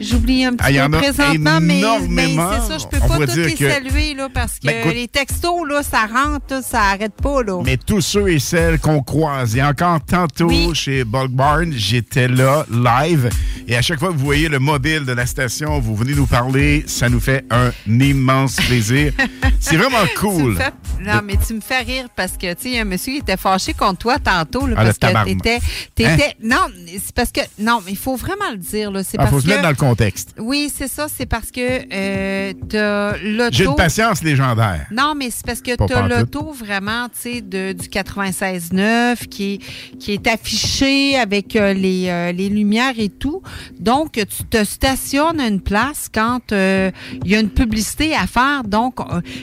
j'oublie 0.00 0.44
un 0.46 0.52
petit 0.52 0.64
Ah, 0.66 0.70
il 0.70 0.80
peu 0.90 0.96
présentement, 0.98 1.58
mais, 1.60 1.82
mais 2.08 2.26
c'est 2.28 2.68
ça, 2.68 2.78
je 2.78 2.86
peux 2.86 2.96
On 3.02 3.08
pas 3.08 3.26
toutes 3.26 3.36
les 3.36 3.54
que- 3.54 3.70
saluer 3.70 4.14
là, 4.14 4.28
parce 4.32 4.58
que 4.58 4.66
Ben, 4.66 4.80
écoute- 4.80 4.94
les 4.94 5.06
textos, 5.08 5.68
là, 5.68 5.82
ça 5.82 6.06
rentre, 6.06 6.46
là, 6.50 6.62
ça 6.62 6.80
arrête 6.82 7.12
pas. 7.22 7.42
Là. 7.42 7.60
Mais 7.64 7.76
tous 7.76 8.00
ceux 8.00 8.30
et 8.32 8.38
celles 8.38 8.78
qu'on 8.78 9.02
croise, 9.02 9.54
et 9.56 9.62
encore 9.62 10.00
tantôt 10.06 10.72
chez 10.72 11.04
Bulk 11.04 11.30
Barn, 11.32 11.70
j'étais 11.74 12.28
là, 12.28 12.64
live, 12.70 13.28
et 13.68 13.76
à 13.76 13.82
chaque 13.82 13.98
fois 13.98 14.08
que 14.08 14.14
vous 14.14 14.24
voyez 14.24 14.48
le 14.48 14.58
mobile 14.58 15.04
de 15.04 15.12
la 15.12 15.26
station, 15.26 15.78
vous 15.80 15.94
venez 15.96 16.14
nous 16.14 16.26
parler, 16.26 16.82
ça 16.86 17.10
nous 17.10 17.20
fait 17.20 17.44
un 17.50 17.72
immense 17.86 18.56
plaisir. 18.56 19.12
C'est 19.60 19.76
vraiment 19.76 20.04
cool. 20.18 20.56
fais- 20.56 20.72
non, 21.02 21.20
mais 21.24 21.34
tu 21.46 21.54
me 21.54 21.60
fais 21.60 21.80
rire 21.80 22.06
parce 22.14 22.32
que, 22.32 22.52
tu 22.54 22.62
sais, 22.62 22.70
il 22.70 22.78
un 22.78 22.84
monsieur 22.84 23.12
qui 23.14 23.18
était 23.18 23.36
fâché 23.36 23.74
contre 23.74 23.98
toi 23.98 24.18
tantôt. 24.18 24.66
Là, 24.66 24.74
Ah, 24.78 24.84
parce 24.84 24.98
que 24.98 25.24
t'étais. 25.24 25.58
t'étais- 25.94 26.36
Non, 26.42 26.56
c'est 26.94 27.14
parce 27.14 27.32
que. 27.32 27.40
Non, 27.58 27.80
mais 27.84 27.92
il 27.92 27.98
faut 27.98 28.16
vraiment 28.16 28.50
le 28.50 28.58
dire. 28.58 28.90
là. 28.90 29.02
C'est 29.02 29.14
Il 29.14 29.18
parce 29.18 29.30
faut 29.30 29.40
se 29.40 29.44
que. 29.46 29.50
mettre 29.50 29.62
dans 29.62 29.68
le 29.70 29.74
contexte. 29.76 30.34
Oui, 30.38 30.70
c'est 30.74 30.88
ça. 30.88 31.06
C'est 31.14 31.26
parce 31.26 31.50
que 31.50 31.60
euh, 31.92 32.52
t'as 32.68 33.16
l'auto. 33.18 33.50
J'ai 33.52 33.64
une 33.64 33.74
patience 33.76 34.22
légendaire. 34.22 34.86
Non, 34.90 35.14
mais 35.16 35.30
c'est 35.30 35.44
parce 35.44 35.60
que 35.60 35.74
Pas 35.76 35.86
tu 35.86 35.92
as 35.94 36.00
pantoute. 36.02 36.18
l'auto 36.18 36.52
vraiment, 36.52 37.08
tu 37.08 37.32
sais, 37.32 37.40
du 37.40 37.74
96.9 37.88 39.26
qui 39.28 39.54
est, 39.54 39.96
qui 39.98 40.12
est 40.12 40.26
affiché 40.26 41.16
avec 41.18 41.56
euh, 41.56 41.72
les, 41.72 42.08
euh, 42.08 42.32
les 42.32 42.48
lumières 42.48 42.94
et 42.98 43.08
tout. 43.08 43.42
Donc, 43.78 44.12
tu 44.12 44.44
te 44.44 44.64
stationnes 44.64 45.40
à 45.40 45.46
une 45.48 45.60
place 45.60 46.08
quand 46.12 46.52
euh, 46.52 46.90
il 47.24 47.30
y 47.30 47.34
a 47.36 47.40
une 47.40 47.50
publicité 47.50 48.14
à 48.14 48.26
faire. 48.26 48.62
Donc, 48.64 48.96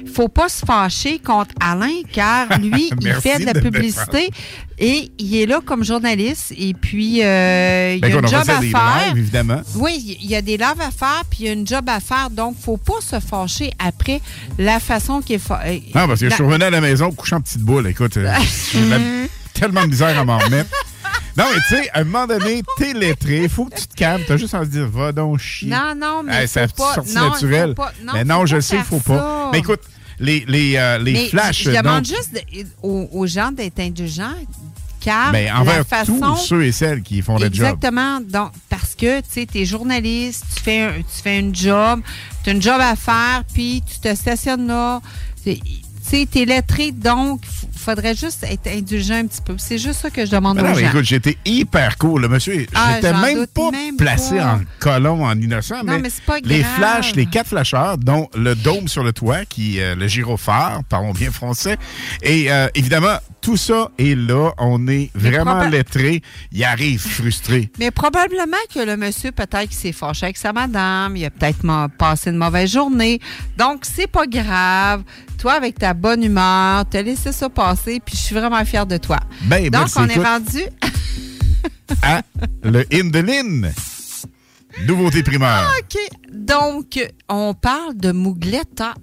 il 0.03 0.09
faut 0.09 0.29
pas 0.29 0.49
se 0.49 0.65
fâcher 0.65 1.19
contre 1.19 1.53
Alain 1.59 2.01
car 2.11 2.59
lui, 2.59 2.89
il 3.01 3.13
fait 3.13 3.39
de 3.39 3.45
la 3.45 3.53
de 3.53 3.59
publicité 3.59 4.29
et 4.83 5.11
il 5.17 5.35
est 5.35 5.45
là 5.45 5.59
comme 5.65 5.83
journaliste 5.83 6.53
et 6.57 6.73
puis 6.73 7.23
euh, 7.23 7.93
il 7.95 8.01
Ben, 8.01 8.09
y 8.09 8.11
a 8.13 8.17
écoute, 8.17 8.25
un 8.25 8.39
job 8.39 8.49
à 8.49 8.61
faire. 8.61 9.07
lives, 9.07 9.17
évidemment. 9.17 9.61
Oui, 9.75 10.17
il 10.21 10.29
y 10.29 10.35
a 10.35 10.41
des 10.41 10.57
lives 10.57 10.81
à 10.81 10.91
faire, 10.91 11.23
puis 11.29 11.39
il 11.41 11.45
y 11.45 11.49
a 11.49 11.53
une 11.53 11.67
job 11.67 11.87
à 11.89 11.99
faire, 11.99 12.29
donc 12.29 12.55
faut 12.59 12.77
pas 12.77 12.99
se 13.01 13.19
fâcher 13.19 13.71
après 13.79 14.21
la 14.57 14.79
façon 14.79 15.21
qui 15.21 15.33
est 15.35 15.39
fa- 15.39 15.61
euh, 15.65 15.77
Non, 15.95 16.07
parce 16.07 16.19
que 16.19 16.29
je 16.29 16.35
suis 16.35 16.43
revenu 16.43 16.63
à 16.63 16.69
la 16.69 16.81
maison 16.81 17.11
couchant 17.11 17.37
en 17.37 17.41
petite 17.41 17.61
boule. 17.61 17.87
Écoute, 17.87 18.17
euh, 18.17 18.31
j'ai 18.71 18.85
la- 18.89 18.99
tellement 19.53 19.83
de 19.83 19.87
misère 19.87 20.17
à 20.19 20.25
m'en 20.25 20.37
remettre. 20.37 20.69
Non, 21.35 21.45
mais 21.51 21.59
tu 21.67 21.75
sais, 21.83 21.89
à 21.93 22.01
un 22.01 22.03
moment 22.03 22.27
donné, 22.27 22.61
t'es 22.77 22.93
lettré, 22.93 23.47
faut 23.49 23.65
que 23.65 23.75
tu 23.79 23.87
te 23.87 23.95
calmes. 23.95 24.21
T'as 24.27 24.37
juste 24.37 24.53
envie 24.53 24.67
de 24.67 24.71
dire, 24.73 24.87
va 24.87 25.11
donc 25.11 25.39
chier. 25.39 25.67
Non, 25.69 25.93
non, 25.97 26.21
mais 26.23 26.41
Hey, 26.43 26.47
ça 26.47 26.67
faut 26.67 26.75
pas- 26.83 26.93
sorti 26.95 27.15
non, 27.15 27.31
pas- 27.73 27.91
non, 28.03 28.13
mais 28.13 28.23
non, 28.23 28.45
je 28.45 28.59
sais, 28.59 28.77
faut 28.79 28.99
pas. 28.99 29.17
ça. 29.17 29.49
Mais 29.51 29.59
écoute, 29.59 29.79
les, 30.19 30.45
les, 30.47 30.75
euh, 30.77 30.99
les 30.99 31.13
Mais 31.13 31.27
flashs. 31.29 31.63
Je 31.63 31.71
je 31.71 31.77
demande 31.77 32.03
donc, 32.03 32.05
juste 32.05 32.33
de- 32.33 32.65
aux, 32.83 33.09
aux 33.11 33.25
gens 33.25 33.51
d'être 33.51 33.79
indulgents, 33.79 34.35
car 35.03 35.31
ben, 35.31 35.45
la 35.45 35.59
envers 35.59 35.85
façon. 35.85 36.19
tous 36.19 36.35
ceux 36.37 36.63
et 36.65 36.71
celles 36.71 37.01
qui 37.01 37.21
font 37.21 37.35
le 37.37 37.45
job. 37.45 37.53
Exactement. 37.53 38.19
Donc, 38.21 38.51
parce 38.69 38.95
que, 38.95 39.19
tu 39.19 39.25
sais, 39.29 39.45
tu 39.45 39.59
es 39.59 39.65
journaliste, 39.65 40.45
tu 40.55 40.61
fais, 40.63 40.81
un- 40.81 40.93
tu 40.97 41.21
fais 41.23 41.39
une 41.39 41.53
job, 41.53 42.01
tu 42.43 42.49
as 42.49 42.53
une 42.53 42.61
job 42.61 42.79
à 42.79 42.95
faire, 42.95 43.43
puis 43.53 43.83
tu 43.85 43.99
te 43.99 44.15
stationnes 44.15 44.67
là. 44.67 45.01
Tu 45.43 45.57
sais, 46.03 46.27
tu 46.31 46.39
es 46.41 46.45
lettré, 46.45 46.91
donc 46.91 47.41
il 47.73 47.79
faudrait 47.79 48.15
juste 48.15 48.43
être 48.43 48.67
indulgent 48.67 49.15
un 49.15 49.25
petit 49.27 49.41
peu. 49.41 49.55
C'est 49.57 49.77
juste 49.77 50.01
ça 50.01 50.09
que 50.09 50.25
je 50.25 50.31
demande 50.31 50.57
Ben 50.57 50.63
non, 50.63 50.71
aux 50.71 50.79
gens. 50.79 50.87
écoute, 50.89 51.03
j'étais 51.05 51.37
hyper 51.45 51.97
cool. 51.97 52.21
Le 52.21 52.27
monsieur, 52.29 52.65
Ah, 52.73 52.93
j'étais 52.95 53.13
même 53.13 53.45
pas 53.47 53.71
même 53.71 53.97
placé 53.97 54.37
pas. 54.37 54.53
en 54.55 54.61
colon, 54.79 55.25
en 55.25 55.37
innocent. 55.39 55.77
Non, 55.83 55.93
mais, 55.93 55.99
mais 55.99 56.09
c'est 56.09 56.23
pas 56.23 56.39
les 56.43 56.59
grave. 56.59 56.71
flashs, 56.77 57.15
les 57.15 57.25
quatre 57.25 57.47
flasheurs, 57.47 57.97
dont 57.97 58.29
le 58.35 58.55
dôme 58.55 58.87
sur 58.87 59.03
le 59.03 59.11
toit, 59.11 59.43
qui 59.45 59.81
euh, 59.81 59.95
le 59.95 60.07
gyrophare, 60.07 60.81
parlons 60.87 61.11
bien 61.11 61.31
français. 61.31 61.77
Et 62.21 62.51
euh, 62.51 62.67
évidemment, 62.75 63.17
tout 63.43 63.57
ça 63.57 63.91
est 63.99 64.15
là. 64.15 64.53
On 64.57 64.87
est 64.87 65.11
vraiment 65.13 65.63
lettré. 65.65 66.21
Il 66.51 66.63
arrive 66.63 67.01
frustré. 67.01 67.69
Mais 67.77 67.91
probablement 67.91 68.57
que 68.73 68.79
le 68.79 68.95
monsieur, 68.95 69.31
peut-être 69.31 69.67
qu'il 69.67 69.77
s'est 69.77 69.91
fâché 69.91 70.27
avec 70.27 70.37
sa 70.37 70.53
madame, 70.53 71.17
il 71.17 71.25
a 71.25 71.29
peut-être 71.29 71.59
passé 71.97 72.29
une 72.29 72.37
mauvaise 72.37 72.71
journée. 72.71 73.19
Donc, 73.57 73.83
c'est 73.83 74.07
pas 74.07 74.25
grave. 74.25 75.03
Toi, 75.37 75.53
avec 75.53 75.77
ta 75.77 75.93
bonne 75.93 76.23
humeur, 76.23 76.85
t'as 76.89 77.01
laissé 77.01 77.33
ça 77.33 77.49
passer, 77.49 77.99
puis 78.03 78.15
je 78.15 78.21
suis 78.21 78.35
vraiment 78.35 78.63
fière 78.63 78.85
de 78.85 78.95
toi. 78.97 79.19
Ben, 79.41 79.69
Donc, 79.69 79.73
merci, 79.73 79.97
on 79.99 80.07
est 80.07 80.23
rendu. 80.23 80.63
à 82.01 82.21
le 82.63 82.85
in 82.93 83.09
de 83.09 83.19
Lynn. 83.19 83.73
Nouveauté 84.87 85.21
primeur. 85.21 85.69
OK. 85.79 85.99
Donc, 86.31 86.97
on 87.27 87.53
parle 87.53 87.97
de 87.97 88.11
Mougletta. 88.11 88.95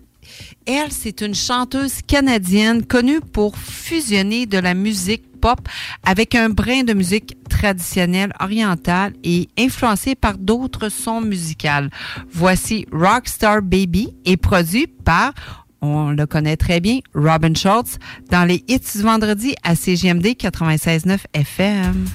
Elle, 0.66 0.92
c'est 0.92 1.20
une 1.20 1.34
chanteuse 1.34 2.02
canadienne 2.06 2.84
connue 2.84 3.20
pour 3.20 3.56
fusionner 3.56 4.46
de 4.46 4.58
la 4.58 4.74
musique 4.74 5.24
pop 5.40 5.60
avec 6.04 6.34
un 6.34 6.50
brin 6.50 6.84
de 6.84 6.92
musique 6.92 7.36
traditionnelle 7.48 8.32
orientale 8.40 9.14
et 9.24 9.48
influencée 9.58 10.14
par 10.14 10.38
d'autres 10.38 10.88
sons 10.88 11.20
musicaux. 11.20 11.88
Voici 12.30 12.86
Rockstar 12.92 13.62
Baby 13.62 14.14
et 14.24 14.36
produit 14.36 14.86
par, 14.86 15.32
on 15.80 16.10
le 16.10 16.26
connaît 16.26 16.56
très 16.56 16.80
bien, 16.80 16.98
Robin 17.14 17.54
Schultz 17.54 17.98
dans 18.30 18.44
les 18.44 18.64
hits 18.68 18.80
du 18.94 19.02
vendredi 19.02 19.54
à 19.62 19.74
CGMD 19.74 20.26
96.9 20.26 21.18
FM. 21.32 22.06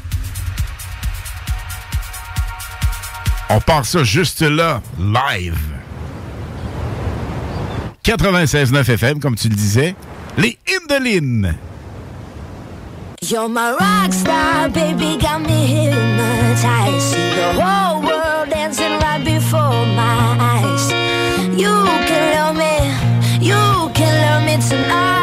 On 3.50 3.60
part 3.60 3.86
ça 3.86 4.04
juste 4.04 4.42
là, 4.42 4.82
live. 4.98 5.85
96.9 8.06 8.88
FM, 8.92 9.20
comme 9.20 9.36
tu 9.36 9.50
le 9.50 9.56
disais. 9.56 9.96
Les 10.38 10.60
Lynn. 11.02 11.56
You're 13.24 13.50
my 13.50 13.72
rock 13.72 14.14
star, 14.14 14.70
baby, 14.70 15.18
got 15.18 15.42
me 15.42 15.66
hypnotized. 15.66 17.02
See 17.02 17.30
the 17.36 17.60
whole 17.60 18.02
world 18.04 18.50
dancing 18.52 19.00
right 19.00 19.24
before 19.26 19.86
my 19.96 20.38
eyes. 20.40 20.92
You 21.58 21.74
can 22.06 22.36
love 22.36 22.56
me, 22.56 23.44
you 23.44 23.90
can 23.96 24.14
love 24.22 24.44
me 24.46 24.58
tonight. 24.70 25.15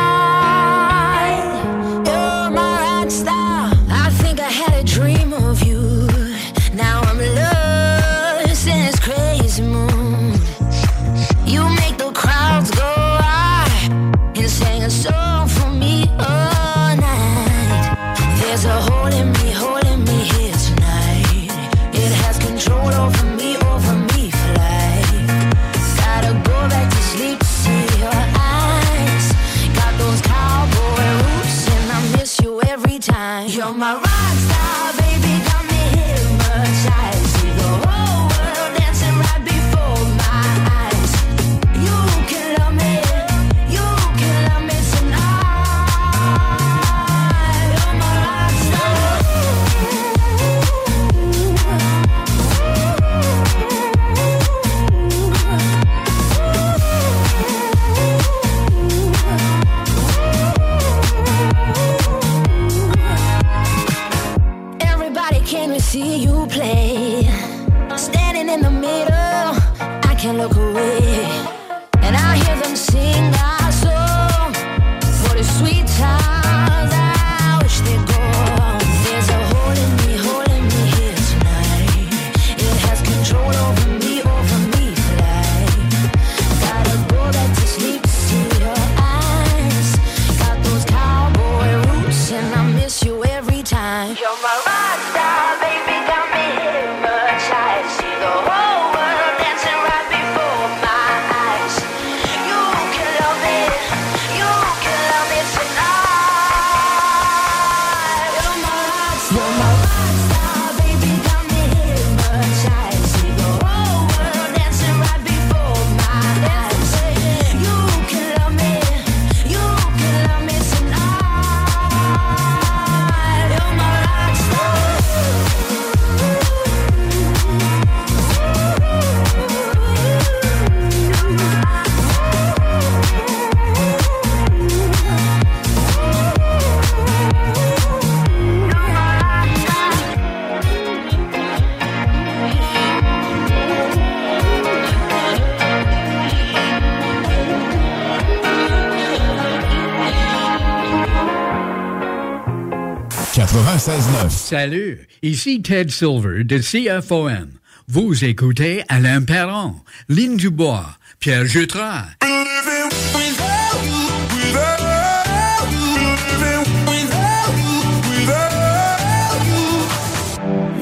Salut, 154.52 154.98
ici 155.22 155.62
Ted 155.62 155.90
Silver 155.90 156.44
de 156.44 156.58
CFOM. 156.58 157.52
Vous 157.88 158.22
écoutez 158.22 158.84
Alain 158.90 159.22
Perron, 159.22 159.76
Lynn 160.10 160.36
Dubois, 160.36 160.98
Pierre 161.20 161.46
Jutras. 161.46 162.04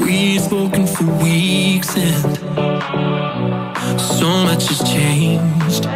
We've 0.00 0.40
spoken 0.40 0.88
for 0.88 1.04
weeks 1.22 1.96
and 1.96 4.00
so 4.00 4.30
much 4.46 4.66
has 4.66 4.82
changed. 4.82 5.86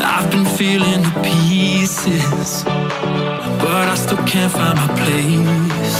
I've 0.00 0.30
been 0.30 0.46
feeling 0.46 1.02
the 1.02 1.12
pieces, 1.22 2.64
but 2.64 3.86
I 3.86 3.94
still 3.96 4.16
can't 4.24 4.50
find 4.50 4.78
my 4.78 4.88
place. 4.96 5.91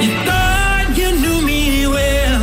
You 0.00 0.12
thought 0.24 0.94
you 0.96 1.10
knew 1.20 1.46
me 1.46 1.86
well, 1.86 2.42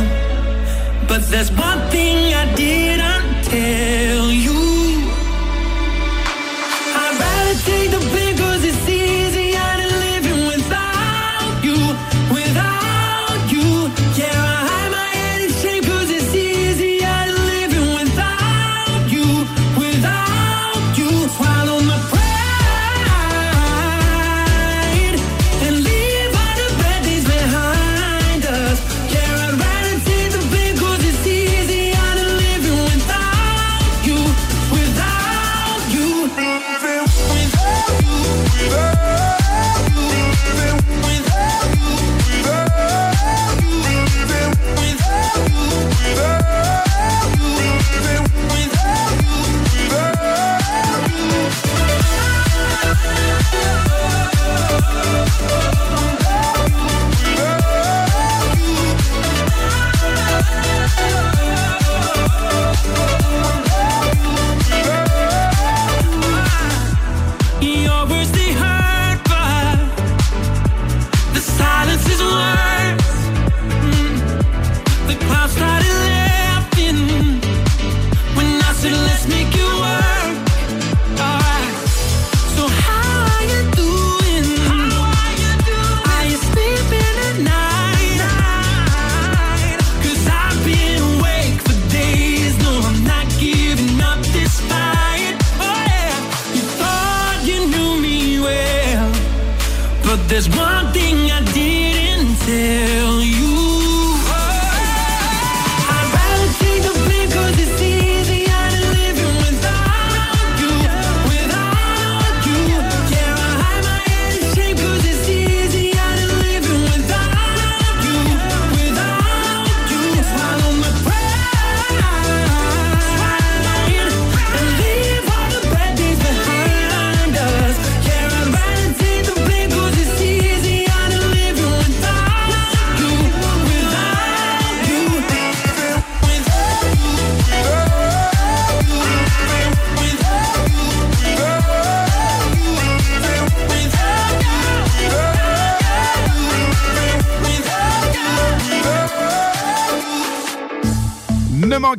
but 1.08 1.22
there's 1.30 1.50
one 1.50 1.80
thing 1.90 2.32
I 2.32 2.54
didn't 2.54 3.44
tell. 3.44 4.07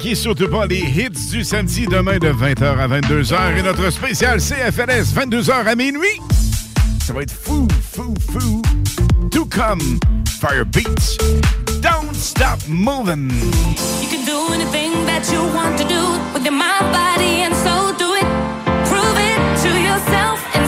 manquez 0.10 0.16
surtout 0.16 0.48
pas 0.48 0.66
les 0.66 0.80
hits 0.80 1.30
du 1.32 1.44
samedi 1.44 1.86
demain 1.86 2.18
de 2.18 2.30
20h 2.30 2.78
à 2.78 2.88
22h 2.88 3.58
et 3.58 3.62
notre 3.62 3.90
spécial 3.92 4.40
CFLS 4.40 5.14
22h 5.14 5.66
à 5.68 5.76
minuit. 5.76 6.20
Ça 7.06 7.14
va 7.14 7.22
être 7.22 7.34
fou, 7.34 7.68
fou, 7.94 8.14
fou. 8.32 8.62
To 9.32 9.46
come, 9.46 10.00
fire 10.40 10.66
beats. 10.66 11.18
Don't 11.82 12.14
stop 12.14 12.60
moving. 12.68 13.30
You 14.02 14.10
can 14.10 14.26
do 14.26 14.54
anything 14.54 15.06
that 15.06 15.32
you 15.32 15.42
want 15.54 15.78
to 15.78 15.88
do 15.88 16.02
with 16.34 16.44
your 16.44 16.54
mind, 16.54 16.92
body, 16.92 17.44
and 17.44 17.56
soul. 17.56 17.94
Do 17.98 18.16
it. 18.16 18.26
Prove 18.86 19.18
it 19.18 19.62
to 19.62 19.70
yourself. 19.80 20.59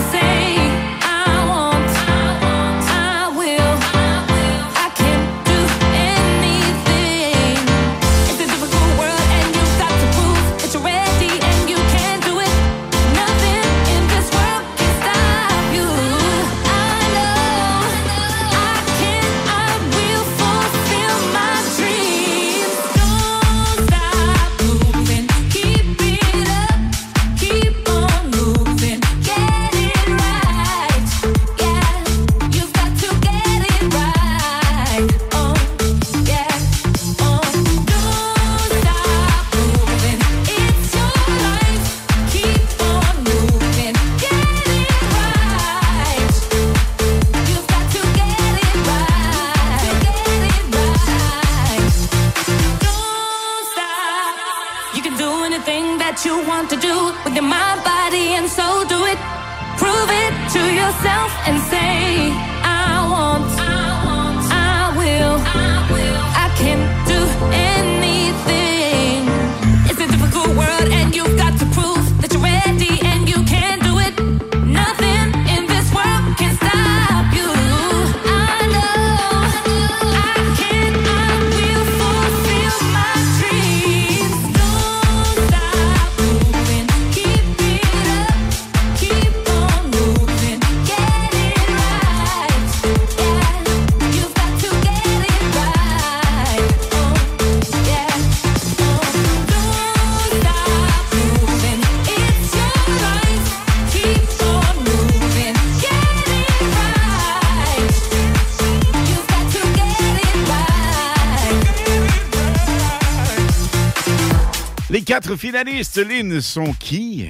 quatre 115.22 115.35
finalistes, 115.35 115.98
Lynn, 115.98 116.41
sont 116.41 116.73
qui? 116.73 117.27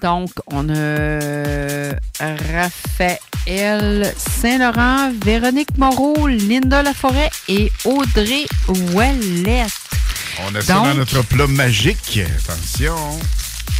Donc, 0.00 0.30
on 0.46 0.68
a 0.68 0.72
euh, 0.76 1.92
Raphaël 2.20 4.14
Saint-Laurent, 4.16 5.10
Véronique 5.24 5.76
Moreau, 5.78 6.28
Linda 6.28 6.82
Laforêt 6.82 7.30
et 7.48 7.72
Audrey 7.84 8.46
Ouellet. 8.68 9.66
On 10.46 10.54
a 10.54 10.60
ça 10.60 10.74
dans 10.74 10.94
notre 10.94 11.22
plat 11.22 11.48
magique. 11.48 12.20
Attention. 12.38 12.96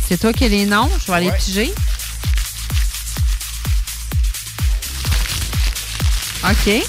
C'est 0.08 0.18
toi 0.18 0.32
qui 0.32 0.44
as 0.44 0.48
les 0.48 0.66
noms. 0.66 0.90
Je 1.00 1.06
vais 1.06 1.18
aller 1.18 1.30
ouais. 1.30 1.36
piger. 1.38 1.72
OK. 6.44 6.82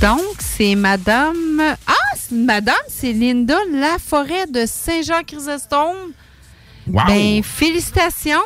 Donc, 0.00 0.36
c'est 0.38 0.74
Madame 0.74 1.76
Madame, 2.32 2.74
c'est 2.88 3.12
Linda 3.12 3.56
Laforêt 3.72 4.46
de 4.46 4.64
Saint-Jean-Chrysostome. 4.66 6.12
Wow. 6.86 7.02
Ben, 7.06 7.42
félicitations. 7.42 8.42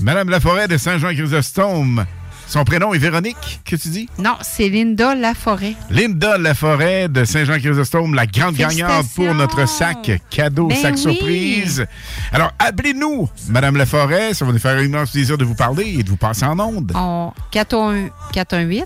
Madame 0.00 0.28
Laforêt 0.30 0.68
de 0.68 0.76
Saint-Jean-Chrysostome. 0.76 2.04
Son 2.46 2.64
prénom 2.64 2.92
est 2.92 2.98
Véronique, 2.98 3.60
que 3.64 3.74
tu 3.74 3.88
dis? 3.88 4.08
Non, 4.18 4.36
c'est 4.42 4.68
Linda 4.68 5.14
Laforêt. 5.14 5.74
Linda 5.90 6.36
Laforêt 6.36 7.08
de 7.08 7.24
Saint-Jean-Chrysostome, 7.24 8.14
la 8.14 8.26
grande 8.26 8.54
gagnante 8.54 9.06
pour 9.14 9.32
notre 9.34 9.66
sac 9.66 10.10
cadeau, 10.28 10.66
ben 10.66 10.76
sac 10.76 10.98
surprise. 10.98 11.86
Alors, 12.32 12.52
appelez-nous, 12.58 13.28
Madame 13.48 13.76
Laforêt. 13.76 14.34
Ça 14.34 14.44
va 14.44 14.52
nous 14.52 14.58
faire 14.58 14.76
un 14.76 14.82
immense 14.82 15.12
plaisir 15.12 15.38
de 15.38 15.44
vous 15.44 15.54
parler 15.54 15.96
et 15.98 16.02
de 16.02 16.10
vous 16.10 16.16
passer 16.16 16.44
en 16.44 16.58
onde. 16.60 16.92
On... 16.94 17.32
418. 17.50 18.84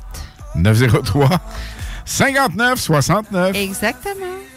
903. 0.54 1.28
59 2.08 2.80
69. 2.80 3.54
Exactement. 3.54 4.47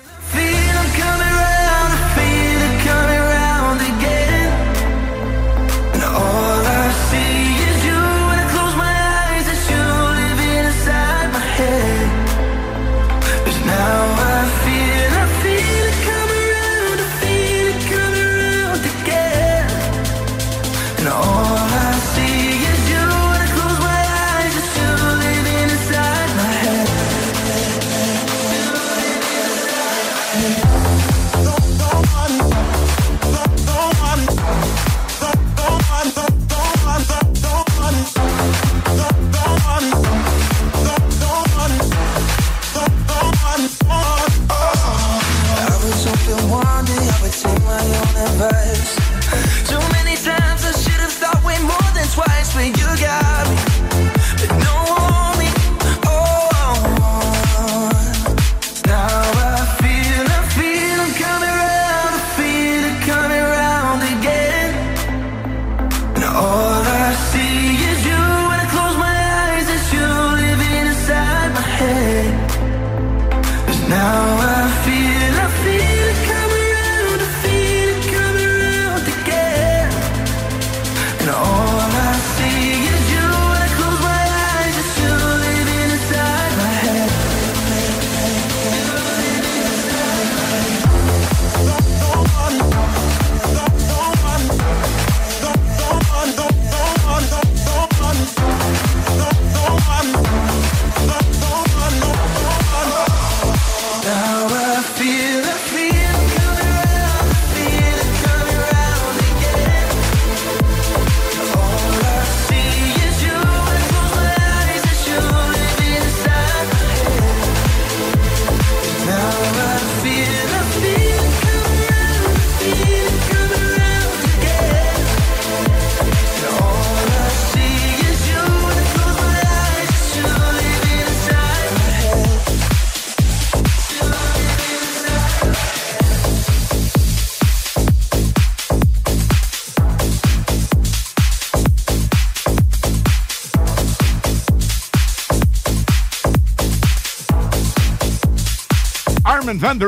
Come 149.71 149.83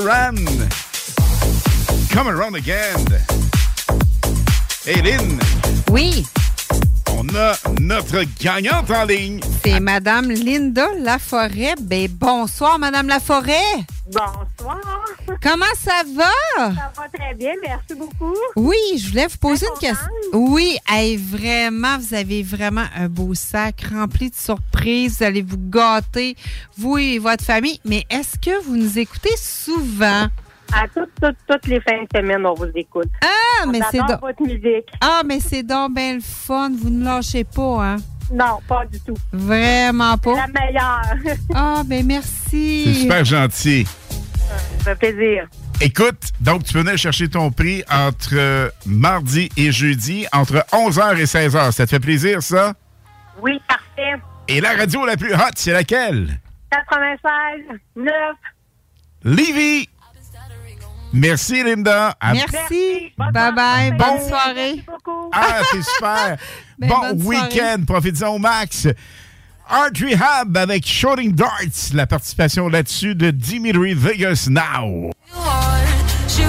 around 2.30 2.56
again. 2.56 3.06
Eileen. 4.88 5.38
Oui. 5.92 6.26
On 7.12 7.28
a 7.36 7.54
notre 7.82 8.24
gagnante 8.40 8.90
en 8.90 9.04
ligne. 9.04 9.42
C'est 9.62 9.82
Madame 9.82 10.32
Linda 10.32 10.88
Laforêt. 11.00 11.76
Ben, 11.82 12.08
bonsoir, 12.10 12.80
Madame 12.80 13.10
Laforêt. 13.10 13.84
Bonsoir. 14.06 14.80
Comment 15.42 15.66
ça 15.78 16.04
va? 16.16 16.32
Ça 16.58 16.94
va 16.96 17.10
très 17.14 17.34
bien, 17.36 17.52
merci 17.62 17.94
beaucoup. 17.94 18.38
Oui, 18.56 18.78
je 18.98 19.10
voulais 19.10 19.28
vous 19.28 19.38
poser 19.38 19.66
une 19.66 19.80
question. 19.80 20.08
Oui, 20.32 20.78
hey, 20.90 21.18
vraiment, 21.18 21.98
vous 21.98 22.14
avez 22.14 22.42
vraiment 22.42 22.86
un 22.96 23.10
beau 23.10 23.34
sac 23.34 23.84
rempli 23.94 24.30
de 24.30 24.36
surprises 24.36 24.64
vous 24.84 25.24
allez 25.24 25.42
vous 25.42 25.58
gâter, 25.58 26.36
vous 26.78 26.98
et 26.98 27.20
votre 27.20 27.44
famille. 27.44 27.80
Mais 27.86 28.06
est-ce 28.10 28.38
que 28.38 28.64
vous 28.64 28.76
nous 28.76 29.00
écoutez 29.00 29.36
souvent? 29.38 30.28
À 30.76 30.88
toutes, 30.88 31.10
toutes, 31.22 31.36
toutes, 31.48 31.68
les 31.68 31.80
fins 31.82 32.02
de 32.02 32.18
semaine, 32.18 32.46
on 32.46 32.54
vous 32.54 32.72
écoute. 32.74 33.10
Ah, 33.22 33.66
mais 33.68 33.80
c'est 33.92 34.00
donc. 34.00 34.22
votre 34.22 34.42
musique. 34.42 34.88
Ah, 35.02 35.22
mais 35.26 35.40
c'est 35.40 35.64
donc 35.64 35.94
bien 35.94 36.16
le 36.16 36.22
fun. 36.22 36.72
Vous 36.76 36.90
ne 36.90 37.04
lâchez 37.06 37.44
pas, 37.44 37.86
hein? 37.86 37.98
Non, 38.32 38.60
pas 38.68 38.84
du 38.86 39.00
tout. 39.02 39.16
Vraiment 39.32 40.18
pas. 40.18 40.36
La 40.36 40.48
meilleure. 40.48 41.38
ah, 41.54 41.84
ben 41.86 42.06
merci. 42.06 42.84
C'est 42.86 43.02
super 43.02 43.26
gentil. 43.26 43.86
Ça 44.80 44.96
fait 44.96 45.14
plaisir. 45.14 45.48
Écoute, 45.82 46.32
donc 46.40 46.64
tu 46.64 46.74
venais 46.74 46.98
chercher 46.98 47.28
ton 47.28 47.52
prix 47.52 47.84
entre 47.92 48.34
euh, 48.34 48.70
mardi 48.86 49.50
et 49.58 49.72
jeudi, 49.72 50.26
entre 50.32 50.66
11h 50.72 51.18
et 51.18 51.26
16h. 51.26 51.72
Ça 51.72 51.86
te 51.86 51.90
fait 51.90 52.00
plaisir, 52.00 52.42
ça? 52.42 52.74
Oui, 53.42 53.60
parfait. 53.68 54.22
Et 54.48 54.62
la 54.62 54.74
radio 54.76 55.06
la 55.06 55.18
plus 55.18 55.34
hot, 55.34 55.40
c'est 55.56 55.72
laquelle? 55.72 56.40
96, 56.72 57.80
9. 57.96 58.12
Livy! 59.24 59.90
Merci, 61.14 61.64
Linda. 61.64 62.16
À- 62.20 62.34
Merci. 62.34 63.14
Bye-bye. 63.18 63.92
Bonne 63.92 63.98
Bon- 64.18 64.28
soirée. 64.28 64.84
Ah, 65.32 65.60
c'est 65.72 65.84
super. 65.84 66.38
Ben, 66.80 66.88
bon 66.90 67.12
week-end. 67.26 67.84
Profitez-en 67.86 68.30
au 68.30 68.40
max. 68.40 68.88
Art 69.70 69.92
Rehab 70.02 70.58
avec 70.58 70.86
Shooting 70.88 71.34
Darts. 71.34 71.94
La 71.94 72.08
participation 72.08 72.68
là-dessus 72.68 73.14
de 73.14 73.30
Dimitri 73.30 73.94
Vegas 73.94 74.48
Now. 74.50 75.12
You. 76.36 76.48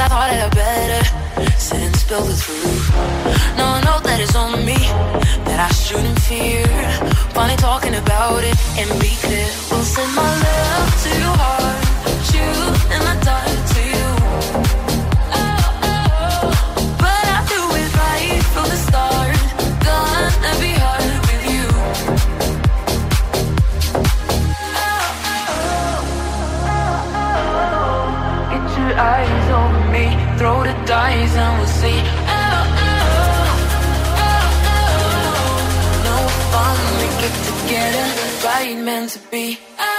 I 0.00 0.06
thought 0.06 0.30
I'd 0.30 0.54
better 0.54 1.02
sit 1.58 1.80
and 1.80 1.96
spill 1.96 2.22
the 2.22 2.36
truth. 2.36 2.90
Now 3.56 3.74
I 3.74 3.80
know 3.82 3.98
that 3.98 4.20
it's 4.20 4.36
on 4.36 4.64
me, 4.64 4.78
that 5.44 5.58
I 5.58 5.68
shouldn't 5.74 6.20
fear. 6.20 6.64
Finally 7.34 7.56
talking 7.56 7.94
about 7.96 8.44
it 8.44 8.54
and 8.78 8.88
be 9.00 9.10
clear. 9.18 9.50
We'll 9.70 9.82
send 9.82 10.14
my 10.14 10.22
love 10.22 11.02
to 11.02 11.10
your 11.18 11.34
heart, 11.42 11.87
throw 30.48 30.62
the 30.64 30.72
dice 30.86 31.34
and 31.36 31.58
we'll 31.58 31.74
see. 31.82 32.00
Oh 32.00 32.64
oh, 32.80 32.96
oh 32.96 33.66
oh 34.24 34.72
oh 34.72 34.76
oh 34.76 36.08
No 36.08 36.16
fun, 36.52 36.78
we 37.00 37.06
get 37.22 37.34
together, 37.50 38.06
right 38.46 38.76
meant 38.86 39.10
to 39.10 39.18
be. 39.30 39.44
Get 39.76 39.97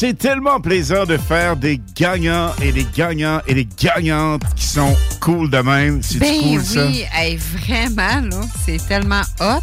C'est 0.00 0.16
tellement 0.16 0.60
plaisant 0.60 1.06
de 1.06 1.16
faire 1.16 1.56
des 1.56 1.80
gagnants 1.96 2.52
et 2.62 2.70
des 2.70 2.86
gagnants 2.94 3.40
et 3.48 3.54
des 3.54 3.66
gagnantes 3.76 4.42
qui 4.54 4.64
sont 4.64 4.94
cool 5.20 5.50
de 5.50 5.58
même. 5.58 6.04
C'est 6.04 6.20
Ben 6.20 6.40
cool, 6.40 6.62
ça? 6.62 6.86
oui, 6.86 7.02
hey, 7.12 7.36
vraiment, 7.36 8.28
là, 8.30 8.40
c'est 8.64 8.78
tellement 8.86 9.22
hot. 9.40 9.58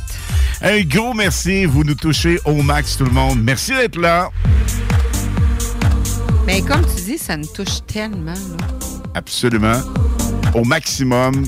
Un 0.61 0.81
gros 0.81 1.13
merci. 1.13 1.63
Vous 1.63 1.85
nous 1.85 1.95
touchez 1.95 2.37
au 2.43 2.61
max, 2.61 2.97
tout 2.97 3.05
le 3.05 3.11
monde. 3.11 3.41
Merci 3.41 3.71
d'être 3.71 3.95
là. 3.97 4.29
Mais 6.45 6.59
comme 6.59 6.85
tu 6.93 7.01
dis, 7.03 7.17
ça 7.17 7.37
nous 7.37 7.47
touche 7.47 7.85
tellement. 7.87 8.33
Là. 8.33 8.67
Absolument. 9.13 9.79
Au 10.53 10.65
maximum. 10.65 11.45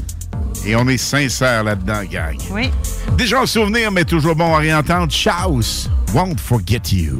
Et 0.66 0.78
on 0.78 0.88
est 0.88 0.96
sincère 0.96 1.66
là-dedans, 1.66 2.04
gang. 2.10 2.38
Oui. 2.52 2.72
Déjà 3.18 3.42
en 3.42 3.46
souvenir, 3.46 3.92
mais 3.92 4.06
toujours 4.06 4.38
bon 4.38 4.56
à 4.56 4.60
réentendre. 4.60 5.12
Chaos, 5.12 5.90
won't 6.14 6.38
forget 6.40 6.80
you. 6.94 7.20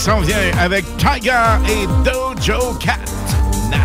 s'en 0.00 0.20
vient 0.20 0.38
avec 0.58 0.86
Tiger 0.96 1.58
et 1.68 1.86
Dojo 2.02 2.72
Cat. 2.80 2.96
Now. 3.70 3.76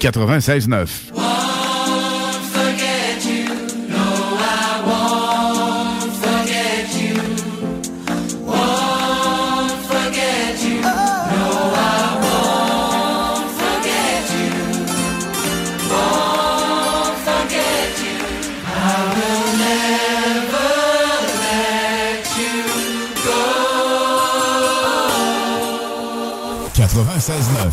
96.9. 0.00 1.11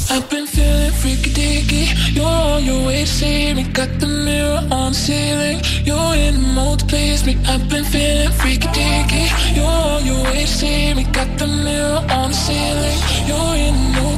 I've 0.10 0.30
been 0.30 0.48
feeling 0.48 0.92
freaky 0.92 1.32
dicky. 1.32 1.86
You're 2.12 2.26
on 2.26 2.64
your 2.64 2.86
way 2.86 3.02
to 3.02 3.08
see 3.08 3.54
me. 3.54 3.64
Got 3.64 4.00
the 4.00 4.08
mirror 4.08 4.62
on 4.72 4.92
the 4.92 5.00
ceiling. 5.06 5.60
You're 5.84 6.16
in 6.16 6.36
the 6.42 6.48
mood 6.58 6.80
to 6.80 6.86
please 6.86 7.26
me. 7.26 7.38
I've 7.46 7.68
been 7.70 7.84
feeling 7.84 8.32
freaky 8.32 8.68
dicky. 8.74 9.26
You're 9.56 9.66
on 9.66 10.06
your 10.06 10.24
way 10.24 10.42
to 10.42 10.48
see 10.48 10.94
me. 10.94 11.04
Got 11.06 11.38
the 11.38 11.48
mirror 11.48 12.02
on 12.20 12.30
the 12.32 12.40
ceiling. 12.46 13.00
You're 13.28 13.56
in 13.68 13.76
the 13.76 14.02
mood. 14.02 14.09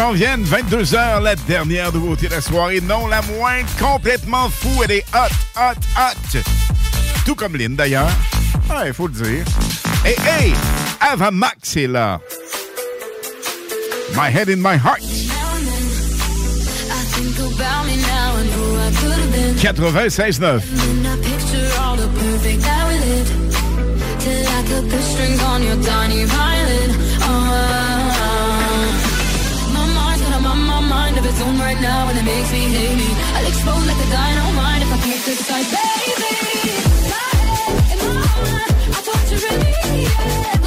22h, 0.00 1.22
la 1.22 1.36
dernière 1.36 1.92
nouveauté 1.92 2.26
de 2.26 2.32
la 2.32 2.40
soirée. 2.40 2.80
Non, 2.80 3.06
la 3.06 3.20
moindre, 3.20 3.68
complètement 3.78 4.48
fou. 4.48 4.82
Elle 4.82 4.92
est 4.92 5.04
hot, 5.14 5.28
hot, 5.56 5.74
hot. 5.96 6.38
Tout 7.26 7.34
comme 7.34 7.54
Lynn, 7.54 7.76
d'ailleurs. 7.76 8.08
Ah, 8.70 8.84
il 8.86 8.94
faut 8.94 9.08
le 9.08 9.12
dire. 9.12 9.44
Et 10.06 10.16
hey, 10.26 10.54
Ava 11.00 11.30
Max 11.30 11.76
est 11.76 11.86
là. 11.86 12.18
My 14.14 14.30
head 14.34 14.48
in 14.48 14.56
my 14.56 14.78
heart. 14.78 15.02
96.9. 19.58 20.62
Till 24.18 24.46
of 31.20 31.26
its 31.26 31.40
own 31.42 31.58
right 31.58 31.80
now 31.80 32.08
and 32.08 32.18
it 32.18 32.24
makes 32.24 32.50
me 32.52 32.60
hate 32.76 32.96
me. 32.96 33.08
I'll 33.36 33.46
explode 33.46 33.84
like 33.86 34.00
a 34.06 34.08
dynamite 34.10 34.82
if 34.82 34.92
I 34.92 34.98
can't 35.04 35.22
take 35.24 35.42
baby. 35.76 36.74
My 37.12 37.30
head 37.46 37.92
and 37.92 38.00
my 38.08 38.26
heart, 38.34 38.72
I 38.96 39.00
thought 39.06 39.24
you 39.30 39.38
really, 39.44 40.02
yeah. 40.04 40.59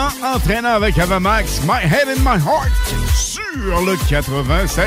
Extrêmement 0.00 0.34
entraînant 0.34 0.74
avec 0.74 0.98
Avamax, 0.98 1.60
My 1.62 1.84
Head 1.84 2.08
and 2.08 2.20
My 2.20 2.42
Heart, 2.42 2.70
sur 3.14 3.80
le 3.84 3.94
96.9. 3.96 4.82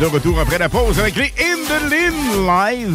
De 0.00 0.06
retour 0.06 0.38
après 0.40 0.58
la 0.58 0.68
pause 0.68 0.98
avec 1.00 1.16
les 1.16 1.32
In 1.40 1.56
the 1.66 1.90
Lin 1.90 2.46
Live. 2.46 2.94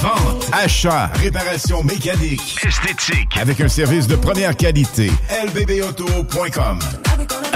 Vente, 0.00 0.50
achat, 0.52 1.10
réparation 1.14 1.82
mécanique, 1.82 2.56
esthétique, 2.66 3.36
avec 3.40 3.60
un 3.60 3.68
service 3.68 4.06
de 4.06 4.16
première 4.16 4.56
qualité. 4.56 5.10
lbbauto.com 5.46 6.78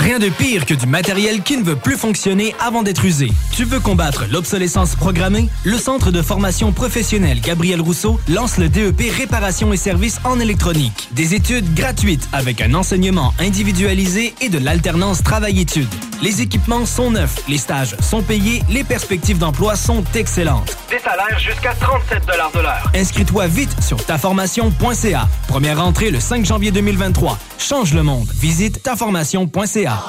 Rien 0.09 0.18
de 0.18 0.30
pire 0.30 0.64
que 0.64 0.72
du 0.72 0.86
matériel 0.86 1.43
qui 1.43 1.59
ne 1.59 1.62
veut 1.62 1.76
plus 1.76 1.98
fonctionner 1.98 2.55
avant 2.60 2.82
d'être 2.82 3.05
usé. 3.05 3.30
Tu 3.52 3.64
veux 3.64 3.78
combattre 3.78 4.24
l'obsolescence 4.32 4.97
programmée? 4.97 5.51
Le 5.64 5.76
Centre 5.76 6.10
de 6.10 6.22
formation 6.22 6.72
professionnelle 6.72 7.43
Gabriel 7.43 7.82
Rousseau 7.82 8.18
lance 8.26 8.56
le 8.56 8.70
DEP 8.70 9.02
Réparation 9.14 9.70
et 9.70 9.76
services 9.76 10.18
en 10.24 10.40
électronique. 10.40 11.10
Des 11.12 11.35
études 11.35 11.74
gratuites 11.74 12.26
avec 12.32 12.62
un 12.62 12.72
enseignement 12.72 13.35
individualisé 13.39 14.35
et 14.40 14.48
de 14.48 14.56
l'alternance 14.56 15.22
travail-études. 15.22 15.93
Les 16.20 16.43
équipements 16.43 16.85
sont 16.85 17.12
neufs, 17.12 17.49
les 17.49 17.59
stages 17.59 17.97
sont 18.01 18.23
payés, 18.23 18.62
les 18.69 18.82
perspectives 18.82 19.39
d'emploi 19.39 19.77
sont 19.77 20.03
excellentes. 20.15 20.77
Des 20.90 20.99
salaires 20.99 21.39
jusqu'à 21.39 21.74
37 21.74 22.27
de 22.27 22.61
l'heure. 22.61 22.90
Inscris-toi 22.93 23.47
vite 23.47 23.70
sur 23.81 24.05
taformation.ca. 24.05 25.28
Première 25.47 25.81
entrée 25.85 26.11
le 26.11 26.19
5 26.19 26.45
janvier 26.45 26.73
2023. 26.73 27.39
Change 27.59 27.95
le 27.95 28.03
monde. 28.03 28.28
Visite 28.35 28.82
taformation.ca. 28.82 30.03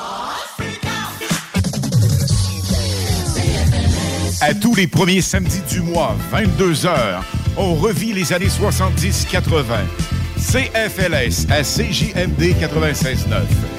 À 4.41 4.53
tous 4.56 4.73
les 4.73 4.88
premiers 4.88 5.22
samedis 5.22 5.61
du 5.69 5.81
mois, 5.81 6.15
22h, 6.34 6.90
on 7.57 7.76
revit 7.76 8.14
les 8.14 8.34
années 8.34 8.48
70-80. 8.48 9.61
CFLS 10.38 11.45
à 11.52 11.61
CJMD 11.61 12.56
96.9 12.60 13.78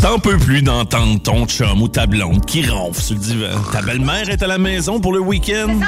T'en 0.00 0.20
peux 0.20 0.38
plus 0.38 0.62
d'entendre 0.62 1.20
ton 1.20 1.44
chum 1.46 1.82
ou 1.82 1.88
ta 1.88 2.06
blonde 2.06 2.46
qui 2.46 2.64
ronfle 2.64 3.00
sur 3.00 3.16
le 3.16 3.20
divan. 3.20 3.48
Ta 3.72 3.82
belle-mère 3.82 4.30
est 4.30 4.40
à 4.42 4.46
la 4.46 4.58
maison 4.58 5.00
pour 5.00 5.12
le 5.12 5.18
week-end. 5.18 5.80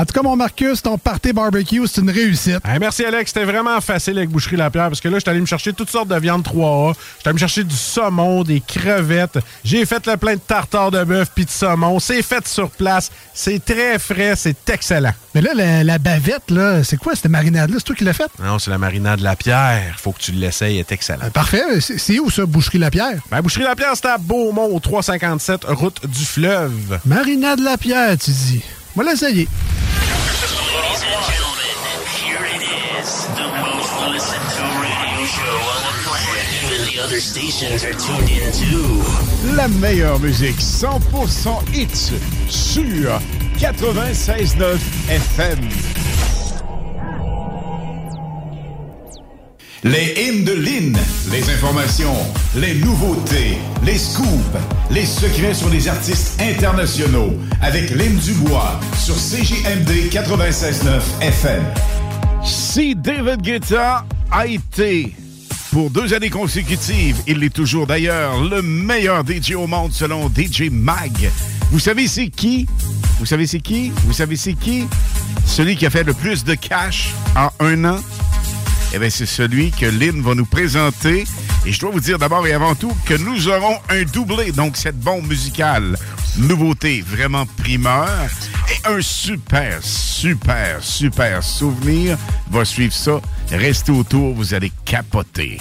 En 0.00 0.06
tout 0.06 0.14
cas, 0.14 0.22
mon 0.22 0.34
Marcus, 0.34 0.80
ton 0.80 0.96
party 0.96 1.34
barbecue, 1.34 1.86
c'est 1.86 2.00
une 2.00 2.08
réussite. 2.08 2.60
Hey, 2.64 2.78
merci 2.80 3.04
Alex, 3.04 3.32
c'était 3.34 3.44
vraiment 3.44 3.78
facile 3.82 4.16
avec 4.16 4.30
Boucherie 4.30 4.56
Lapierre 4.56 4.88
parce 4.88 4.98
que 5.02 5.08
là, 5.08 5.18
je 5.18 5.20
suis 5.20 5.28
allé 5.28 5.42
me 5.42 5.46
chercher 5.46 5.74
toutes 5.74 5.90
sortes 5.90 6.08
de 6.08 6.18
viandes 6.18 6.42
3A. 6.42 6.94
Je 6.94 7.28
allé 7.28 7.34
me 7.34 7.38
chercher 7.38 7.64
du 7.64 7.76
saumon, 7.76 8.42
des 8.42 8.62
crevettes. 8.66 9.38
J'ai 9.62 9.84
fait 9.84 10.06
le 10.06 10.16
plein 10.16 10.36
de 10.36 10.40
tartare 10.40 10.90
de 10.90 11.04
bœuf 11.04 11.28
puis 11.34 11.44
de 11.44 11.50
saumon. 11.50 12.00
C'est 12.00 12.22
fait 12.22 12.48
sur 12.48 12.70
place. 12.70 13.10
C'est 13.34 13.62
très 13.62 13.98
frais, 13.98 14.36
c'est 14.36 14.70
excellent. 14.70 15.12
Mais 15.34 15.42
là, 15.42 15.50
la, 15.54 15.84
la 15.84 15.98
bavette, 15.98 16.50
là, 16.50 16.82
c'est 16.82 16.96
quoi 16.96 17.14
cette 17.14 17.30
marinade-là? 17.30 17.76
C'est 17.76 17.84
toi 17.84 17.94
qui 17.94 18.04
l'as 18.04 18.14
faite? 18.14 18.30
Non, 18.42 18.58
c'est 18.58 18.70
la 18.70 18.78
marinade 18.78 19.20
Lapierre. 19.20 19.96
Faut 19.98 20.12
que 20.12 20.20
tu 20.20 20.32
l'essayes, 20.32 20.76
elle 20.76 20.80
est 20.80 20.92
excellent. 20.92 21.28
Parfait. 21.34 21.78
C'est 21.78 22.18
où 22.20 22.30
ça, 22.30 22.46
Boucherie 22.46 22.78
Lapierre? 22.78 23.20
Ben, 23.30 23.42
Boucherie 23.42 23.64
Lapierre, 23.64 23.92
c'est 23.96 24.06
à 24.06 24.16
Beaumont, 24.16 24.74
au 24.74 24.80
357, 24.80 25.64
route 25.64 26.06
du 26.06 26.24
fleuve. 26.24 27.00
Marinade 27.04 27.60
Lapierre, 27.60 28.16
tu 28.16 28.30
dis. 28.30 28.62
Are 37.82 37.92
tuned 37.92 38.30
in 38.30 38.52
too. 38.52 39.02
La 39.54 39.68
meilleure 39.68 40.18
musique 40.18 40.58
100% 40.58 41.62
hits 41.72 42.12
sur 42.48 43.20
96.9 43.58 44.78
FM. 45.08 46.39
Les 49.82 50.12
hymnes 50.18 50.44
de 50.44 50.52
Lynn, 50.52 50.98
les 51.32 51.50
informations, 51.54 52.14
les 52.54 52.74
nouveautés, 52.74 53.56
les 53.82 53.96
scoops, 53.96 54.28
les 54.90 55.06
secrets 55.06 55.54
sur 55.54 55.70
les 55.70 55.88
artistes 55.88 56.38
internationaux 56.38 57.32
avec 57.62 57.88
Lynn 57.88 58.14
Dubois 58.18 58.78
sur 58.98 59.14
CJMD 59.14 60.10
96.9 60.12 61.00
FM. 61.22 61.62
Si 62.44 62.94
David 62.94 63.40
Guetta 63.40 64.04
a 64.30 64.46
été 64.46 65.14
pour 65.72 65.88
deux 65.88 66.12
années 66.12 66.28
consécutives, 66.28 67.16
il 67.26 67.38
l'est 67.38 67.48
toujours 67.48 67.86
d'ailleurs, 67.86 68.38
le 68.44 68.60
meilleur 68.60 69.24
DJ 69.26 69.52
au 69.52 69.66
monde 69.66 69.94
selon 69.94 70.28
DJ 70.28 70.68
Mag. 70.70 71.30
Vous 71.70 71.78
savez 71.78 72.06
c'est 72.06 72.28
qui? 72.28 72.66
Vous 73.18 73.24
savez 73.24 73.46
c'est 73.46 73.60
qui? 73.60 73.92
Vous 74.04 74.12
savez 74.12 74.36
c'est 74.36 74.52
qui? 74.52 74.86
Celui 75.46 75.74
qui 75.74 75.86
a 75.86 75.90
fait 75.90 76.04
le 76.04 76.12
plus 76.12 76.44
de 76.44 76.54
cash 76.54 77.14
en 77.34 77.48
un 77.64 77.84
an? 77.86 77.96
Eh 78.92 78.98
bien, 78.98 79.10
c'est 79.10 79.26
celui 79.26 79.70
que 79.70 79.86
Lynn 79.86 80.20
va 80.20 80.34
nous 80.34 80.46
présenter 80.46 81.24
Et 81.64 81.72
je 81.72 81.80
dois 81.80 81.90
vous 81.90 82.00
dire 82.00 82.18
d'abord 82.18 82.46
et 82.46 82.52
avant 82.52 82.74
tout 82.74 82.92
que 83.04 83.14
nous 83.14 83.48
aurons 83.48 83.78
un 83.88 84.02
doublé, 84.02 84.50
donc 84.50 84.76
cette 84.76 84.98
bombe 84.98 85.26
musicale, 85.28 85.96
nouveauté 86.38 87.02
vraiment 87.02 87.46
primeur, 87.46 88.28
et 88.68 88.88
un 88.88 89.00
super, 89.00 89.78
super, 89.82 90.82
super 90.82 91.44
souvenir 91.44 92.18
va 92.50 92.64
suivre 92.64 92.94
ça. 92.94 93.20
Restez 93.50 93.92
autour, 93.92 94.34
vous 94.34 94.54
allez 94.54 94.72
capoter. 94.84 95.58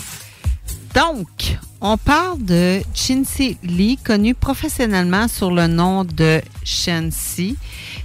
Donc, 0.95 1.57
on 1.81 1.97
parle 1.97 2.43
de 2.43 2.81
Chincy 2.93 3.57
Lee, 3.63 3.97
connue 4.03 4.33
professionnellement 4.33 5.27
sur 5.27 5.51
le 5.51 5.67
nom 5.67 6.03
de 6.03 6.41
Shensi. 6.63 7.57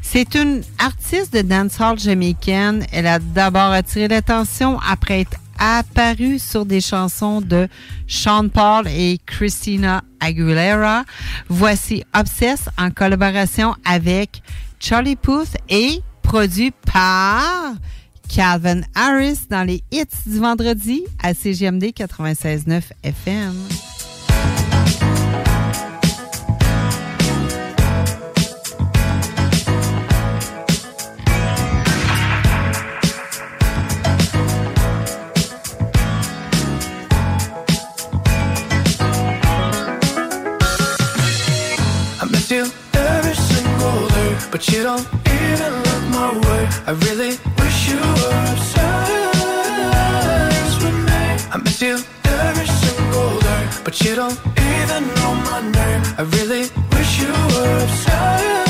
C'est 0.07 0.37
une 0.37 0.63
artiste 0.79 1.33
de 1.33 1.43
dancehall 1.43 1.99
jamaïcaine. 1.99 2.87
Elle 2.93 3.09
a 3.09 3.19
d'abord 3.19 3.73
attiré 3.73 4.07
l'attention 4.07 4.79
après 4.79 5.23
être 5.23 5.39
apparue 5.59 6.39
sur 6.39 6.67
des 6.67 6.81
chansons 6.81 7.41
de 7.41 7.69
Sean 8.07 8.49
Paul 8.49 8.87
et 8.87 9.19
Christina 9.27 10.05
Aguilera. 10.21 11.05
Voici 11.49 12.05
Obsess 12.15 12.69
en 12.79 12.91
collaboration 12.91 13.75
avec 13.85 14.43
Charlie 14.79 15.17
Puth 15.17 15.57
et 15.69 16.01
produit 16.23 16.73
par 16.93 17.75
Calvin 18.29 18.83
Harris 18.95 19.41
dans 19.51 19.65
les 19.65 19.83
hits 19.91 20.05
du 20.27 20.39
vendredi 20.39 21.03
à 21.23 21.35
CGMD 21.35 21.87
96.9 21.87 22.83
FM. 23.03 23.55
I 42.45 42.47
miss 42.47 42.51
you 42.51 42.67
every 42.93 43.35
single 43.35 44.09
day, 44.09 44.37
but 44.51 44.69
you 44.69 44.83
don't 44.83 45.07
even 45.25 45.73
look 45.87 46.03
my 46.13 46.31
way. 46.45 46.69
I 46.87 46.91
really 47.07 47.39
wish 47.57 47.89
you 47.89 47.97
were 47.97 48.53
obsessed 48.53 49.57
with 50.85 50.99
me. 51.09 51.21
I 51.51 51.57
miss 51.65 51.81
you 51.81 51.97
every 52.25 52.67
single 52.67 53.41
day, 53.41 53.69
but 53.83 53.99
you 54.03 54.15
don't 54.15 54.39
even 54.61 55.07
know 55.17 55.35
my 55.49 55.61
name. 55.63 56.03
I 56.19 56.23
really 56.37 56.69
wish 56.93 57.21
you 57.23 57.33
were 57.33 57.83
obsessed. 57.85 58.61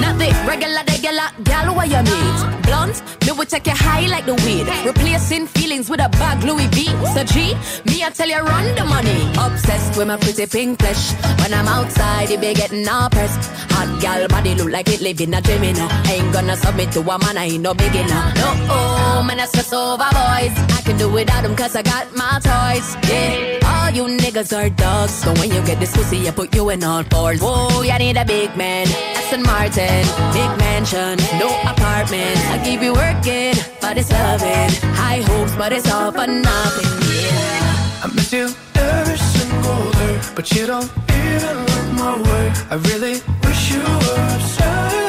Not 0.00 0.18
the 0.18 0.34
regular, 0.44 0.82
regular 0.88 1.28
gal 1.44 1.72
where 1.72 1.86
you 1.86 2.02
meet. 2.02 2.63
Blunt, 2.94 3.38
me 3.38 3.44
take 3.44 3.66
you 3.66 3.72
high 3.72 4.06
like 4.06 4.26
the 4.26 4.34
weed. 4.34 4.66
Replacing 4.86 5.46
feelings 5.46 5.88
with 5.90 6.00
a 6.00 6.08
bag 6.08 6.42
Louis 6.44 6.66
V. 6.68 6.86
So 7.14 7.24
G, 7.24 7.54
me 7.86 8.02
I 8.02 8.10
tell 8.10 8.28
you 8.28 8.40
run 8.40 8.74
the 8.74 8.84
money. 8.84 9.30
Obsessed 9.38 9.96
with 9.96 10.08
my 10.08 10.16
pretty 10.16 10.46
pink 10.46 10.78
flesh. 10.78 11.12
When 11.40 11.52
I'm 11.52 11.68
outside, 11.68 12.30
it 12.30 12.40
be 12.40 12.54
getting 12.54 12.86
all 12.88 13.10
pressed. 13.10 13.50
Hot 13.72 14.00
gal 14.00 14.26
body 14.28 14.54
look 14.54 14.70
like 14.70 14.88
it 14.88 15.00
live 15.00 15.20
in 15.20 15.34
a 15.34 15.40
dream, 15.40 15.64
you. 15.64 15.88
Ain't 16.10 16.32
gonna 16.32 16.56
submit 16.56 16.92
to 16.92 17.00
a 17.00 17.18
man, 17.18 17.36
I 17.38 17.44
ain't 17.44 17.62
no 17.62 17.74
beginner. 17.74 18.32
No, 18.36 18.48
oh, 18.70 19.24
man, 19.26 19.40
I 19.40 19.46
stress 19.46 19.72
over 19.72 19.96
boys. 19.98 20.54
I 20.76 20.82
can 20.84 20.96
do 20.96 21.10
without 21.10 21.42
them 21.42 21.56
cause 21.56 21.76
I 21.76 21.82
got 21.82 22.14
my 22.14 22.38
toys. 22.42 22.96
Yeah, 23.08 23.63
all 23.84 23.90
you 23.90 24.04
niggas 24.16 24.52
are 24.56 24.70
dogs. 24.70 25.12
So 25.12 25.32
when 25.34 25.50
you 25.50 25.62
get 25.64 25.78
this 25.78 25.94
pussy, 25.96 26.26
I 26.28 26.30
put 26.30 26.54
you 26.54 26.70
in 26.70 26.82
all 26.82 27.02
fours. 27.04 27.40
Whoa, 27.40 27.82
you 27.82 27.98
need 27.98 28.16
a 28.16 28.24
big 28.24 28.56
man. 28.56 28.86
Aston 29.16 29.42
Martin, 29.42 30.04
big 30.32 30.50
mansion, 30.64 31.18
no 31.38 31.48
apartment. 31.72 32.38
I 32.54 32.56
keep 32.64 32.80
you 32.82 32.94
working, 32.94 33.54
but 33.80 33.98
it's 33.98 34.10
loving. 34.10 34.70
High 35.00 35.22
hopes, 35.28 35.54
but 35.56 35.72
it's 35.72 35.90
all 35.92 36.12
for 36.12 36.26
nothing. 36.26 36.90
Yeah. 37.12 38.04
I 38.04 38.06
miss 38.14 38.32
you 38.32 38.46
every 38.74 39.18
single 39.18 39.90
day, 40.00 40.20
but 40.34 40.50
you 40.52 40.66
don't 40.66 40.90
even 41.28 41.56
look 41.68 41.88
my 42.02 42.14
way. 42.28 42.46
I 42.74 42.76
really 42.90 43.14
wish 43.44 43.62
you 43.72 43.82
were 44.04 44.26
obsessed 44.36 45.00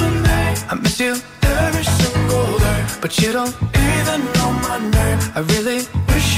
with 0.00 0.16
me. 0.26 0.38
I 0.70 0.74
miss 0.82 1.00
you 1.00 1.12
every 1.42 1.84
single 1.84 2.58
day, 2.58 2.80
but 3.02 3.18
you 3.20 3.32
don't 3.32 3.54
even 3.92 4.18
know 4.34 4.50
my 4.66 4.78
name. 4.96 5.18
I 5.38 5.40
really 5.54 5.80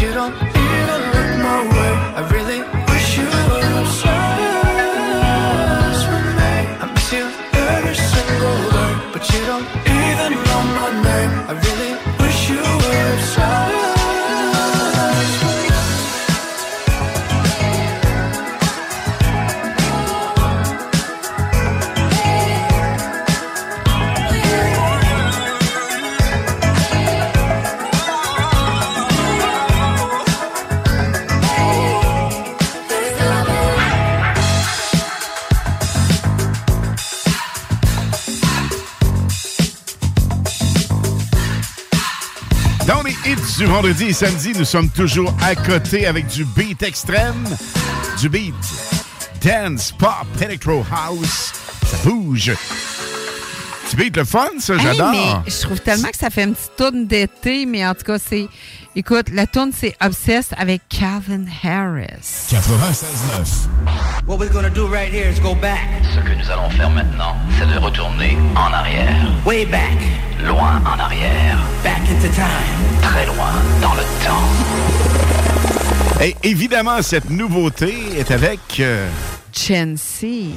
You 0.00 0.12
don't 0.12 0.43
vendredi 43.74 44.04
et 44.04 44.12
samedi, 44.12 44.52
nous 44.56 44.64
sommes 44.64 44.88
toujours 44.88 45.34
à 45.42 45.56
côté 45.56 46.06
avec 46.06 46.28
du 46.28 46.44
beat 46.44 46.80
extrême, 46.84 47.44
du 48.20 48.28
beat 48.28 48.54
dance, 49.42 49.90
pop, 49.90 50.12
electro 50.40 50.84
house. 50.92 51.52
Ça 51.84 51.96
bouge. 52.04 52.52
Du 53.90 53.96
beat 53.96 54.16
le 54.16 54.24
fun, 54.24 54.48
ça, 54.58 54.74
Hey, 54.74 54.80
j'adore. 54.82 55.10
mais 55.12 55.50
je 55.50 55.60
trouve 55.62 55.80
tellement 55.80 56.08
que 56.08 56.16
ça 56.16 56.30
fait 56.30 56.44
une 56.44 56.54
petite 56.54 56.76
tourne 56.76 57.06
d'été, 57.06 57.64
mais 57.66 57.86
en 57.86 57.94
tout 57.94 58.02
cas, 58.04 58.18
c'est. 58.18 58.46
Écoute, 58.96 59.26
la 59.32 59.46
tourne, 59.46 59.70
c'est 59.76 59.94
Obsessed 60.00 60.54
avec 60.56 60.82
Calvin 60.88 61.44
Harris. 61.62 62.48
96.9. 62.50 63.68
What 64.26 64.38
we're 64.38 64.48
gonna 64.52 64.70
do 64.70 64.86
right 64.86 65.12
here 65.12 65.28
is 65.30 65.40
go 65.40 65.54
back. 65.54 65.80
Ce 66.14 66.20
que 66.20 66.32
nous 66.34 66.50
allons 66.50 66.70
faire 66.70 66.90
maintenant, 66.90 67.36
c'est 67.58 67.66
de 67.72 67.78
retourner 67.78 68.36
en 68.56 68.72
arrière. 68.72 69.32
Way 69.44 69.66
back. 69.66 69.98
Loin 70.44 70.80
en 70.86 70.98
arrière. 70.98 71.58
Back 71.82 72.00
into 72.08 72.28
time. 72.34 73.00
Très 73.02 73.26
loin 73.26 73.52
dans 73.82 73.94
le 73.94 74.02
temps. 74.24 74.48
Et 76.22 76.34
évidemment, 76.44 77.02
cette 77.02 77.28
nouveauté 77.30 77.94
est 78.16 78.30
avec 78.30 78.60
euh, 78.80 79.08
Chancy. 79.52 80.52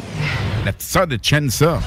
la 0.65 0.71
petite 0.73 0.89
sœur 0.89 1.07
de 1.07 1.17
Chensa. 1.21 1.79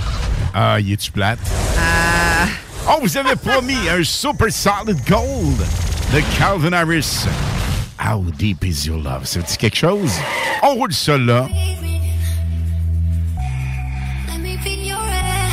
Ah, 0.55 0.81
y 0.81 0.93
est-tu 0.93 1.11
plate? 1.13 1.39
Ah. 1.79 2.47
Oh, 2.89 2.99
vous 3.03 3.17
avez 3.17 3.37
promis 3.45 3.89
un 3.89 4.03
Super 4.03 4.51
Solid 4.51 4.99
Gold 5.09 5.59
de 6.13 6.21
Calvin 6.39 6.73
Harris. 6.73 7.27
How 7.99 8.23
deep 8.39 8.65
is 8.65 8.87
your 8.87 8.99
love? 8.99 9.27
Ça 9.27 9.41
dit 9.41 9.57
quelque 9.57 9.77
chose? 9.77 10.13
On 10.63 10.75
roule 10.75 10.93
ça 10.93 11.19
là. 11.19 11.49
Let 14.29 14.39
me 14.39 14.57
be 14.65 14.87
your 14.87 14.99
air. 14.99 15.51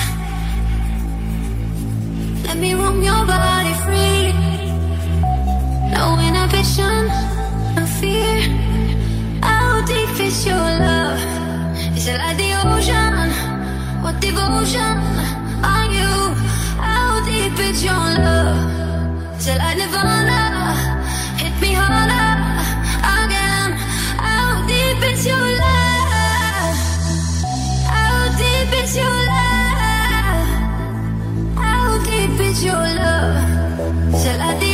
Let 2.45 2.55
me 2.55 2.73
roam 2.73 3.03
your 3.03 3.25
body 3.25 3.57
What 14.07 14.21
devotion 14.21 14.95
are 15.67 15.87
you? 15.91 16.13
How 16.79 17.19
deep 17.25 17.59
is 17.59 17.83
your 17.83 17.91
love? 17.93 18.55
Till 19.43 19.59
I 19.59 19.73
nirvana, 19.73 20.41
hit 21.35 21.51
me 21.59 21.73
harder 21.73 22.31
again. 23.19 23.71
How 24.15 24.65
deep 24.65 25.03
is 25.11 25.25
your 25.27 25.47
love? 25.63 26.79
How 27.91 28.31
deep 28.39 28.71
is 28.81 28.95
your 28.95 29.19
love? 29.33 30.47
How 31.57 31.99
deep 32.05 32.39
is 32.39 32.63
your 32.63 32.85
love? 33.01 34.23
Till 34.23 34.41
I. 34.41 34.66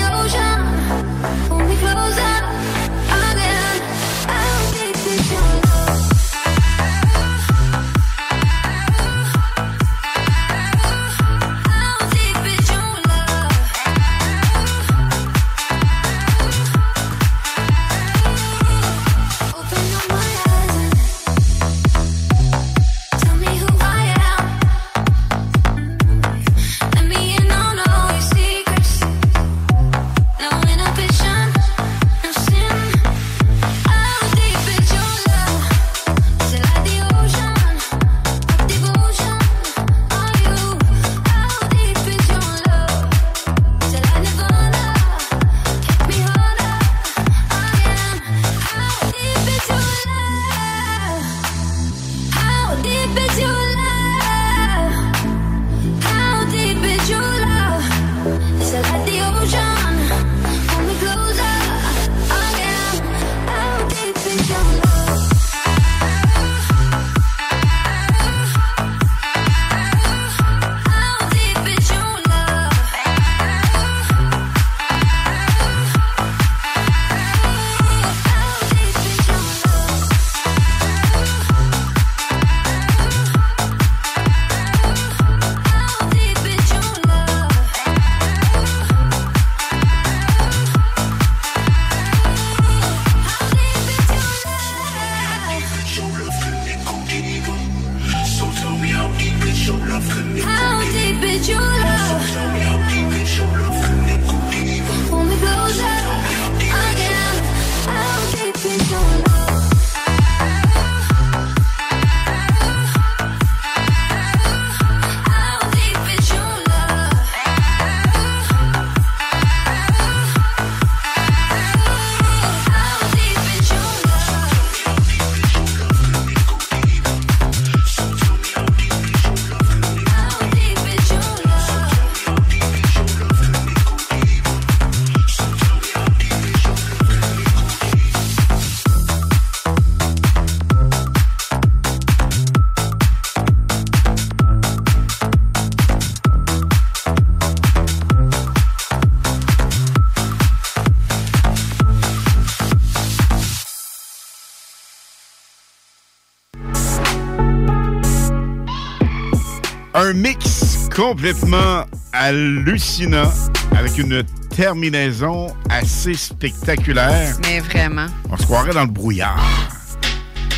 Un 160.13 160.15
mix 160.15 160.89
complètement 160.95 161.85
hallucinant 162.11 163.31
avec 163.75 163.97
une 163.97 164.23
terminaison 164.55 165.47
assez 165.71 166.13
spectaculaire. 166.13 167.35
Mais 167.41 167.59
vraiment. 167.59 168.05
On 168.29 168.37
se 168.37 168.43
croirait 168.43 168.73
dans 168.73 168.83
le 168.83 168.91
brouillard. 168.91 169.43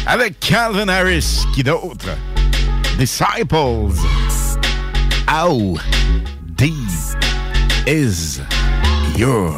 Avec 0.08 0.42
Calvin 0.42 0.90
Harris, 0.90 1.46
qui 1.54 1.64
d'autre? 1.64 2.10
Disciples. 2.98 3.96
How 5.32 5.78
deep 6.58 6.76
is 7.88 8.42
your 9.18 9.56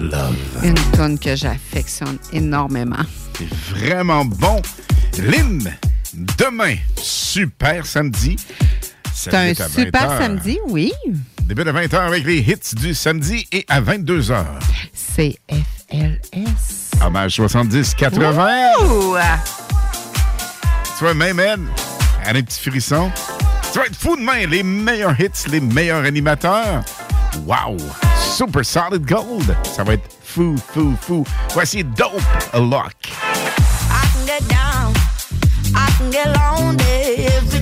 love? 0.00 0.34
Une 0.64 0.74
tonne 0.96 1.16
que 1.16 1.36
j'affectionne 1.36 2.18
énormément. 2.32 3.04
C'est 3.38 3.48
vraiment 3.70 4.24
bon. 4.24 4.60
Lynn, 5.16 5.62
demain, 6.12 6.74
super 6.96 7.86
samedi. 7.86 8.36
C'est 9.30 9.34
un 9.60 9.68
super 9.68 10.08
20 10.08 10.10
heures. 10.10 10.22
samedi, 10.22 10.58
oui. 10.68 10.92
Début 11.42 11.62
de 11.64 11.70
20h 11.70 11.96
avec 11.96 12.24
les 12.24 12.38
hits 12.38 12.74
du 12.74 12.92
samedi 12.92 13.46
et 13.52 13.64
à 13.68 13.80
22h. 13.80 14.44
C'est 14.92 15.36
FLS. 15.48 16.90
Hommage 17.00 17.38
70-80. 17.38 18.82
Ouh! 18.82 19.16
Tu 20.98 21.04
vois, 21.04 21.14
même 21.14 21.38
elle, 21.38 21.60
elle 22.24 22.36
a 22.36 22.38
un 22.40 22.42
petit 22.42 22.68
frisson. 22.68 23.12
Tu 23.72 23.78
vas 23.78 23.86
être 23.86 23.96
fou 23.96 24.16
demain. 24.16 24.46
Les 24.48 24.62
meilleurs 24.62 25.18
hits, 25.20 25.48
les 25.50 25.60
meilleurs 25.60 26.04
animateurs. 26.04 26.82
Wow! 27.46 27.76
Super 28.18 28.64
Solid 28.64 29.04
Gold. 29.06 29.56
Ça 29.74 29.84
va 29.84 29.94
être 29.94 30.08
fou, 30.24 30.56
fou, 30.72 30.96
fou. 31.00 31.24
Voici 31.54 31.84
Dope 31.84 32.22
a 32.52 32.58
Lock. 32.58 32.92
I 33.04 34.06
can 34.14 34.26
get 34.26 34.48
down, 34.48 34.92
I 35.74 35.90
can 35.96 36.10
get 36.10 36.26
lonely 36.26 37.26
every 37.26 37.61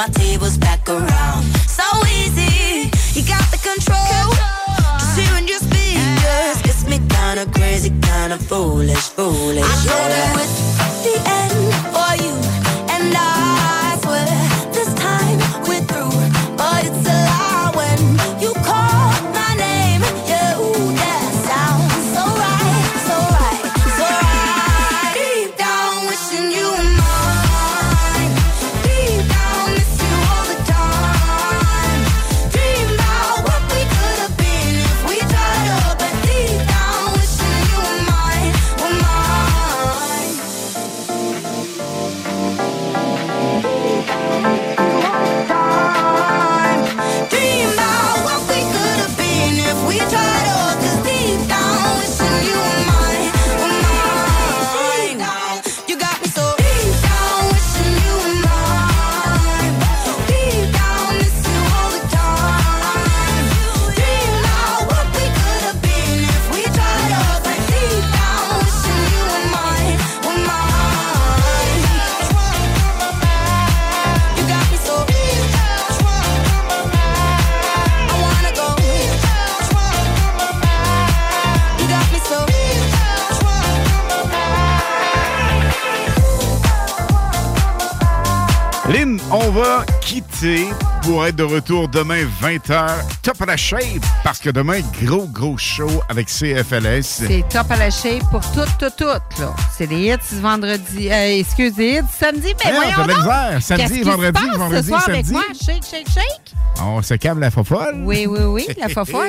my 0.00 0.08
tables 0.12 0.56
back 0.56 0.88
around. 0.88 1.42
So 1.68 1.84
easy, 2.06 2.88
you 3.12 3.22
got 3.28 3.44
the 3.52 3.60
control. 3.60 4.32
Just 4.98 5.18
hearing 5.18 5.46
your 5.46 5.58
speakers 5.58 6.62
gets 6.62 6.86
me 6.86 6.98
kinda 7.16 7.44
crazy, 7.52 7.90
kinda 8.00 8.38
foolish, 8.38 9.08
foolish. 9.16 9.62
I 9.62 9.84
know 9.84 10.00
yeah. 10.00 10.08
that 10.08 10.36
with 10.36 10.52
the 11.04 11.14
end. 11.28 11.69
Va 89.60 89.99
quitter 90.10 90.66
pour 91.04 91.24
être 91.24 91.36
de 91.36 91.44
retour 91.44 91.86
demain 91.86 92.24
20h. 92.42 92.88
Top 93.22 93.40
à 93.42 93.46
la 93.46 93.56
shape, 93.56 93.80
parce 94.24 94.40
que 94.40 94.50
demain, 94.50 94.80
gros, 95.04 95.26
gros 95.28 95.56
show 95.56 95.88
avec 96.08 96.26
CFLS. 96.26 97.02
C'est 97.28 97.44
top 97.48 97.70
à 97.70 97.76
la 97.76 97.90
shape 97.90 98.28
pour 98.28 98.40
tout, 98.50 98.66
tout, 98.80 98.90
tout. 98.96 99.04
là. 99.04 99.54
C'est 99.78 99.86
les 99.86 100.08
hits 100.08 100.40
vendredi. 100.42 101.08
Euh, 101.12 101.38
excuse, 101.38 101.74
les 101.78 101.98
hits 101.98 102.02
samedi. 102.18 102.52
Mais 102.64 102.72
Voyons, 102.72 103.06
donc. 103.06 103.62
Samedi, 103.62 104.02
vendredi, 104.02 104.40
vendredi, 104.56 104.82
ce 104.82 104.88
soir 104.88 105.04
avec 105.08 105.26
samedi. 105.26 105.32
moi? 105.32 105.42
Shake, 105.54 105.84
shake, 105.84 106.08
shake. 106.08 106.54
On 106.82 107.00
se 107.02 107.14
calme 107.14 107.38
la 107.38 107.52
fofolle. 107.52 108.02
Oui, 108.04 108.26
oui, 108.28 108.40
oui, 108.46 108.66
la 108.80 108.88
fofolle. 108.88 109.28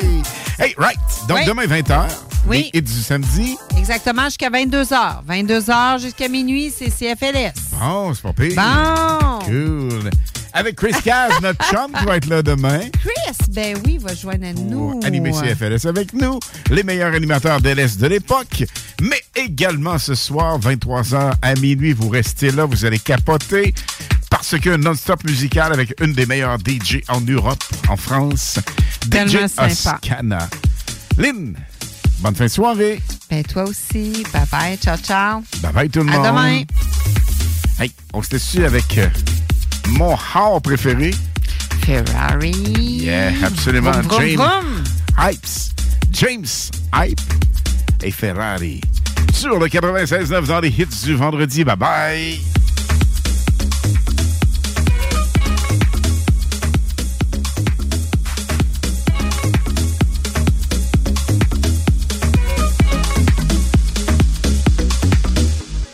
Hey, 0.58 0.74
right. 0.80 0.98
Donc, 1.28 1.38
Oui. 1.38 1.46
demain 1.46 1.66
20h. 1.68 2.08
Oui. 2.48 2.72
Hits 2.74 2.82
du 2.82 3.02
samedi. 3.04 3.56
Exactement, 3.78 4.24
jusqu'à 4.26 4.50
22h. 4.50 5.24
22h 5.30 6.00
jusqu'à 6.02 6.28
minuit, 6.28 6.74
c'est 6.76 6.90
CFLS. 6.90 7.54
Bon, 7.80 8.16
c'est 8.16 8.24
pas 8.24 8.34
pire. 8.34 8.56
Bon. 8.56 9.40
Cool. 9.46 10.10
Avec 10.54 10.76
Chris 10.76 10.94
Caz, 11.04 11.32
notre 11.42 11.64
chum, 11.70 11.92
qui 11.98 12.06
va 12.06 12.18
être 12.18 12.28
là 12.28 12.42
demain. 12.42 12.80
Chris, 13.02 13.38
ben 13.50 13.78
oui, 13.86 13.98
va 14.00 14.14
joindre 14.14 14.46
à 14.48 14.54
nous. 14.54 15.00
animer 15.04 15.32
CFLS 15.32 15.88
avec 15.88 16.14
nous, 16.14 16.40
les 16.70 16.84
meilleurs 16.84 17.14
animateurs 17.14 17.62
d'LS 17.62 17.98
de 17.98 18.08
l'époque, 18.08 18.64
mais 19.02 19.22
également 19.36 19.98
ce 19.98 20.14
soir, 20.14 20.60
23h 20.60 21.34
à 21.42 21.54
minuit, 21.56 21.94
vous 21.94 22.10
restez 22.10 22.52
là, 22.52 22.66
vous 22.66 22.84
allez 22.86 23.00
capoter, 23.00 23.74
parce 24.30 24.58
que 24.60 24.76
non-stop 24.76 25.24
musical 25.24 25.72
avec 25.72 25.94
une 26.02 26.14
des 26.14 26.26
meilleures 26.26 26.58
DJ 26.58 26.98
en 27.08 27.22
Europe, 27.22 27.64
en 27.88 27.96
France, 27.96 28.60
DJ 29.06 29.10
Tellement 29.10 29.48
sympa. 29.48 30.00
Oscana. 30.04 30.50
Lynn, 31.18 31.56
bonne 32.20 32.36
fin 32.36 32.46
de 32.46 32.50
soirée. 32.50 33.02
Ben 33.30 33.44
toi 33.44 33.64
aussi. 33.64 34.24
Bye 34.34 34.42
bye. 34.52 34.78
Ciao, 34.78 34.98
ciao. 34.98 35.44
Bye 35.62 35.72
bye 35.74 35.90
tout 35.90 36.04
le 36.04 36.12
À 36.12 36.18
monde. 36.18 36.26
demain. 36.28 36.62
Hey, 37.80 37.92
on 38.14 38.22
se 38.22 38.32
laisse 38.32 38.56
avec 38.58 38.98
euh, 38.98 39.08
mon 39.90 40.16
hard 40.16 40.64
préféré. 40.64 41.12
Ferrari. 41.86 42.52
Yeah, 42.52 43.34
absolument. 43.44 43.92
Vroom, 43.92 44.08
vroom, 44.08 44.22
James 44.22 44.38
vroom. 44.38 44.84
Hypes. 45.18 45.72
James 46.12 46.72
Hype 46.94 47.20
et 48.04 48.12
Ferrari. 48.12 48.82
Sur 49.34 49.60
le 49.60 49.68
96.9 49.68 50.46
dans 50.48 50.60
les 50.60 50.70
hits 50.70 51.04
du 51.04 51.16
vendredi. 51.16 51.64
Bye 51.64 51.76
bye. 51.76 52.40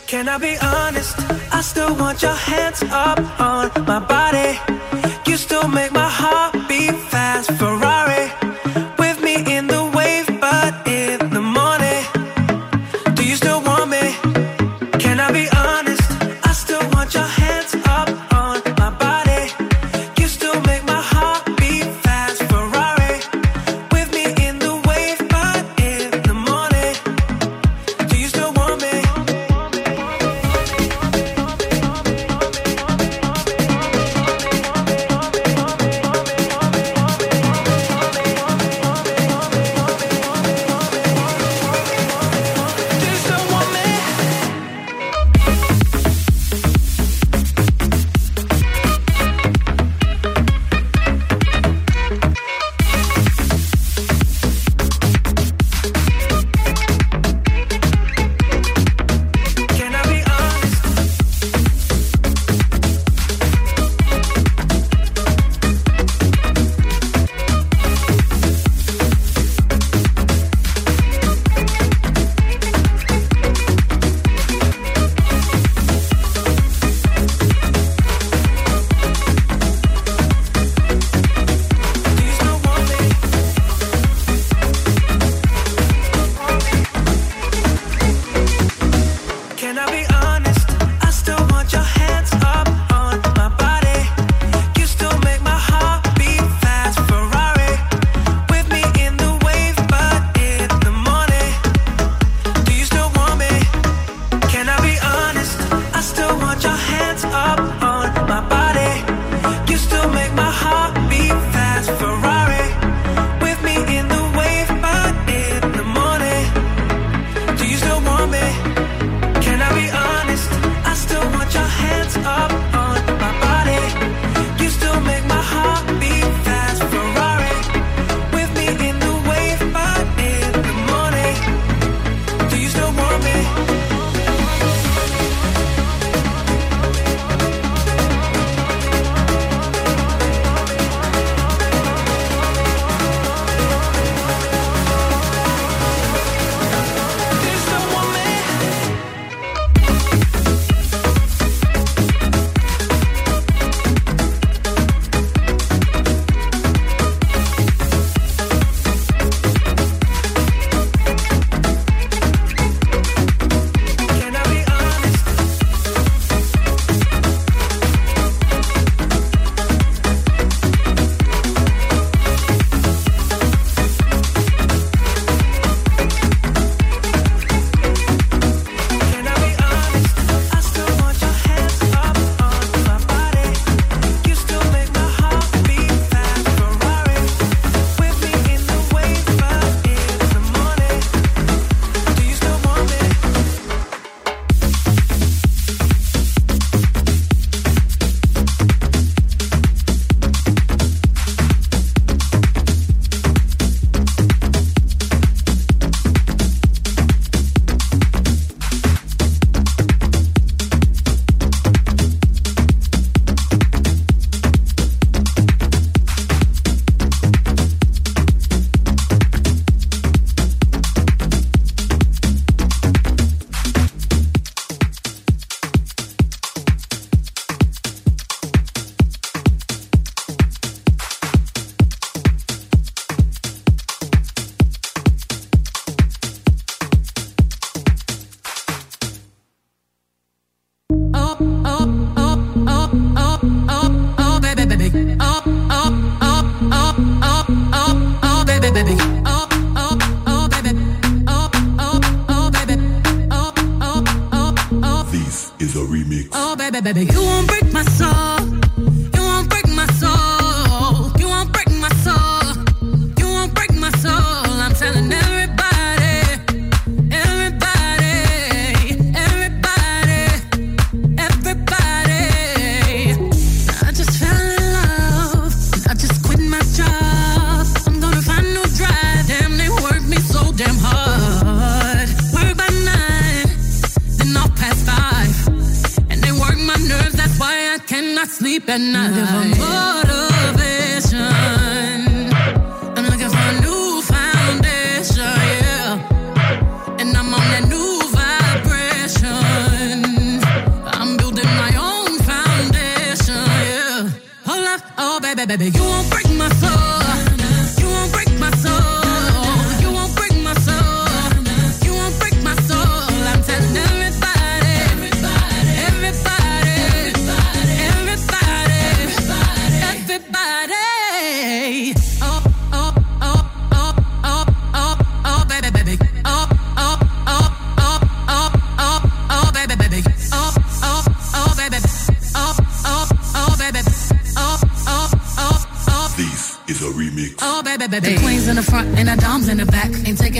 Can 0.06 0.28
I 0.28 0.38
be 0.38 0.56
honest? 0.60 1.27
I 1.50 1.60
still 1.62 1.94
want 1.96 2.22
your 2.22 2.34
hands 2.34 2.82
up 2.90 3.18
on 3.40 3.70
my 3.84 4.00
body. 4.00 4.58
You 5.26 5.36
still 5.36 5.68
make 5.68 5.92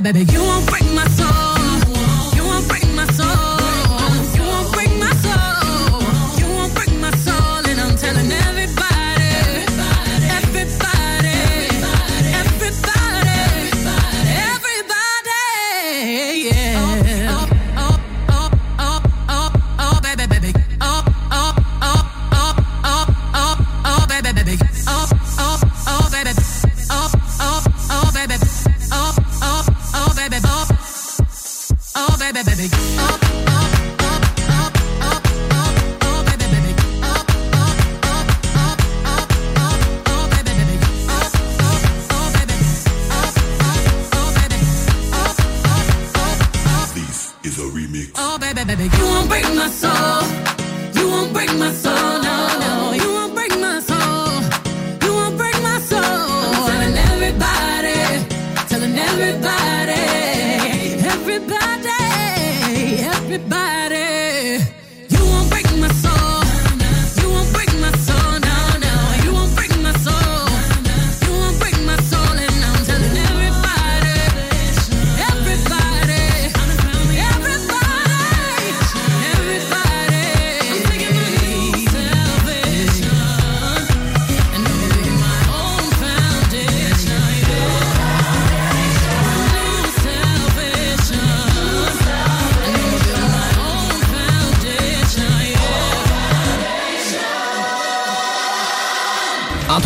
Baby, 0.00 0.24
you 0.32 0.57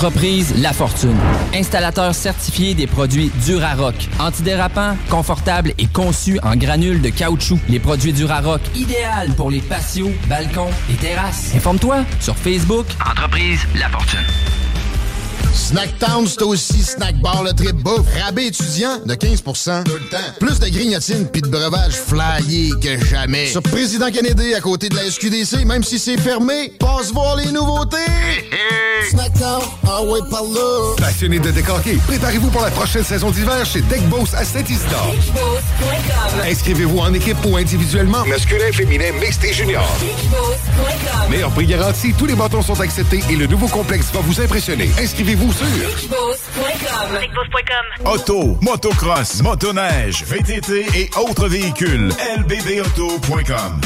Entreprise 0.03 0.53
La 0.61 0.73
Fortune. 0.73 1.17
Installateur 1.55 2.13
certifié 2.13 2.75
des 2.75 2.89
produits 2.89 3.31
Durarock. 3.47 3.95
Antidérapant, 4.19 4.97
confortable 5.09 5.73
et 5.79 5.87
conçu 5.87 6.41
en 6.43 6.57
granules 6.57 7.01
de 7.01 7.09
caoutchouc. 7.09 7.61
Les 7.69 7.79
produits 7.79 8.13
Durarock, 8.13 8.61
idéal 8.75 9.31
pour 9.37 9.49
les 9.49 9.61
patios, 9.61 10.11
balcons 10.29 10.71
et 10.91 10.97
terrasses. 10.97 11.55
Informe-toi 11.55 12.05
sur 12.19 12.37
Facebook. 12.37 12.87
Entreprise 13.09 13.61
La 13.79 13.89
Fortune. 13.91 14.27
Snacktown, 15.55 16.27
c'est 16.27 16.43
aussi 16.43 16.83
Snack 16.83 17.21
Bar 17.21 17.45
le 17.45 17.53
trip 17.53 17.77
bouffe. 17.77 18.09
Rabais 18.25 18.47
étudiant 18.47 18.99
de 19.07 19.15
15 19.15 19.43
Tout 19.45 19.93
le 19.93 20.09
temps. 20.11 20.19
Plus 20.41 20.59
de 20.59 20.69
grignotines 20.69 21.29
puis 21.29 21.43
de 21.43 21.49
breuvages 21.49 21.95
flyés 21.95 22.73
que 22.83 22.99
jamais. 23.05 23.47
Sur 23.47 23.63
Président 23.63 24.11
Kennedy, 24.11 24.53
à 24.55 24.61
côté 24.61 24.89
de 24.89 24.97
la 24.97 25.09
SQDC, 25.09 25.65
même 25.65 25.85
si 25.85 26.01
c'est 26.01 26.19
fermé, 26.19 26.73
passe 26.81 27.13
voir 27.13 27.37
les 27.37 27.53
nouveautés. 27.53 27.99
Ah 29.87 30.03
ouais, 30.03 30.21
par 30.31 30.43
là. 30.43 30.95
Passionné 30.99 31.39
de 31.39 31.51
décorquer, 31.51 31.99
préparez-vous 32.07 32.51
pour 32.51 32.63
la 32.63 32.71
prochaine 32.71 33.05
saison 33.05 33.31
d'hiver 33.31 33.65
chez 33.65 33.81
Deck 33.83 34.03
Boss 34.09 34.35
à 34.35 34.45
Saint-Isidore. 34.45 35.15
Inscrivez-vous 36.45 36.99
en 36.99 37.13
équipe 37.13 37.37
ou 37.45 37.57
individuellement. 37.57 38.25
Masculin, 38.25 38.73
féminin, 38.73 39.13
mixte 39.21 39.45
et 39.45 39.53
junior. 39.53 39.87
Meilleur 41.31 41.51
prix 41.51 41.67
garanti, 41.67 42.15
tous 42.15 42.27
les 42.27 42.35
bâtons 42.35 42.63
sont 42.63 42.81
acceptés 42.81 43.21
et 43.31 43.37
le 43.37 43.47
nouveau 43.47 43.69
complexe 43.69 44.07
va 44.13 44.21
vous 44.21 44.41
impressionner. 44.41 44.91
Inscrivez-vous 44.99 45.53
sur 45.53 45.67
Auto, 48.05 48.59
motocross, 48.61 49.43
motoneige, 49.43 50.25
VTT 50.25 50.87
et 50.95 51.11
autres 51.17 51.49
véhicules. 51.49 52.09
lbbauto.com 52.39 53.81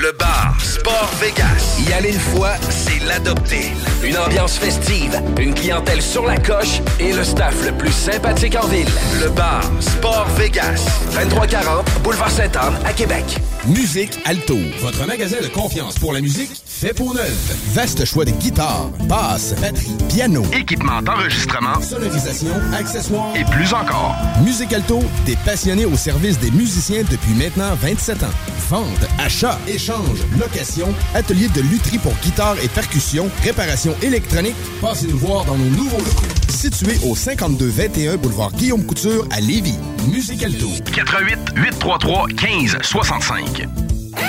Le 0.00 0.12
bar 0.12 0.54
Sport 0.62 1.10
Vegas. 1.20 1.80
Y 1.80 1.92
aller 1.92 2.12
une 2.12 2.20
fois, 2.20 2.52
c'est 2.70 3.04
l'adopter. 3.04 3.72
Une 4.04 4.16
ambiance 4.16 4.56
festive, 4.56 5.20
une 5.40 5.54
clientèle 5.54 6.00
sur 6.00 6.24
la 6.24 6.36
coche 6.36 6.80
et 7.00 7.12
le 7.12 7.24
staff 7.24 7.64
le 7.64 7.72
plus 7.72 7.90
sympathique 7.90 8.54
en 8.54 8.66
ville. 8.68 8.88
Le 9.20 9.28
bar 9.30 9.62
Sport 9.80 10.28
Vegas. 10.36 10.86
2340 11.14 11.84
Boulevard 12.04 12.30
Sainte-Anne 12.30 12.78
à 12.84 12.92
Québec. 12.92 13.24
Musique 13.66 14.20
Alto, 14.24 14.56
votre 14.80 15.04
magasin 15.04 15.38
de 15.42 15.48
confiance 15.48 15.98
pour 15.98 16.12
la 16.12 16.20
musique 16.20 16.62
fait 16.78 16.94
pour 16.94 17.12
neuf. 17.12 17.56
Vaste 17.74 18.04
choix 18.04 18.24
de 18.24 18.30
guitares, 18.30 18.88
basses, 19.08 19.52
batteries, 19.60 19.96
piano, 20.08 20.44
Équipement 20.52 21.02
d'enregistrement 21.02 21.80
sonorisation, 21.80 22.54
accessoires 22.72 23.34
et 23.36 23.44
plus 23.44 23.72
encore. 23.74 24.14
Musique 24.44 24.72
Alto, 24.72 25.00
des 25.26 25.34
passionnés 25.44 25.86
au 25.86 25.96
service 25.96 26.38
des 26.38 26.52
musiciens 26.52 27.02
depuis 27.10 27.34
maintenant 27.34 27.74
27 27.74 28.22
ans. 28.22 28.26
Vente, 28.68 29.08
achat 29.18 29.58
échange, 29.66 30.20
location, 30.38 30.94
atelier 31.14 31.48
de 31.48 31.62
lutherie 31.62 31.98
pour 31.98 32.14
guitare 32.22 32.56
et 32.62 32.68
percussion, 32.68 33.28
réparation 33.42 33.96
électronique, 34.02 34.56
passez 34.80 35.08
nous 35.08 35.18
voir 35.18 35.44
dans 35.46 35.56
nos 35.58 35.70
nouveaux 35.70 35.98
locaux. 35.98 36.26
Situé 36.48 36.96
au 37.04 37.16
5221 37.16 38.16
boulevard 38.18 38.52
Guillaume 38.52 38.84
Couture 38.84 39.26
à 39.30 39.40
Lévis. 39.40 39.78
Musical 40.12 40.52
Tour. 40.54 40.72
88 40.94 41.38
833 41.56 42.26
15 42.36 42.78
65. 42.82 43.66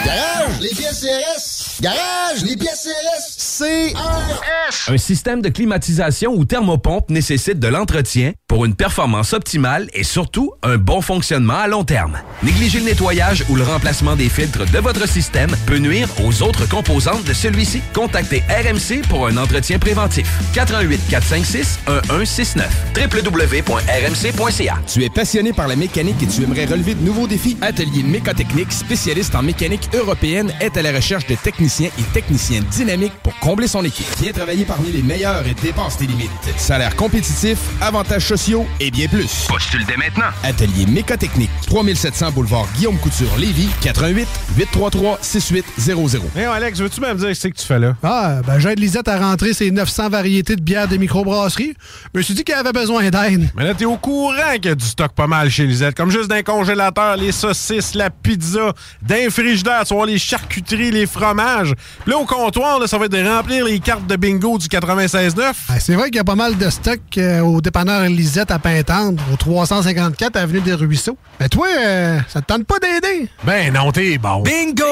Garage, 0.06 0.60
les 0.62 0.70
pièces 0.70 1.02
CRS. 1.02 1.49
Garage, 1.82 2.44
les 2.44 2.58
pièces 2.58 2.90
CRS. 2.90 3.64
CRS. 3.94 4.92
Un 4.92 4.98
système 4.98 5.42
de 5.42 5.48
climatisation 5.48 6.34
ou 6.34 6.44
thermopompe 6.44 7.10
nécessite 7.10 7.58
de 7.60 7.68
l'entretien 7.68 8.34
pour 8.50 8.66
une 8.66 8.74
performance 8.74 9.34
optimale 9.34 9.88
et 9.94 10.04
surtout 10.04 10.54
un 10.64 10.78
bon 10.78 11.02
fonctionnement 11.02 11.60
à 11.60 11.68
long 11.68 11.84
terme. 11.84 12.18
Négliger 12.42 12.80
le 12.80 12.86
nettoyage 12.86 13.46
ou 13.48 13.56
le 13.56 13.62
remplacement 13.62 14.16
des 14.16 14.28
filtres 14.28 14.66
de 14.72 14.80
votre 14.80 15.08
système 15.08 15.52
peut 15.68 15.78
nuire 15.78 16.10
aux 16.26 16.42
autres 16.42 16.68
composantes 16.68 17.24
de 17.26 17.34
celui-ci. 17.34 17.82
Contactez 17.94 18.44
RMC 18.50 19.08
pour 19.08 19.28
un 19.28 19.38
entretien 19.38 19.78
préventif. 19.78 20.28
88 20.56 21.00
456 21.10 21.80
1169 21.88 22.68
www.rmc.ca. 22.98 24.80
Tu 24.92 25.04
es 25.04 25.10
passionné 25.10 25.54
par 25.54 25.68
la 25.68 25.76
mécanique 25.76 26.22
et 26.24 26.28
tu 26.28 26.42
aimerais 26.42 26.66
relever 26.66 26.96
de 26.96 27.06
nouveaux 27.06 27.28
défis? 27.28 27.56
Atelier 27.62 28.02
Mécotechnique, 28.02 28.72
spécialiste 28.72 29.36
en 29.36 29.44
mécanique 29.44 29.90
européenne, 29.94 30.52
est 30.60 30.76
à 30.76 30.82
la 30.82 30.92
recherche 30.92 31.28
de 31.28 31.36
techniciens 31.36 31.90
et 32.00 32.04
techniciennes 32.14 32.66
dynamiques 32.72 33.14
pour 33.22 33.38
combler 33.38 33.68
son 33.68 33.86
équipe. 33.86 34.08
Viens 34.20 34.32
travailler 34.32 34.66
parmi 34.66 34.92
les 34.92 35.04
meilleurs 35.04 35.46
et 35.46 35.54
dépasse 35.54 35.98
tes 35.98 36.08
limites. 36.08 36.32
Salaire 36.58 36.96
compétitif, 36.96 37.60
avantages 37.80 38.26
sociaux 38.26 38.39
et 38.80 38.90
bien 38.90 39.08
plus. 39.08 39.48
Postule 39.50 39.86
dès 39.86 39.98
maintenant. 39.98 40.28
Atelier 40.44 40.86
Mécotechnique, 40.88 41.50
3700 41.68 42.32
boulevard 42.32 42.68
Guillaume 42.76 42.98
Couture, 42.98 43.36
Lévis, 43.38 43.68
88 43.82 44.28
833 44.58 45.20
6800. 45.22 46.20
Hey, 46.38 46.46
Alex, 46.46 46.80
veux-tu 46.80 47.02
me 47.02 47.14
dire 47.16 47.36
ce 47.36 47.48
que 47.50 47.54
tu 47.54 47.66
fais 47.66 47.80
là? 47.80 47.96
Ah, 48.02 48.38
ben 48.48 48.58
j'aide 48.58 48.80
Lisette 48.80 49.10
à 49.10 49.20
rentrer 49.20 49.54
ses 49.54 49.72
900 49.72 50.10
variétés 50.10 50.56
de 50.56 50.62
bières 50.62 50.88
des 50.88 50.98
microbrasseries. 50.98 51.74
Je 52.14 52.18
me 52.18 52.24
suis 52.24 52.34
dit 52.34 52.46
qu'elle 52.46 52.60
avait 52.60 52.72
besoin 52.72 53.10
d'aide. 53.10 53.50
Mais 53.56 53.66
là, 53.66 53.74
t'es 53.74 53.84
au 53.84 53.98
courant 53.98 54.54
qu'il 54.54 54.68
y 54.68 54.70
a 54.70 54.76
du 54.76 54.86
stock 54.86 55.12
pas 55.12 55.28
mal 55.28 55.50
chez 55.50 55.66
Lisette. 55.66 55.96
Comme 55.96 56.10
juste 56.10 56.30
d'un 56.30 56.42
congélateur, 56.42 57.18
les 57.18 57.34
saucisses, 57.34 57.94
la 57.94 58.10
pizza, 58.10 58.74
d'un 59.02 59.30
frigidaire, 59.30 59.84
tu 59.86 59.94
vois, 59.94 60.08
les 60.08 60.18
charcuteries, 60.18 60.92
les 60.92 61.08
fromages. 61.08 61.74
Puis 62.04 62.12
là, 62.12 62.18
au 62.18 62.26
comptoir, 62.26 62.80
là, 62.80 62.88
ça 62.88 62.98
va 62.98 63.06
être 63.06 63.12
de 63.12 63.28
remplir 63.28 63.66
les 63.66 63.80
cartes 63.80 64.08
de 64.08 64.16
bingo 64.16 64.58
du 64.58 64.68
96.9. 64.68 65.54
Ah, 65.68 65.80
c'est 65.80 65.96
vrai 65.96 66.06
qu'il 66.06 66.16
y 66.16 66.20
a 66.20 66.24
pas 66.24 66.36
mal 66.36 66.58
de 66.58 66.70
stock 66.70 67.00
euh, 67.18 67.42
au 67.42 67.60
dépanneur 67.60 68.04
Lisette 68.04 68.29
à 68.38 68.60
Pintendre, 68.60 69.24
au 69.34 69.36
354 69.36 70.36
Avenue 70.38 70.62
des 70.62 70.74
Ruisseaux. 70.74 71.18
Mais 71.40 71.50
toi, 71.50 71.68
euh, 71.80 72.20
ça 72.28 72.42
te 72.42 72.46
tente 72.46 72.66
pas 72.66 72.78
d'aider? 72.80 73.28
Ben 73.44 73.74
non, 73.74 73.92
t'es 73.92 74.18
bon. 74.18 74.44
Bingo 74.44 74.84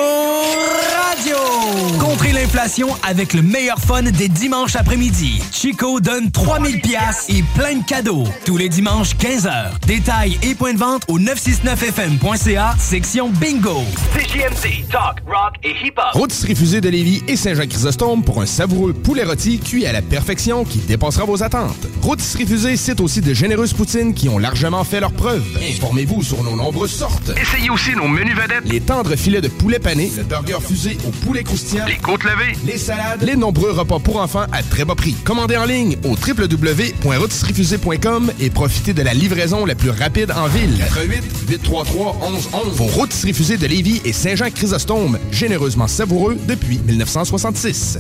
Radio! 0.97 1.35
Contrez 1.99 2.31
l'inflation 2.31 2.89
avec 3.07 3.33
le 3.33 3.41
meilleur 3.41 3.77
fun 3.77 4.03
des 4.03 4.27
dimanches 4.27 4.75
après-midi. 4.75 5.41
Chico 5.51 5.99
donne 5.99 6.31
3000 6.31 6.81
pièces 6.81 7.25
et 7.29 7.43
plein 7.55 7.75
de 7.75 7.83
cadeaux. 7.85 8.23
Tous 8.45 8.57
les 8.57 8.69
dimanches, 8.69 9.15
15h. 9.15 9.85
Détails 9.85 10.37
et 10.41 10.55
points 10.55 10.73
de 10.73 10.79
vente 10.79 11.03
au 11.07 11.19
969fm.ca, 11.19 12.75
section 12.79 13.29
Bingo. 13.29 13.81
CJMD, 14.15 14.87
talk, 14.89 15.19
rock 15.27 15.55
et 15.63 15.75
hip-hop. 15.85 16.13
Rôtisserie 16.13 16.55
Fusée 16.55 16.81
de 16.81 16.89
Lévis 16.89 17.23
et 17.27 17.35
Saint-Jean-Chrysostome 17.35 18.23
pour 18.23 18.41
un 18.41 18.45
savoureux 18.45 18.93
poulet 18.93 19.23
rôti 19.23 19.59
cuit 19.59 19.85
à 19.85 19.91
la 19.91 20.01
perfection 20.01 20.63
qui 20.63 20.79
dépassera 20.79 21.25
vos 21.25 21.43
attentes. 21.43 21.87
Rôtisserie 22.01 22.45
Fusée 22.47 22.77
cite 22.77 23.01
aussi 23.01 23.21
de 23.27 23.33
généreuses 23.33 23.73
poutines 23.73 24.13
qui 24.13 24.29
ont 24.29 24.37
largement 24.37 24.85
fait 24.85 25.01
leurs 25.01 25.11
preuves. 25.11 25.43
Informez-vous 25.61 26.23
sur 26.23 26.41
nos 26.43 26.55
nombreuses 26.55 26.93
sortes. 26.93 27.33
Essayez 27.41 27.69
aussi 27.69 27.91
nos 27.91 28.07
menus 28.07 28.33
vedettes. 28.35 28.63
Les 28.63 28.79
tendres 28.79 29.17
filets 29.17 29.41
de 29.41 29.49
poulet 29.49 29.79
pané, 29.79 30.09
le 30.15 30.23
burger 30.23 30.59
fusé 30.65 30.97
au 31.05 31.09
poulet 31.11 31.43
croustillant, 31.43 31.85
Les 31.87 31.97
côtes 31.97 32.23
levées. 32.23 32.53
les 32.65 32.77
salades, 32.77 33.21
les 33.21 33.35
nombreux 33.35 33.71
repas 33.71 33.99
pour 33.99 34.21
enfants 34.21 34.45
à 34.53 34.63
très 34.63 34.85
bas 34.85 34.95
prix. 34.95 35.13
Commandez 35.25 35.57
en 35.57 35.65
ligne 35.65 35.97
au 36.05 36.11
www.rôtisseriefusée.com 36.15 38.31
et 38.39 38.49
profitez 38.49 38.93
de 38.93 39.01
la 39.01 39.13
livraison 39.13 39.65
la 39.65 39.75
plus 39.75 39.89
rapide 39.89 40.31
en 40.31 40.47
ville. 40.47 40.77
88 40.77 41.23
833 41.49 42.29
1111. 42.31 42.77
Vos 42.77 42.85
rôtisseries 42.85 43.33
fusées 43.33 43.57
de 43.57 43.67
Lévis 43.67 44.01
et 44.05 44.13
Saint-Jean-Chrysostome, 44.13 45.19
généreusement 45.31 45.87
savoureux 45.87 46.37
depuis 46.47 46.77
1966. 46.79 47.97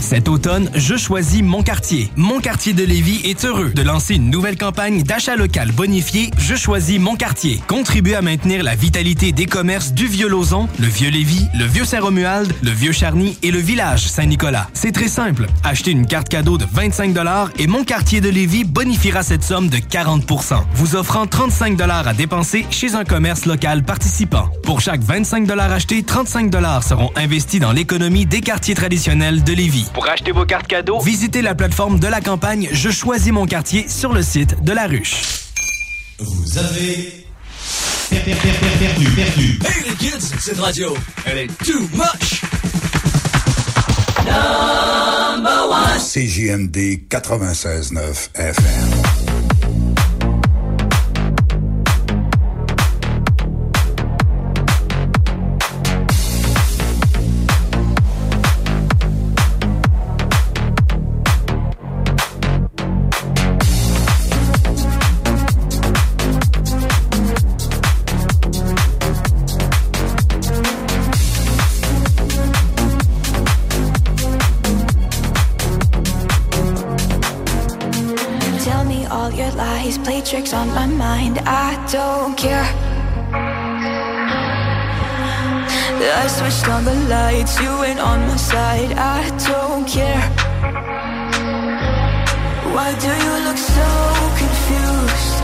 Cet 0.00 0.28
automne, 0.28 0.70
je 0.74 0.96
choisis 0.96 1.42
mon 1.42 1.62
quartier. 1.62 2.10
Mon 2.16 2.40
quartier 2.40 2.72
de 2.72 2.84
Lévis 2.84 3.20
est 3.24 3.44
heureux 3.44 3.70
de 3.70 3.82
lancer 3.82 4.14
une 4.14 4.30
nouvelle 4.30 4.56
campagne 4.56 5.02
d'achat 5.02 5.36
local 5.36 5.72
bonifié 5.72 6.30
Je 6.38 6.54
choisis 6.54 6.98
mon 6.98 7.16
quartier. 7.16 7.60
Contribuer 7.66 8.14
à 8.14 8.22
maintenir 8.22 8.62
la 8.62 8.74
vitalité 8.74 9.32
des 9.32 9.46
commerces 9.46 9.92
du 9.92 10.06
Vieux-Lauzon, 10.06 10.68
le 10.78 10.86
Vieux-Lévis, 10.86 11.46
le 11.58 11.64
Vieux-Saint-Romuald, 11.64 12.52
le 12.62 12.70
Vieux-Charny 12.70 13.36
et 13.42 13.50
le 13.50 13.58
village 13.58 14.08
Saint-Nicolas. 14.08 14.68
C'est 14.72 14.92
très 14.92 15.08
simple. 15.08 15.46
Achetez 15.64 15.90
une 15.90 16.06
carte 16.06 16.28
cadeau 16.28 16.58
de 16.58 16.66
25 16.72 17.16
et 17.58 17.66
mon 17.66 17.84
quartier 17.84 18.20
de 18.20 18.28
Lévis 18.28 18.64
bonifiera 18.64 19.22
cette 19.22 19.42
somme 19.42 19.68
de 19.68 19.78
40% 19.78 20.62
vous 20.74 20.96
offrant 20.96 21.26
35 21.26 21.80
à 21.80 22.14
dépenser 22.14 22.66
chez 22.70 22.94
un 22.94 23.04
commerce 23.04 23.46
local 23.46 23.82
participant. 23.82 24.48
Pour 24.62 24.80
chaque 24.80 25.00
25 25.00 25.50
achetés, 25.50 26.02
35 26.02 26.52
seront 26.82 27.10
investis 27.16 27.60
dans 27.60 27.72
l'économie 27.72 28.26
des 28.26 28.40
quartiers 28.40 28.74
traditionnels 28.74 29.42
de 29.42 29.52
Lévis. 29.52 29.87
Pour 29.92 30.08
acheter 30.08 30.32
vos 30.32 30.44
cartes 30.44 30.66
cadeaux, 30.66 31.00
Visitez 31.00 31.42
la 31.42 31.54
plateforme 31.54 31.98
de 31.98 32.06
la 32.06 32.20
campagne 32.20 32.68
Je 32.72 32.90
choisis 32.90 33.32
mon 33.32 33.46
quartier 33.46 33.88
sur 33.88 34.12
le 34.12 34.22
site 34.22 34.62
de 34.62 34.72
la 34.72 34.86
ruche. 34.86 35.22
Vous 36.18 36.58
avez 36.58 37.26
perdu, 38.10 38.34
perdu, 38.78 39.10
perdu. 39.10 39.58
Hey 39.64 39.88
les 39.88 39.96
kids, 39.96 40.20
cette 40.40 40.58
radio, 40.58 40.96
elle 41.26 41.38
est 41.38 41.64
too 41.64 41.88
much! 41.94 42.42
CJMD 45.98 47.08
96.9 47.08 48.28
FM. 48.34 49.27
Tricks 80.38 80.54
on 80.54 80.68
my 80.68 80.86
mind. 80.86 81.38
I 81.46 81.70
don't 81.90 82.36
care. 82.36 82.66
I 86.22 86.26
switched 86.28 86.68
on 86.68 86.84
the 86.84 86.94
lights, 87.14 87.60
you 87.60 87.72
ain't 87.84 87.98
on 87.98 88.20
my 88.28 88.36
side. 88.36 88.92
I 88.92 89.20
don't 89.48 89.84
care. 89.96 90.22
Why 92.74 92.88
do 93.04 93.10
you 93.24 93.34
look 93.46 93.60
so 93.78 93.90
confused? 94.42 95.36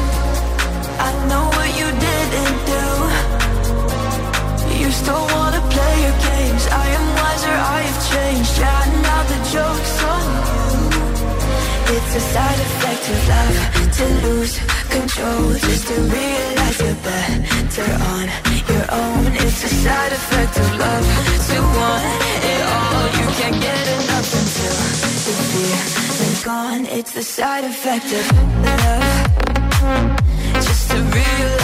I 1.06 1.10
know 1.28 1.44
what 1.56 1.70
you 1.80 1.88
didn't 2.06 2.60
do. 2.74 2.86
You 4.80 4.90
still 5.00 5.26
wanna 5.34 5.62
play 5.74 5.94
your 6.06 6.16
games. 6.30 6.64
I 6.84 6.86
am 6.98 7.06
wiser, 7.18 7.56
I 7.76 7.80
have 7.88 8.00
changed. 8.12 8.54
Yeah, 8.62 8.82
now 9.08 9.22
the 9.32 9.38
joke's 9.54 9.96
on 10.14 10.26
you. 10.50 10.72
It's 11.94 12.12
a 12.20 12.24
side 12.32 12.60
effect 12.66 13.04
of 13.12 13.18
love 13.32 13.56
to 13.96 14.06
lose 14.26 14.73
control, 14.94 15.52
just 15.54 15.86
to 15.88 15.94
realize 15.94 16.78
you're 16.80 17.00
better 17.10 17.90
on 18.14 18.26
your 18.70 18.86
own. 19.02 19.26
It's 19.44 19.64
a 19.64 19.70
side 19.82 20.12
effect 20.12 20.54
of 20.62 20.68
love 20.82 21.06
to 21.48 21.56
want 21.78 22.04
it 22.52 22.62
all. 22.76 23.04
You 23.18 23.26
can't 23.38 23.58
get 23.68 23.84
enough 23.98 24.28
until 24.40 24.76
the 25.26 25.34
feeling's 25.50 26.44
gone. 26.44 26.86
It's 26.98 27.12
the 27.12 27.22
side 27.22 27.64
effect 27.64 28.08
of 28.20 28.24
love, 28.66 29.26
just 30.66 30.90
to 30.90 30.98
realize 31.18 31.63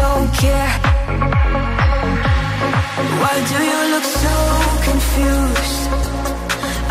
don't 0.00 0.28
care. 0.42 0.72
Why 3.20 3.34
do 3.52 3.58
you 3.70 3.80
look 3.92 4.06
so 4.24 4.36
confused? 4.88 5.82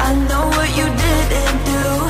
I 0.08 0.10
know 0.30 0.46
what 0.56 0.70
you 0.80 0.88
didn't 1.04 1.60
do. 1.74 2.05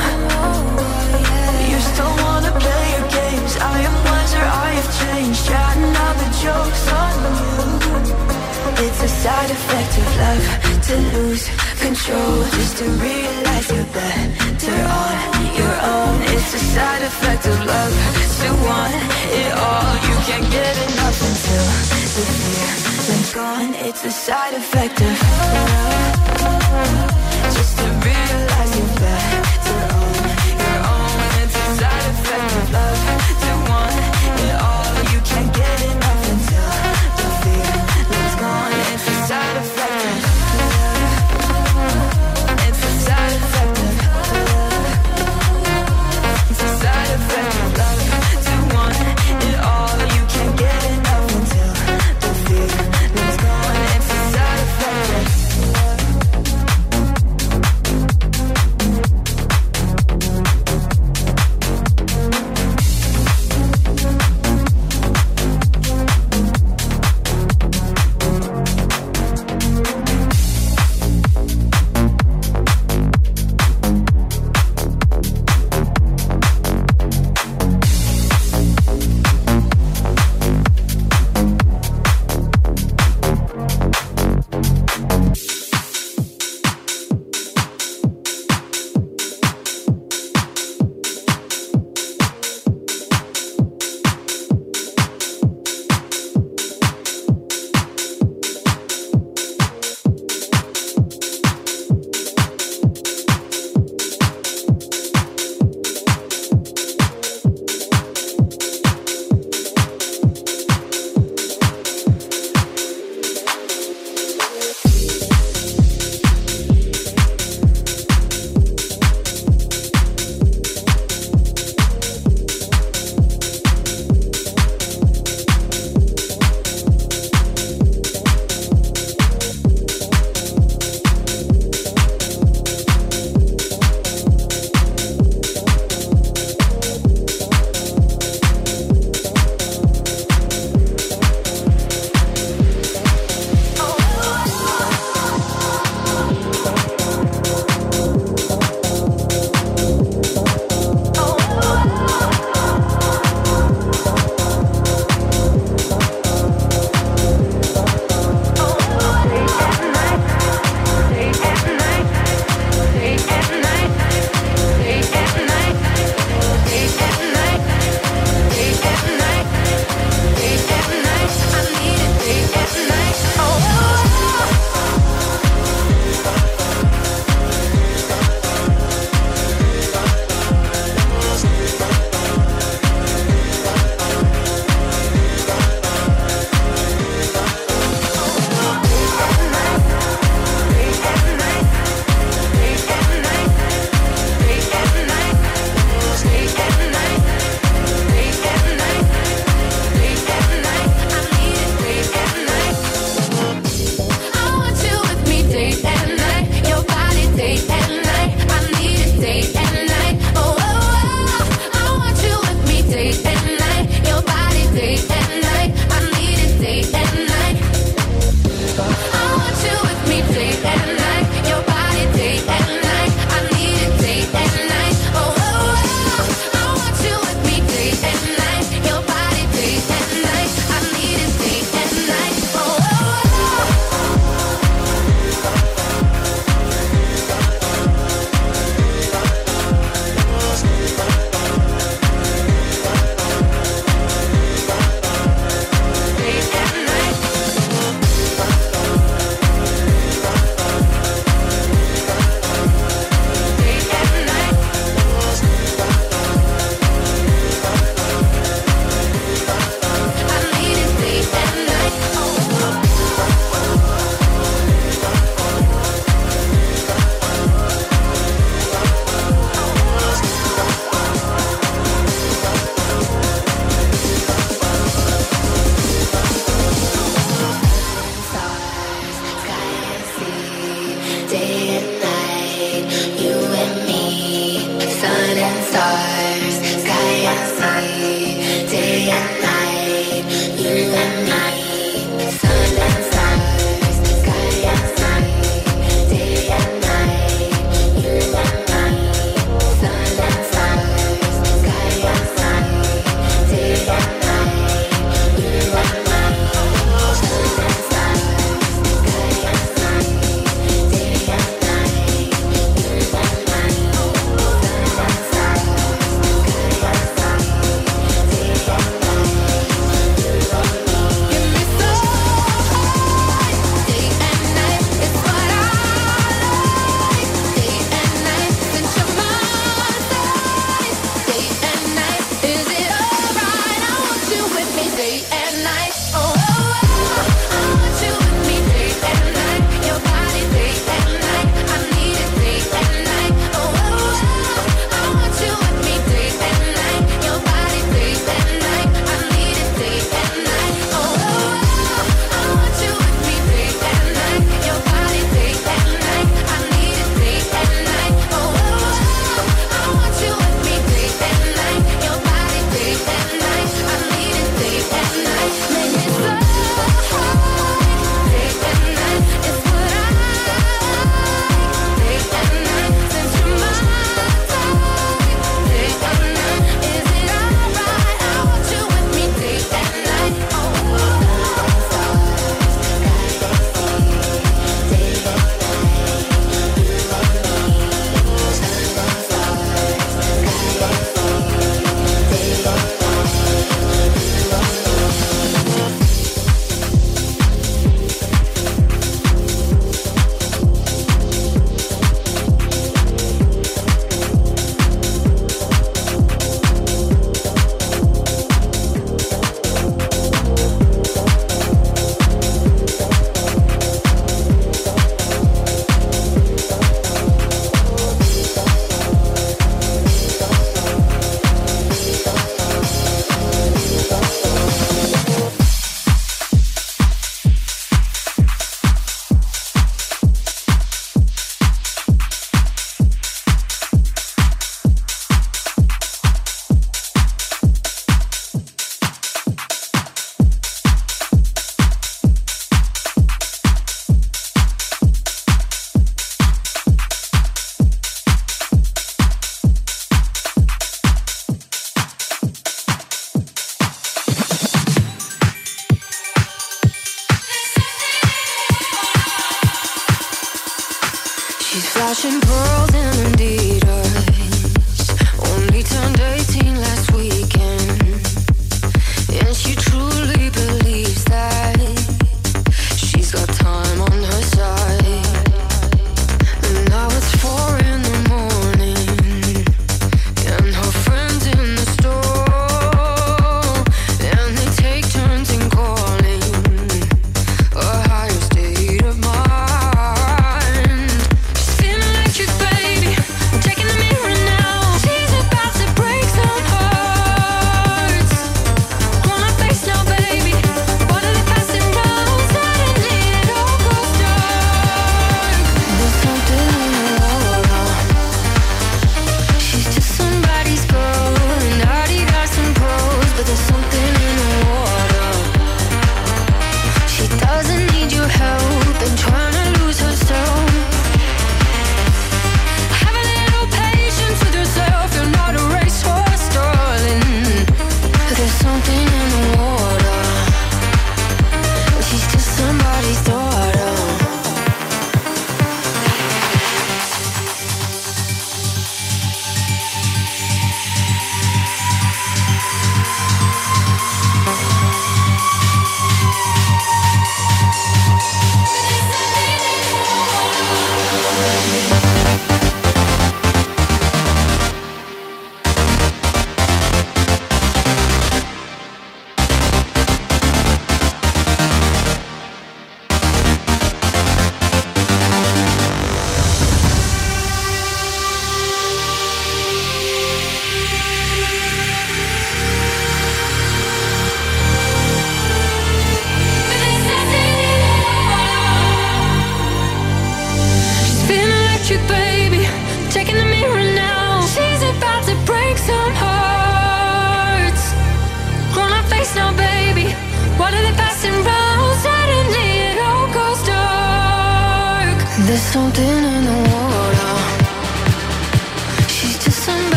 Side 9.25 9.49
effect 9.49 9.97
of 9.97 10.07
love 10.21 10.43
to 10.87 10.95
lose 11.17 11.45
control, 11.79 12.35
just 12.57 12.77
to 12.77 12.85
realize 13.07 13.67
you're 13.71 13.91
better 13.99 14.79
on 15.01 15.15
your 15.59 15.75
own. 15.93 16.21
It's 16.33 16.53
a 16.53 16.61
side 16.75 17.01
effect 17.01 17.43
of 17.47 17.57
love 17.65 17.93
to 18.41 18.49
want 18.67 18.93
it 19.41 19.51
all. 19.65 19.93
You 20.07 20.15
can't 20.27 20.47
get 20.57 20.75
enough 20.89 21.19
until 21.29 21.65
the 22.15 22.23
feeling's 22.37 23.31
gone. 23.33 23.73
It's 23.87 24.03
a 24.05 24.11
side 24.11 24.53
effect 24.53 25.01
of 25.01 25.15
love, 25.41 25.89
just 27.55 27.73
to 27.79 27.87
realize 28.07 28.71
you're 28.77 28.95
better 29.01 29.81
on 30.01 30.15
your 30.63 30.79
own. 30.93 31.17
It's 31.41 31.55
a 31.55 31.67
side 31.79 32.07
effect 32.13 32.51
of 32.61 32.71
love 32.73 33.14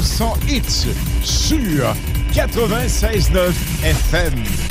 100% 0.00 0.36
hits 0.48 0.86
sur 1.24 1.94
96.9 2.32 3.52
FM. 3.82 4.67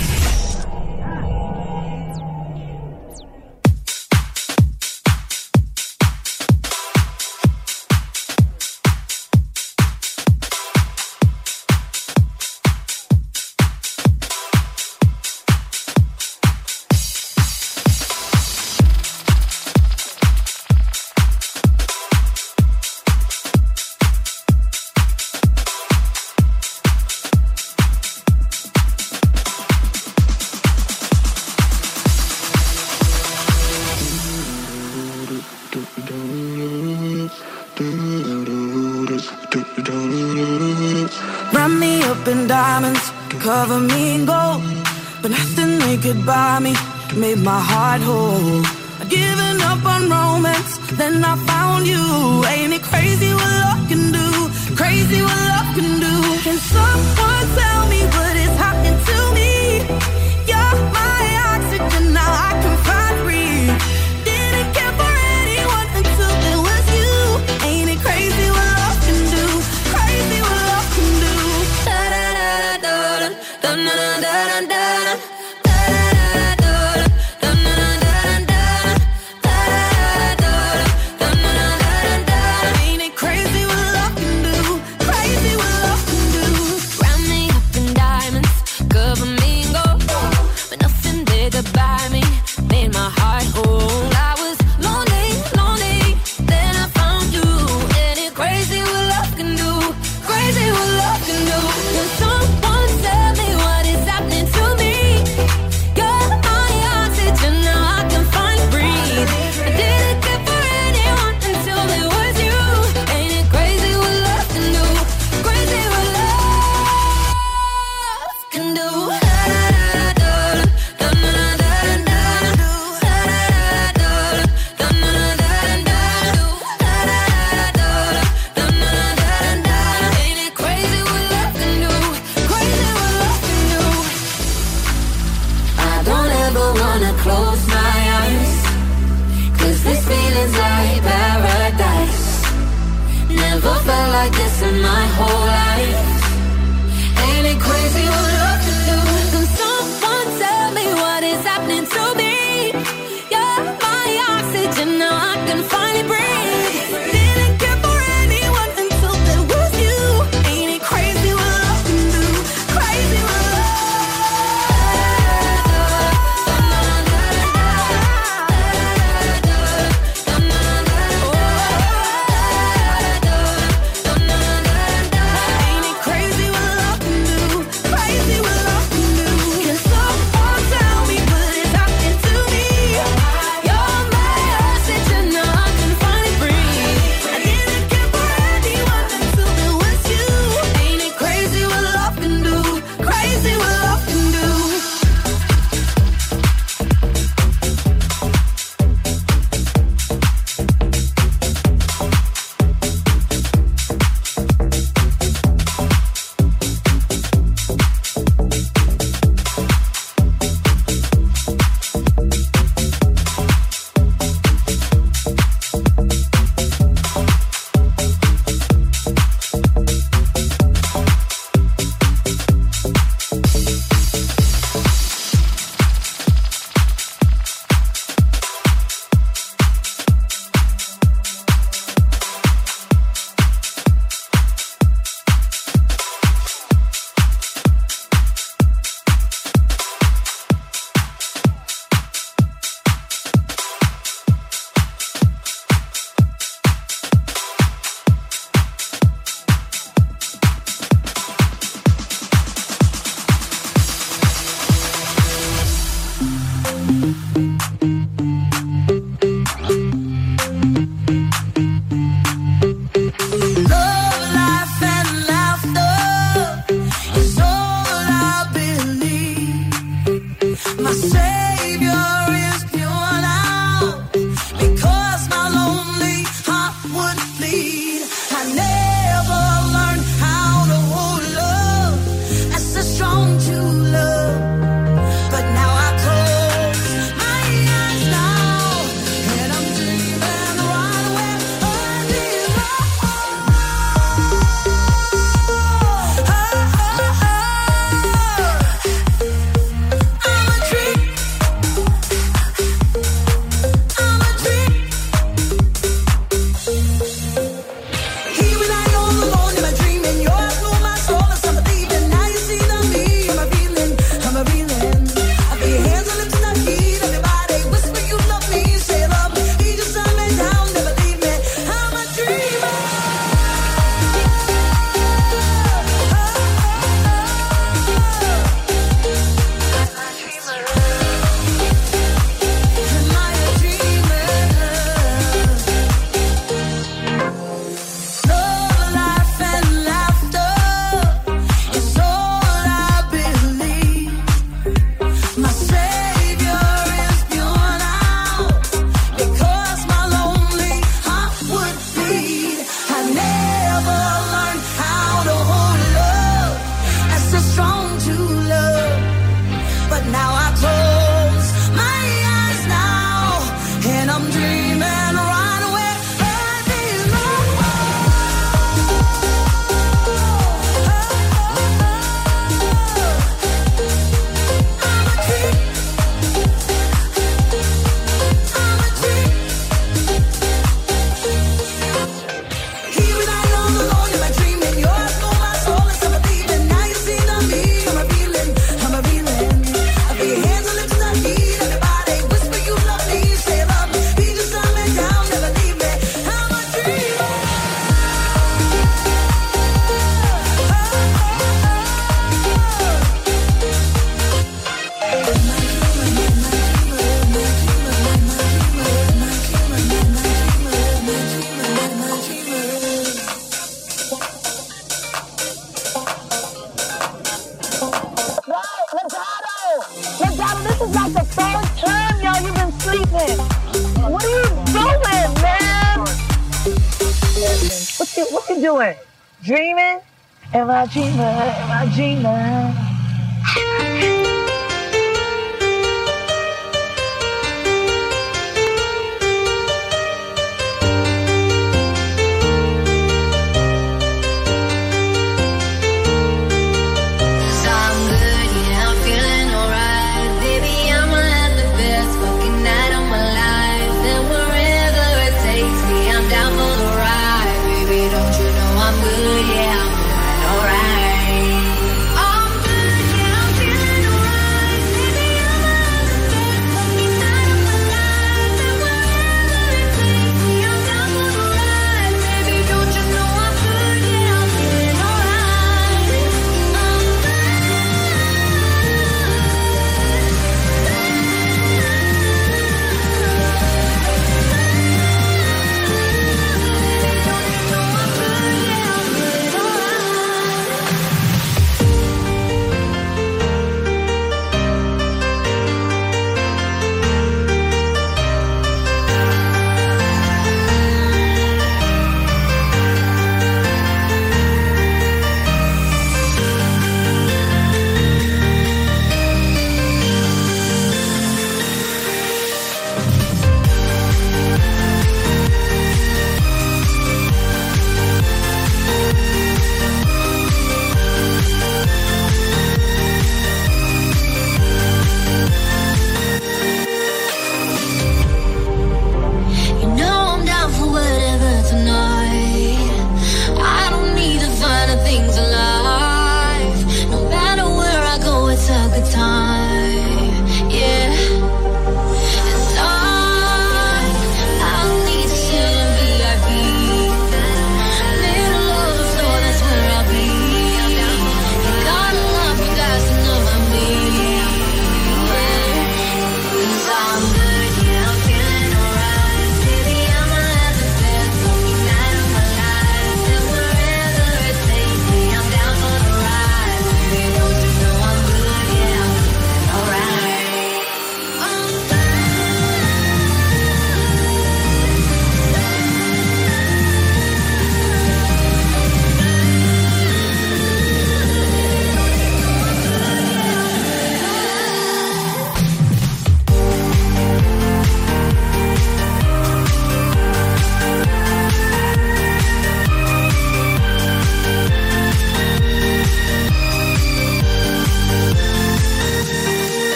Am 430.95 431.71
I 431.71 431.85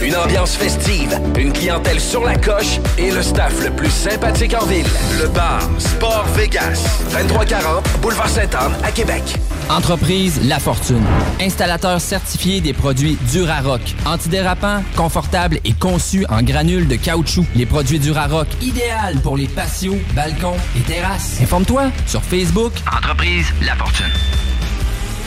Une 0.00 0.16
ambiance 0.16 0.56
festive, 0.56 1.20
une 1.36 1.52
clientèle 1.52 2.00
sur 2.00 2.24
la 2.24 2.36
coche 2.36 2.78
et 2.96 3.10
le 3.10 3.22
staff 3.22 3.62
le 3.62 3.70
plus 3.70 3.90
sympathique 3.90 4.54
en 4.54 4.64
ville. 4.64 4.86
Le 5.20 5.28
bar 5.28 5.60
Sport 5.78 6.24
Vegas. 6.34 6.82
2340 7.12 7.84
Boulevard 8.00 8.28
Sainte-Anne 8.28 8.72
à 8.82 8.90
Québec. 8.90 9.22
Entreprise 9.68 10.40
La 10.48 10.58
Fortune. 10.58 11.04
Installateur 11.40 12.00
certifié 12.00 12.60
des 12.60 12.72
produits 12.72 13.18
Durarock. 13.30 13.82
Antidérapant, 14.06 14.82
confortable 14.96 15.58
et 15.64 15.74
conçu 15.74 16.24
en 16.30 16.42
granules 16.42 16.88
de 16.88 16.96
caoutchouc. 16.96 17.44
Les 17.54 17.66
produits 17.66 17.98
Durarock, 17.98 18.48
idéal 18.62 19.20
pour 19.22 19.36
les 19.36 19.48
patios, 19.48 19.98
balcons 20.14 20.56
et 20.76 20.80
terrasses. 20.80 21.38
Informe-toi 21.42 21.90
sur 22.06 22.22
Facebook. 22.22 22.72
Entreprise 22.90 23.46
La 23.62 23.76
Fortune. 23.76 24.06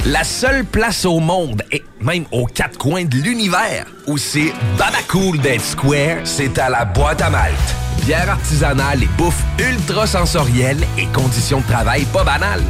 La 0.05 0.25
seule 0.25 0.65
place 0.65 1.05
au 1.05 1.21
monde, 1.21 1.63
et 1.71 1.81
même 2.01 2.25
aux 2.33 2.45
quatre 2.45 2.72
où 4.07 4.17
c'est 4.17 4.51
Babacool 4.77 5.37
d'être 5.39 5.63
square, 5.63 6.17
c'est 6.25 6.59
à 6.59 6.69
la 6.69 6.83
boîte 6.83 7.21
à 7.21 7.29
malte. 7.29 7.55
Bière 8.05 8.29
artisanale 8.29 9.03
et 9.03 9.09
bouffe 9.17 9.41
ultra 9.57 10.05
sensorielle 10.05 10.83
et 10.97 11.05
conditions 11.13 11.61
de 11.61 11.65
travail 11.65 12.03
pas 12.11 12.25
banales. 12.25 12.63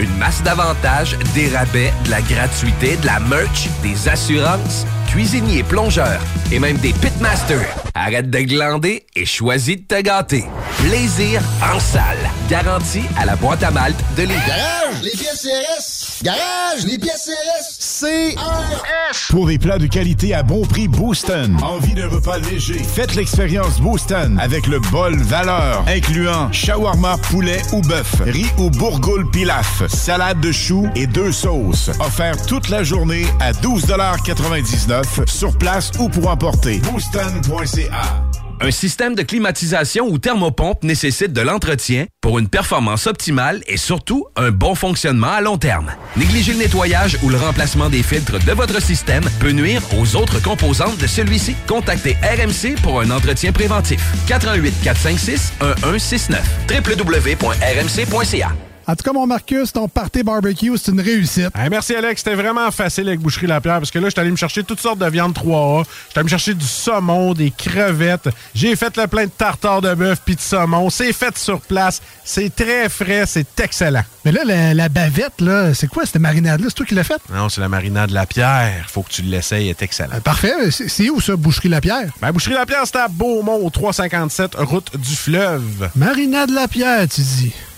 Une 0.00 0.12
masse 0.16 0.42
d'avantages, 0.42 1.16
des 1.34 1.48
rabais, 1.56 1.92
de 2.04 2.10
la 2.10 2.20
gratuité, 2.20 2.96
de 2.96 3.06
la 3.06 3.20
merch, 3.20 3.68
des 3.80 4.08
assurances, 4.08 4.86
cuisiniers, 5.08 5.62
plongeurs 5.62 6.20
et 6.50 6.58
même 6.58 6.78
des 6.78 6.92
pitmasters. 6.92 7.76
Arrête 7.94 8.28
de 8.28 8.40
glander 8.40 9.06
et 9.14 9.24
choisis 9.24 9.76
de 9.76 9.82
te 9.82 10.00
gâter. 10.00 10.46
Plaisir 10.80 11.42
en 11.62 11.78
salle. 11.78 12.16
Garantie 12.48 13.04
à 13.18 13.26
la 13.26 13.36
boîte 13.36 13.62
à 13.62 13.70
malte 13.70 14.02
de 14.16 14.22
Lévis. 14.22 14.40
Garage, 14.46 15.02
les 15.02 15.10
pièces 15.10 15.42
CRS. 15.42 16.22
Garage, 16.22 16.84
les 16.86 16.98
pièces 16.98 17.30
CRS. 17.30 18.00
CRS. 18.00 19.30
Pour 19.30 19.46
des 19.46 19.58
plats 19.58 19.76
de 19.76 19.86
qualité 19.86 20.34
à 20.34 20.42
bon 20.42 20.62
prix, 20.62 20.88
Booston. 20.88 21.54
Envie 21.62 21.92
d'un 21.92 22.08
repas 22.08 22.38
léger? 22.38 22.78
Faites 22.78 23.14
l'expérience 23.14 23.78
Booston 23.78 24.38
avec 24.40 24.66
le 24.66 24.80
bol 24.90 25.16
valeur, 25.16 25.84
incluant 25.86 26.50
shawarma, 26.50 27.18
poulet 27.18 27.60
ou 27.72 27.82
bœuf, 27.82 28.14
riz 28.24 28.50
ou 28.56 28.70
bourgoule 28.70 29.30
pilaf, 29.30 29.86
salade 29.88 30.40
de 30.40 30.50
choux 30.50 30.88
et 30.96 31.06
deux 31.06 31.32
sauces. 31.32 31.90
Offert 32.00 32.40
toute 32.46 32.70
la 32.70 32.82
journée 32.84 33.26
à 33.38 33.52
12,99 33.52 35.28
sur 35.28 35.56
place 35.58 35.90
ou 35.98 36.08
pour 36.08 36.30
emporter. 36.30 36.78
Booston.ca. 36.78 38.29
Un 38.62 38.70
système 38.70 39.14
de 39.14 39.22
climatisation 39.22 40.06
ou 40.06 40.18
thermopompe 40.18 40.84
nécessite 40.84 41.32
de 41.32 41.40
l'entretien 41.40 42.04
pour 42.20 42.38
une 42.38 42.48
performance 42.48 43.06
optimale 43.06 43.62
et 43.66 43.78
surtout 43.78 44.26
un 44.36 44.50
bon 44.50 44.74
fonctionnement 44.74 45.32
à 45.32 45.40
long 45.40 45.56
terme. 45.56 45.90
Négliger 46.14 46.52
le 46.52 46.58
nettoyage 46.58 47.16
ou 47.22 47.30
le 47.30 47.38
remplacement 47.38 47.88
des 47.88 48.02
filtres 48.02 48.38
de 48.44 48.52
votre 48.52 48.82
système 48.82 49.24
peut 49.40 49.52
nuire 49.52 49.80
aux 49.98 50.14
autres 50.14 50.42
composantes 50.42 50.98
de 50.98 51.06
celui-ci. 51.06 51.56
Contactez 51.66 52.18
RMC 52.22 52.78
pour 52.82 53.00
un 53.00 53.10
entretien 53.10 53.50
préventif. 53.50 54.02
88 54.28 54.74
456 54.82 55.54
1169 55.82 56.44
www.rmc.ca 56.70 58.52
En 58.90 58.96
tout 58.96 59.04
cas, 59.04 59.12
mon 59.12 59.24
Marcus, 59.24 59.72
ton 59.72 59.86
party 59.86 60.24
barbecue, 60.24 60.76
c'est 60.76 60.90
une 60.90 61.00
réussite. 61.00 61.50
Hey, 61.56 61.70
merci 61.70 61.94
Alex, 61.94 62.22
c'était 62.24 62.34
vraiment 62.34 62.68
facile 62.72 63.06
avec 63.06 63.20
Boucherie 63.20 63.46
Lapierre 63.46 63.78
parce 63.78 63.92
que 63.92 64.00
là, 64.00 64.06
je 64.06 64.10
suis 64.10 64.20
allé 64.20 64.32
me 64.32 64.36
chercher 64.36 64.64
toutes 64.64 64.80
sortes 64.80 64.98
de 64.98 65.06
viandes 65.08 65.32
3A. 65.32 65.84
Je 65.84 65.88
suis 66.10 66.18
allé 66.18 66.24
me 66.24 66.28
chercher 66.28 66.54
du 66.54 66.64
saumon, 66.64 67.32
des 67.32 67.52
crevettes. 67.52 68.28
J'ai 68.52 68.74
fait 68.74 68.96
le 68.96 69.06
plein 69.06 69.26
de 69.26 69.30
tartare 69.30 69.80
de 69.80 69.94
bœuf 69.94 70.22
puis 70.24 70.34
de 70.34 70.40
saumon. 70.40 70.90
C'est 70.90 71.12
fait 71.12 71.38
sur 71.38 71.60
place. 71.60 72.02
C'est 72.24 72.52
très 72.52 72.88
frais, 72.88 73.26
c'est 73.26 73.60
excellent. 73.60 74.02
Mais 74.24 74.32
là, 74.32 74.40
la, 74.44 74.74
la 74.74 74.88
bavette, 74.88 75.40
là, 75.40 75.72
c'est 75.72 75.86
quoi 75.86 76.04
cette 76.04 76.20
marinade-là? 76.20 76.66
C'est 76.68 76.74
toi 76.74 76.86
qui 76.86 76.96
l'as 76.96 77.04
faite? 77.04 77.22
Non, 77.32 77.48
c'est 77.48 77.60
la 77.60 77.68
marinade 77.68 78.10
Lapierre. 78.10 78.86
Faut 78.88 79.02
que 79.02 79.10
tu 79.10 79.22
l'essayes, 79.22 79.66
elle 79.66 79.70
est 79.70 79.82
excellent. 79.82 80.16
Euh, 80.16 80.20
parfait. 80.20 80.68
C'est 80.72 80.88
c'est 80.88 81.10
où 81.10 81.20
ça, 81.20 81.36
Boucherie 81.36 81.68
Lapierre? 81.68 82.10
Ben, 82.20 82.32
Boucherie 82.32 82.54
Lapierre, 82.54 82.82
c'est 82.86 82.96
à 82.96 83.06
Beaumont, 83.06 83.64
au 83.64 83.70
357, 83.70 84.56
route 84.56 84.96
du 84.96 85.14
fleuve. 85.14 85.90
Marinade 85.94 86.50
Lapierre, 86.50 87.06
tu 87.06 87.20
dis. 87.20 87.52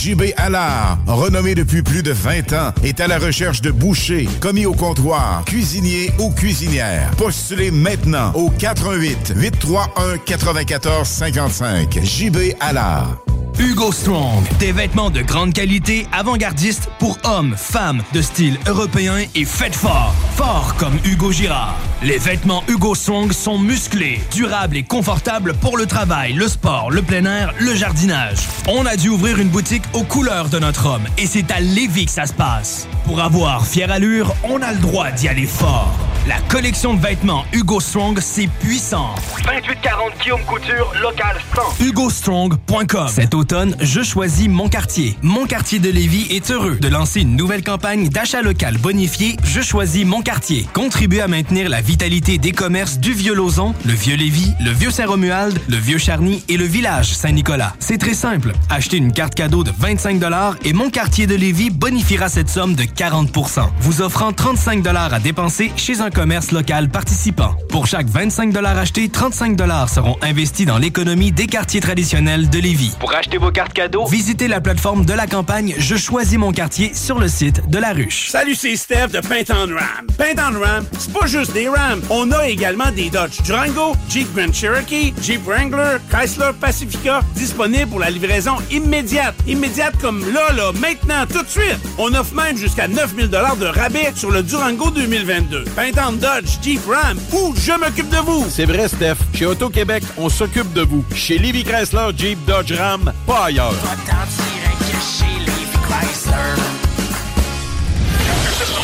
JB 0.00 0.32
Allard, 0.38 0.96
renommée 1.06 1.54
depuis 1.54 1.82
plus 1.82 2.02
de 2.02 2.10
20 2.10 2.54
ans, 2.54 2.72
est 2.82 3.00
à 3.00 3.06
la 3.06 3.18
recherche 3.18 3.60
de 3.60 3.70
bouchers, 3.70 4.26
commis 4.40 4.64
au 4.64 4.72
comptoir, 4.72 5.44
cuisiniers 5.44 6.10
ou 6.18 6.30
cuisinières. 6.30 7.10
Postulez 7.18 7.70
maintenant 7.70 8.32
au 8.32 8.48
88 8.48 9.34
831 9.36 10.16
94 10.24 11.06
55. 11.06 11.98
JB 12.02 12.54
Allard. 12.60 13.18
Hugo 13.60 13.92
Strong, 13.92 14.42
des 14.58 14.72
vêtements 14.72 15.10
de 15.10 15.20
grande 15.20 15.52
qualité, 15.52 16.06
avant-gardistes 16.12 16.88
pour 16.98 17.18
hommes, 17.24 17.54
femmes, 17.54 18.02
de 18.14 18.22
style 18.22 18.58
européen 18.66 19.18
et 19.34 19.44
faites 19.44 19.74
fort. 19.74 20.14
Fort 20.34 20.76
comme 20.78 20.98
Hugo 21.04 21.30
Girard. 21.30 21.76
Les 22.02 22.16
vêtements 22.16 22.64
Hugo 22.68 22.94
Strong 22.94 23.32
sont 23.32 23.58
musclés, 23.58 24.22
durables 24.32 24.78
et 24.78 24.82
confortables 24.82 25.52
pour 25.52 25.76
le 25.76 25.84
travail, 25.84 26.32
le 26.32 26.48
sport, 26.48 26.90
le 26.90 27.02
plein 27.02 27.26
air, 27.26 27.52
le 27.60 27.74
jardinage. 27.74 28.38
On 28.66 28.86
a 28.86 28.96
dû 28.96 29.10
ouvrir 29.10 29.38
une 29.38 29.50
boutique 29.50 29.84
aux 29.92 30.04
couleurs 30.04 30.48
de 30.48 30.58
notre 30.58 30.86
homme 30.86 31.06
et 31.18 31.26
c'est 31.26 31.50
à 31.50 31.60
Lévis 31.60 32.06
que 32.06 32.12
ça 32.12 32.24
se 32.24 32.32
passe. 32.32 32.88
Pour 33.04 33.20
avoir 33.20 33.66
fière 33.66 33.92
allure, 33.92 34.34
on 34.44 34.62
a 34.62 34.72
le 34.72 34.78
droit 34.78 35.10
d'y 35.10 35.28
aller 35.28 35.46
fort. 35.46 35.94
La 36.28 36.38
collection 36.48 36.94
de 36.94 37.00
vêtements 37.00 37.44
Hugo 37.52 37.80
Strong, 37.80 38.18
c'est 38.20 38.46
puissant. 38.46 39.14
2840 39.42 40.12
Guillaume 40.22 40.44
Couture, 40.44 40.92
local 41.02 41.36
100. 41.78 41.84
HugoStrong.com 41.84 43.08
Cet 43.08 43.34
automne, 43.34 43.49
je 43.80 44.02
choisis 44.02 44.48
mon 44.48 44.68
quartier. 44.68 45.16
Mon 45.22 45.44
quartier 45.44 45.80
de 45.80 45.90
Lévis 45.90 46.28
est 46.30 46.52
heureux 46.52 46.76
de 46.76 46.86
lancer 46.86 47.22
une 47.22 47.34
nouvelle 47.34 47.64
campagne 47.64 48.08
d'achat 48.08 48.42
local 48.42 48.78
bonifié 48.78 49.36
Je 49.42 49.60
choisis 49.60 50.04
mon 50.04 50.22
quartier. 50.22 50.68
Contribue 50.72 51.18
à 51.18 51.26
maintenir 51.26 51.68
la 51.68 51.80
vitalité 51.80 52.38
des 52.38 52.52
commerces 52.52 52.98
du 52.98 53.12
Vieux-Lauzon, 53.12 53.74
le 53.84 53.92
Vieux-Lévis, 53.92 54.52
le 54.64 54.70
Vieux-Saint-Romuald, 54.70 55.58
le 55.68 55.76
Vieux-Charny 55.76 56.44
et 56.48 56.56
le 56.56 56.64
village 56.64 57.12
Saint-Nicolas. 57.12 57.74
C'est 57.80 57.98
très 57.98 58.14
simple. 58.14 58.52
Achetez 58.68 58.98
une 58.98 59.12
carte 59.12 59.34
cadeau 59.34 59.64
de 59.64 59.72
25 59.76 60.20
et 60.64 60.72
mon 60.72 60.88
quartier 60.88 61.26
de 61.26 61.34
Lévis 61.34 61.70
bonifiera 61.70 62.28
cette 62.28 62.50
somme 62.50 62.76
de 62.76 62.84
40% 62.84 63.68
vous 63.80 64.00
offrant 64.00 64.32
35 64.32 64.86
à 64.86 65.18
dépenser 65.18 65.72
chez 65.76 66.00
un 66.00 66.10
commerce 66.10 66.52
local 66.52 66.88
participant. 66.88 67.56
Pour 67.68 67.88
chaque 67.88 68.06
25 68.06 68.56
achetés, 68.56 69.08
35 69.08 69.58
seront 69.88 70.16
investis 70.22 70.66
dans 70.66 70.78
l'économie 70.78 71.32
des 71.32 71.46
quartiers 71.46 71.80
traditionnels 71.80 72.48
de 72.48 72.58
Lévis. 72.60 72.94
Vos 73.40 73.50
cartes 73.50 73.72
cadeaux, 73.72 74.06
Visitez 74.06 74.48
la 74.48 74.60
plateforme 74.60 75.04
de 75.04 75.12
la 75.12 75.26
campagne 75.26 75.74
Je 75.78 75.96
choisis 75.96 76.38
mon 76.38 76.52
quartier 76.52 76.92
sur 76.94 77.18
le 77.18 77.28
site 77.28 77.68
de 77.68 77.78
la 77.78 77.92
ruche. 77.92 78.28
Salut, 78.30 78.54
c'est 78.54 78.76
Steph 78.76 79.08
de 79.08 79.20
Paint 79.20 79.52
on 79.54 79.74
Ram. 79.74 80.06
Paint 80.16 80.36
on 80.38 80.60
Ram, 80.60 80.84
c'est 80.98 81.12
pas 81.12 81.26
juste 81.26 81.52
des 81.52 81.68
Rams. 81.68 82.02
On 82.10 82.30
a 82.32 82.48
également 82.48 82.90
des 82.90 83.10
Dodge 83.10 83.40
Durango, 83.42 83.94
Jeep 84.08 84.32
Grand 84.34 84.52
Cherokee, 84.52 85.14
Jeep 85.22 85.44
Wrangler, 85.46 85.96
Chrysler 86.10 86.50
Pacifica, 86.60 87.20
disponibles 87.34 87.88
pour 87.88 88.00
la 88.00 88.10
livraison 88.10 88.56
immédiate. 88.70 89.34
Immédiate 89.46 89.94
comme 90.00 90.20
là, 90.32 90.52
là, 90.52 90.72
maintenant, 90.80 91.26
tout 91.26 91.42
de 91.42 91.48
suite. 91.48 91.78
On 91.98 92.12
offre 92.14 92.34
même 92.34 92.56
jusqu'à 92.56 92.88
9000 92.88 93.28
de 93.28 93.66
rabais 93.66 94.12
sur 94.14 94.30
le 94.30 94.42
Durango 94.42 94.90
2022. 94.90 95.64
Paint 95.76 95.92
on 96.08 96.12
Dodge, 96.12 96.58
Jeep 96.62 96.80
Ram 96.86 97.18
ou 97.32 97.54
Je 97.56 97.72
m'occupe 97.72 98.08
de 98.10 98.18
vous. 98.18 98.44
C'est 98.48 98.66
vrai, 98.66 98.88
Steph. 98.88 99.16
Chez 99.34 99.46
Auto-Québec, 99.46 100.02
on 100.18 100.28
s'occupe 100.28 100.72
de 100.72 100.82
vous. 100.82 101.04
Chez 101.14 101.38
Livy 101.38 101.64
Chrysler, 101.64 102.08
Jeep, 102.16 102.38
Dodge, 102.46 102.72
Ram, 102.72 103.12
pas 103.30 103.44
ailleurs. 103.44 103.70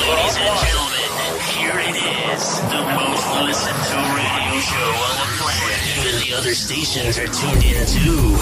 Ladies 0.06 0.36
and 0.38 0.54
gentlemen, 0.62 1.10
here 1.50 1.78
it 1.82 1.96
is, 2.30 2.44
the 2.70 2.82
most 2.94 3.26
listened 3.42 3.82
to 3.90 3.96
radio 4.14 4.54
show 4.60 4.90
on 5.08 5.14
the 5.18 5.26
planet. 5.42 5.80
Even 5.98 6.14
the 6.20 6.30
other 6.38 6.54
stations 6.54 7.18
are 7.18 7.26
tuned 7.26 7.64
in 7.64 7.84
too. 7.86 8.36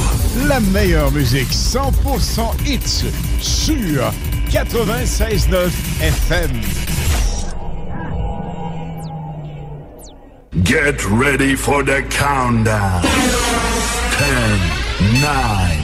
La 0.47 0.61
meilleure 0.61 1.11
musique 1.11 1.49
100% 1.49 2.61
hits 2.67 3.05
sur 3.41 4.13
96.9 4.51 5.71
FM. 6.01 6.61
Get 10.65 11.03
ready 11.07 11.57
for 11.57 11.83
the 11.83 12.03
countdown. 12.11 13.03
10, 13.03 14.85
9, 15.23 15.84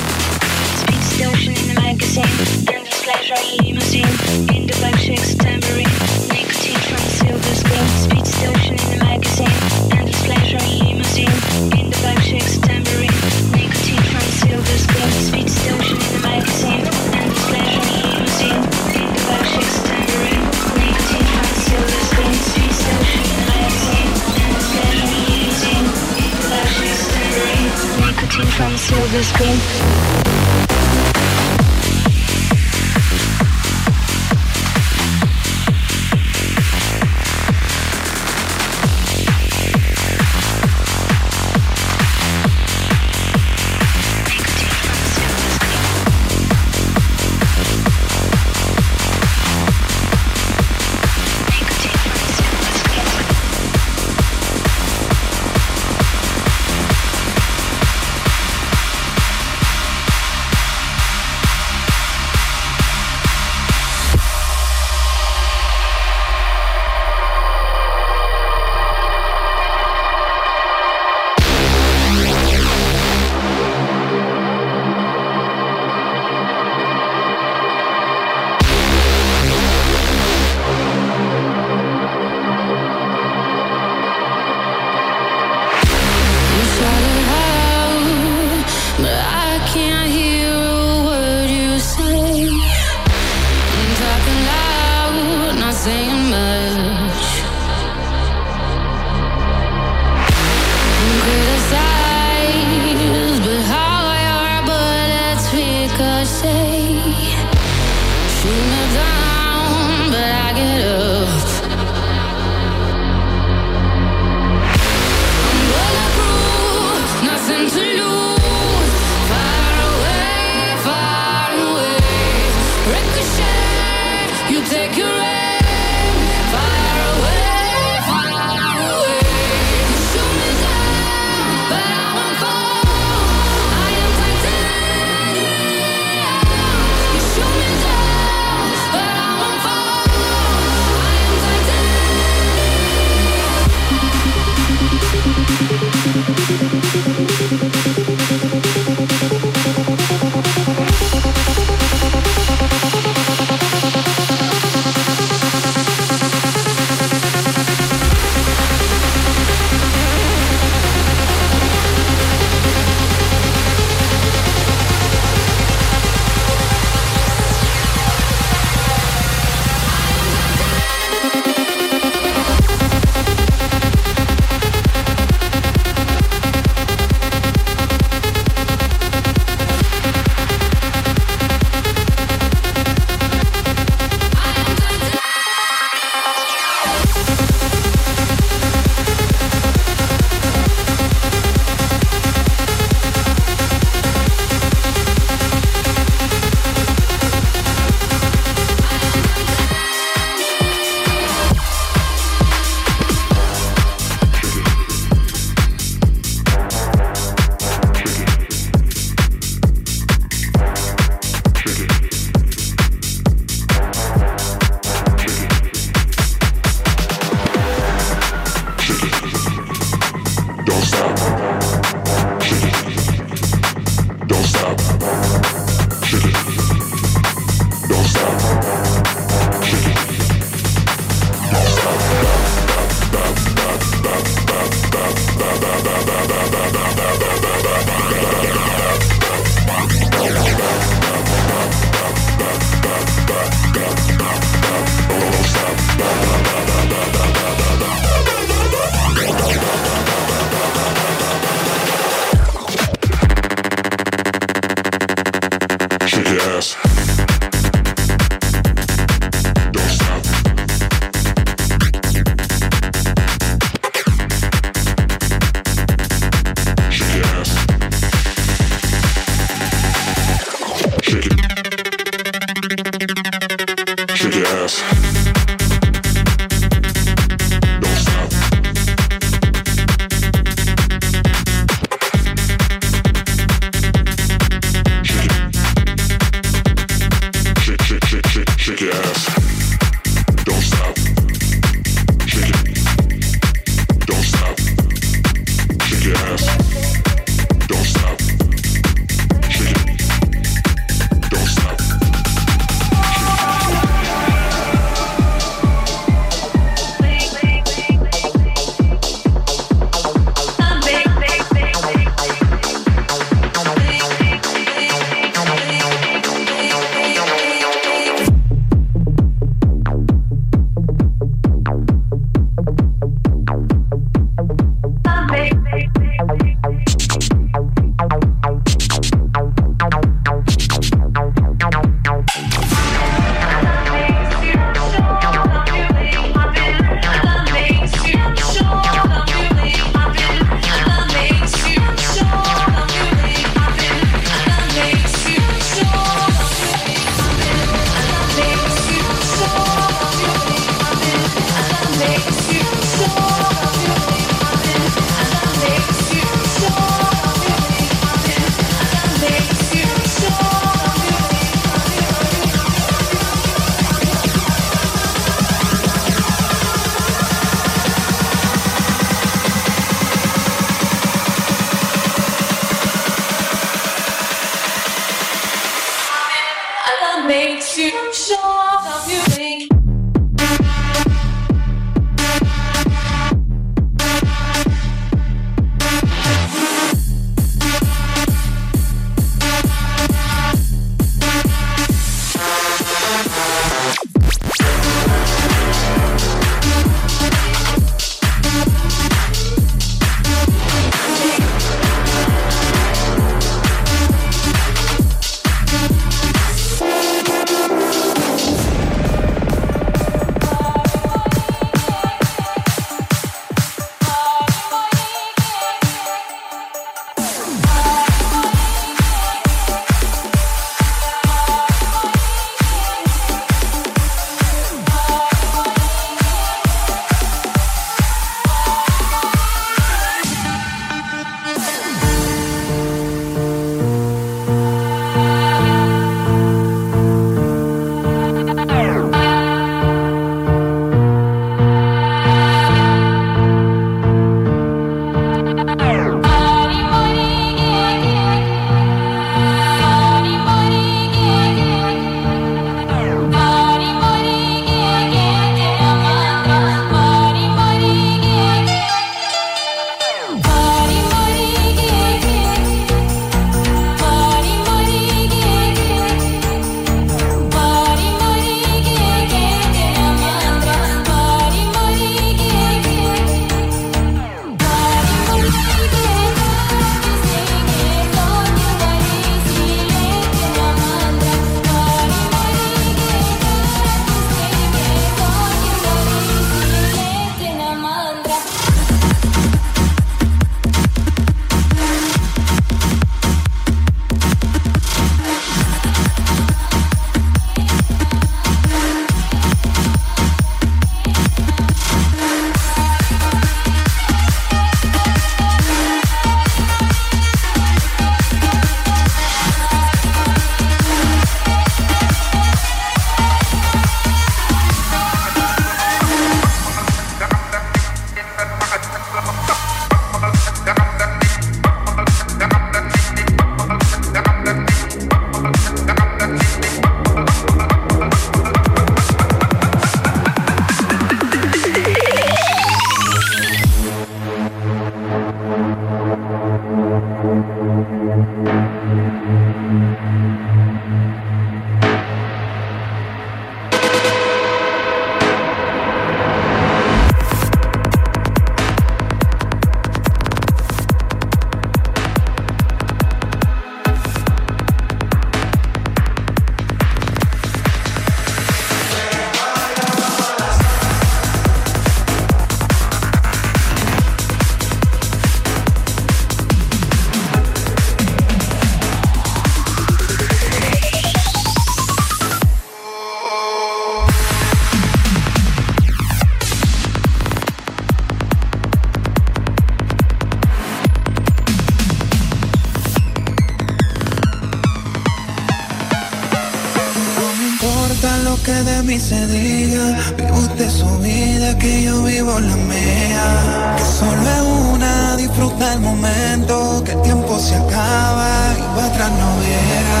Mí 588.92 589.00
se 589.00 589.26
diga, 589.26 589.96
vive 590.18 590.32
usted 590.32 590.68
su 590.68 590.98
vida, 590.98 591.56
que 591.58 591.84
yo 591.84 592.02
vivo 592.02 592.38
la 592.38 592.56
mía. 592.56 593.74
Que 593.78 593.84
solo 593.84 594.22
es 594.36 594.42
una, 594.74 595.16
disfruta 595.16 595.72
el 595.72 595.80
momento, 595.80 596.82
que 596.84 596.92
el 596.92 597.00
tiempo 597.00 597.38
se 597.38 597.54
acaba 597.56 598.28
y 598.58 598.62
para 598.74 598.86
atrás 598.88 599.10
no 599.20 599.28
viera. 599.40 600.00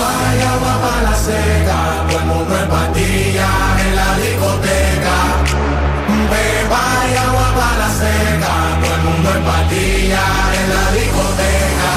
Vaya, 0.00 0.52
va 0.64 0.74
pa' 0.82 1.00
la 1.08 1.14
seca, 1.26 1.78
todo 2.08 2.18
el 2.18 2.26
mundo 2.26 2.52
en 2.62 2.68
patilla 2.74 3.50
en 3.84 3.90
la 4.00 4.08
discoteca. 4.22 5.16
Beba 6.32 6.84
y 7.12 7.16
agua 7.26 7.48
pa' 7.58 7.74
la 7.82 7.90
seca, 8.02 8.52
todo 8.82 8.94
el 8.98 9.02
mundo 9.06 9.28
en 9.36 9.42
patilla 9.50 10.24
en 10.58 10.66
la 10.74 10.84
discoteca. 10.98 11.92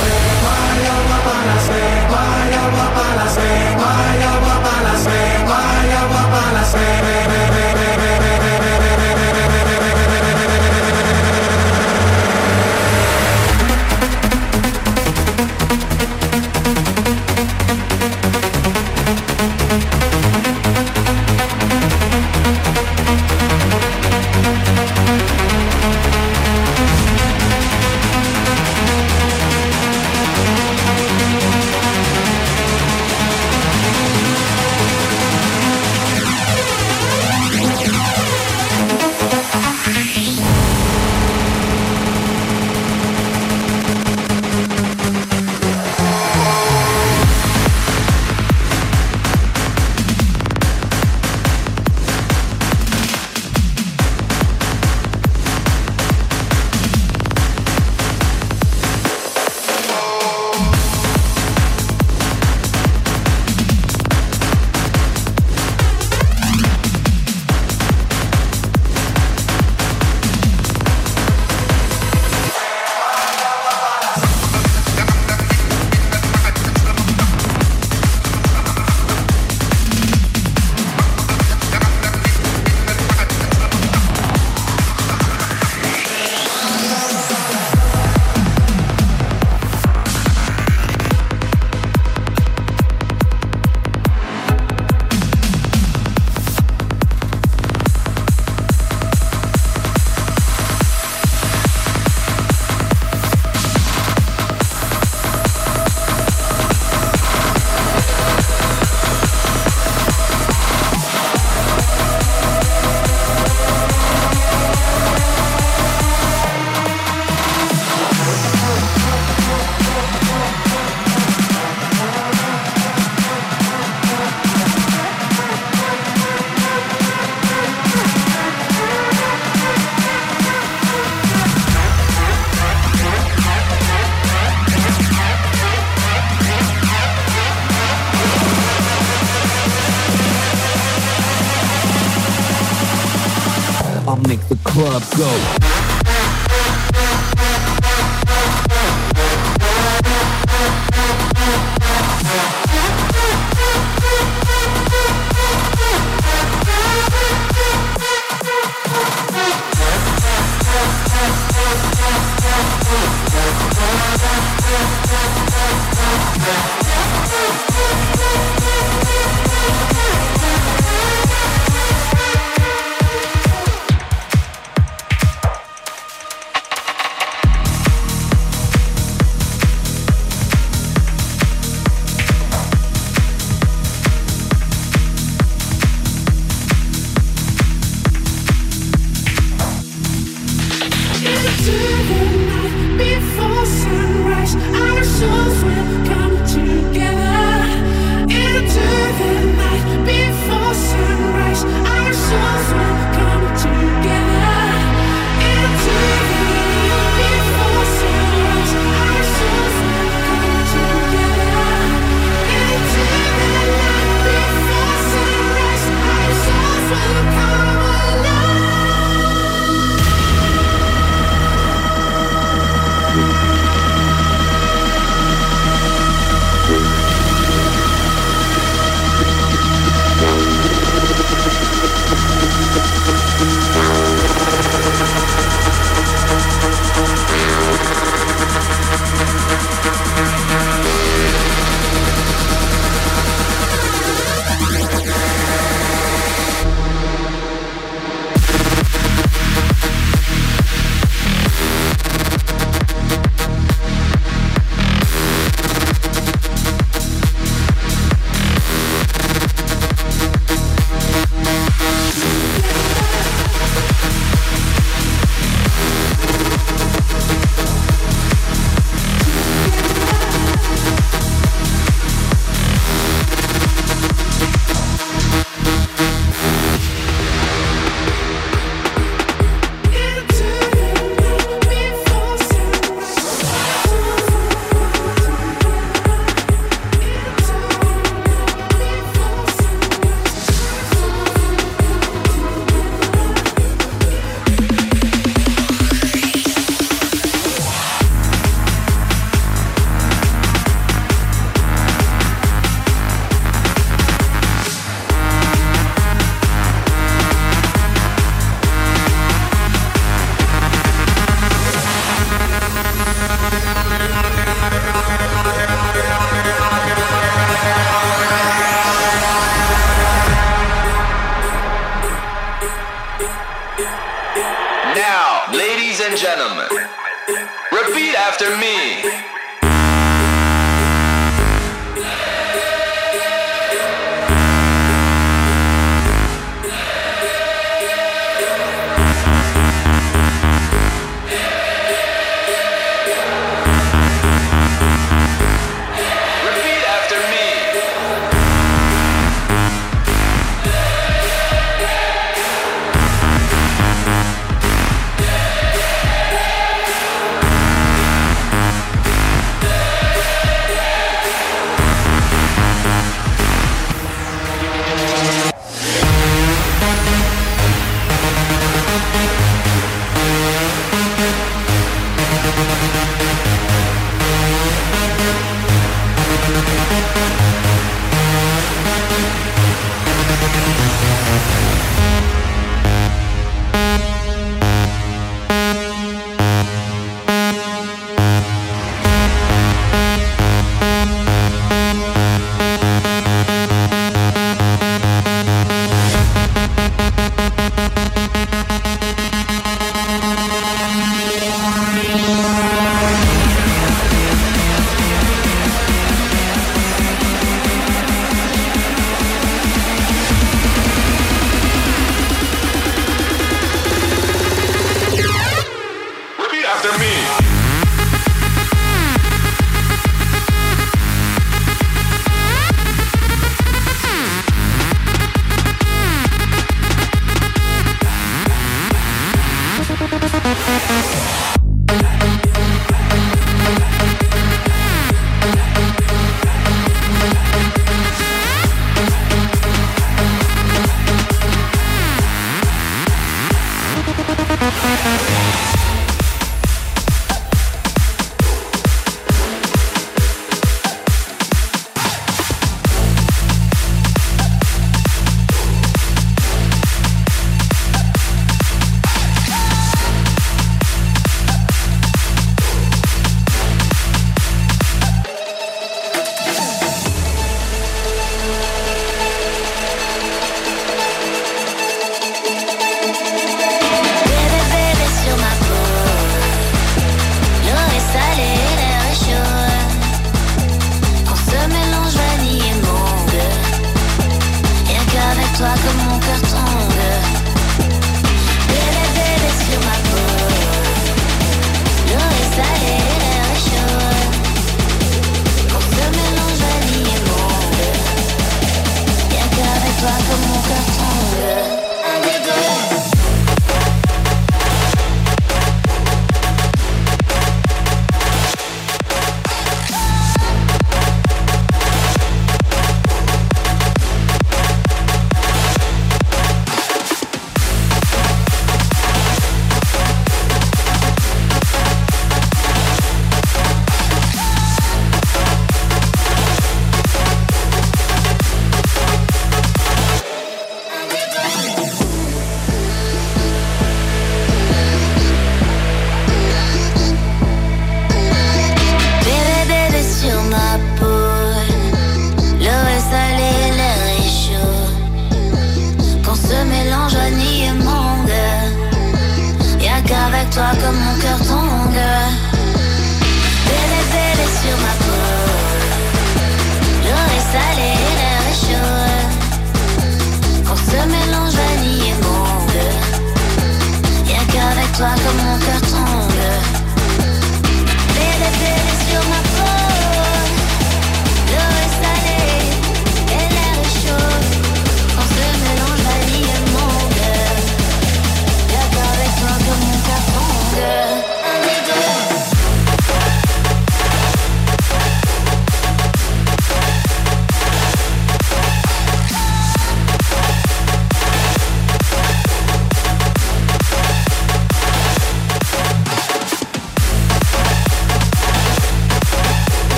Beba 0.00 0.56
y 0.80 0.84
agua 0.96 1.18
pa' 1.26 1.42
la 1.50 1.58
seca, 1.68 2.20
y 2.50 2.54
agua 2.64 2.86
pa' 2.96 3.12
la 3.20 3.28
seca, 3.38 3.71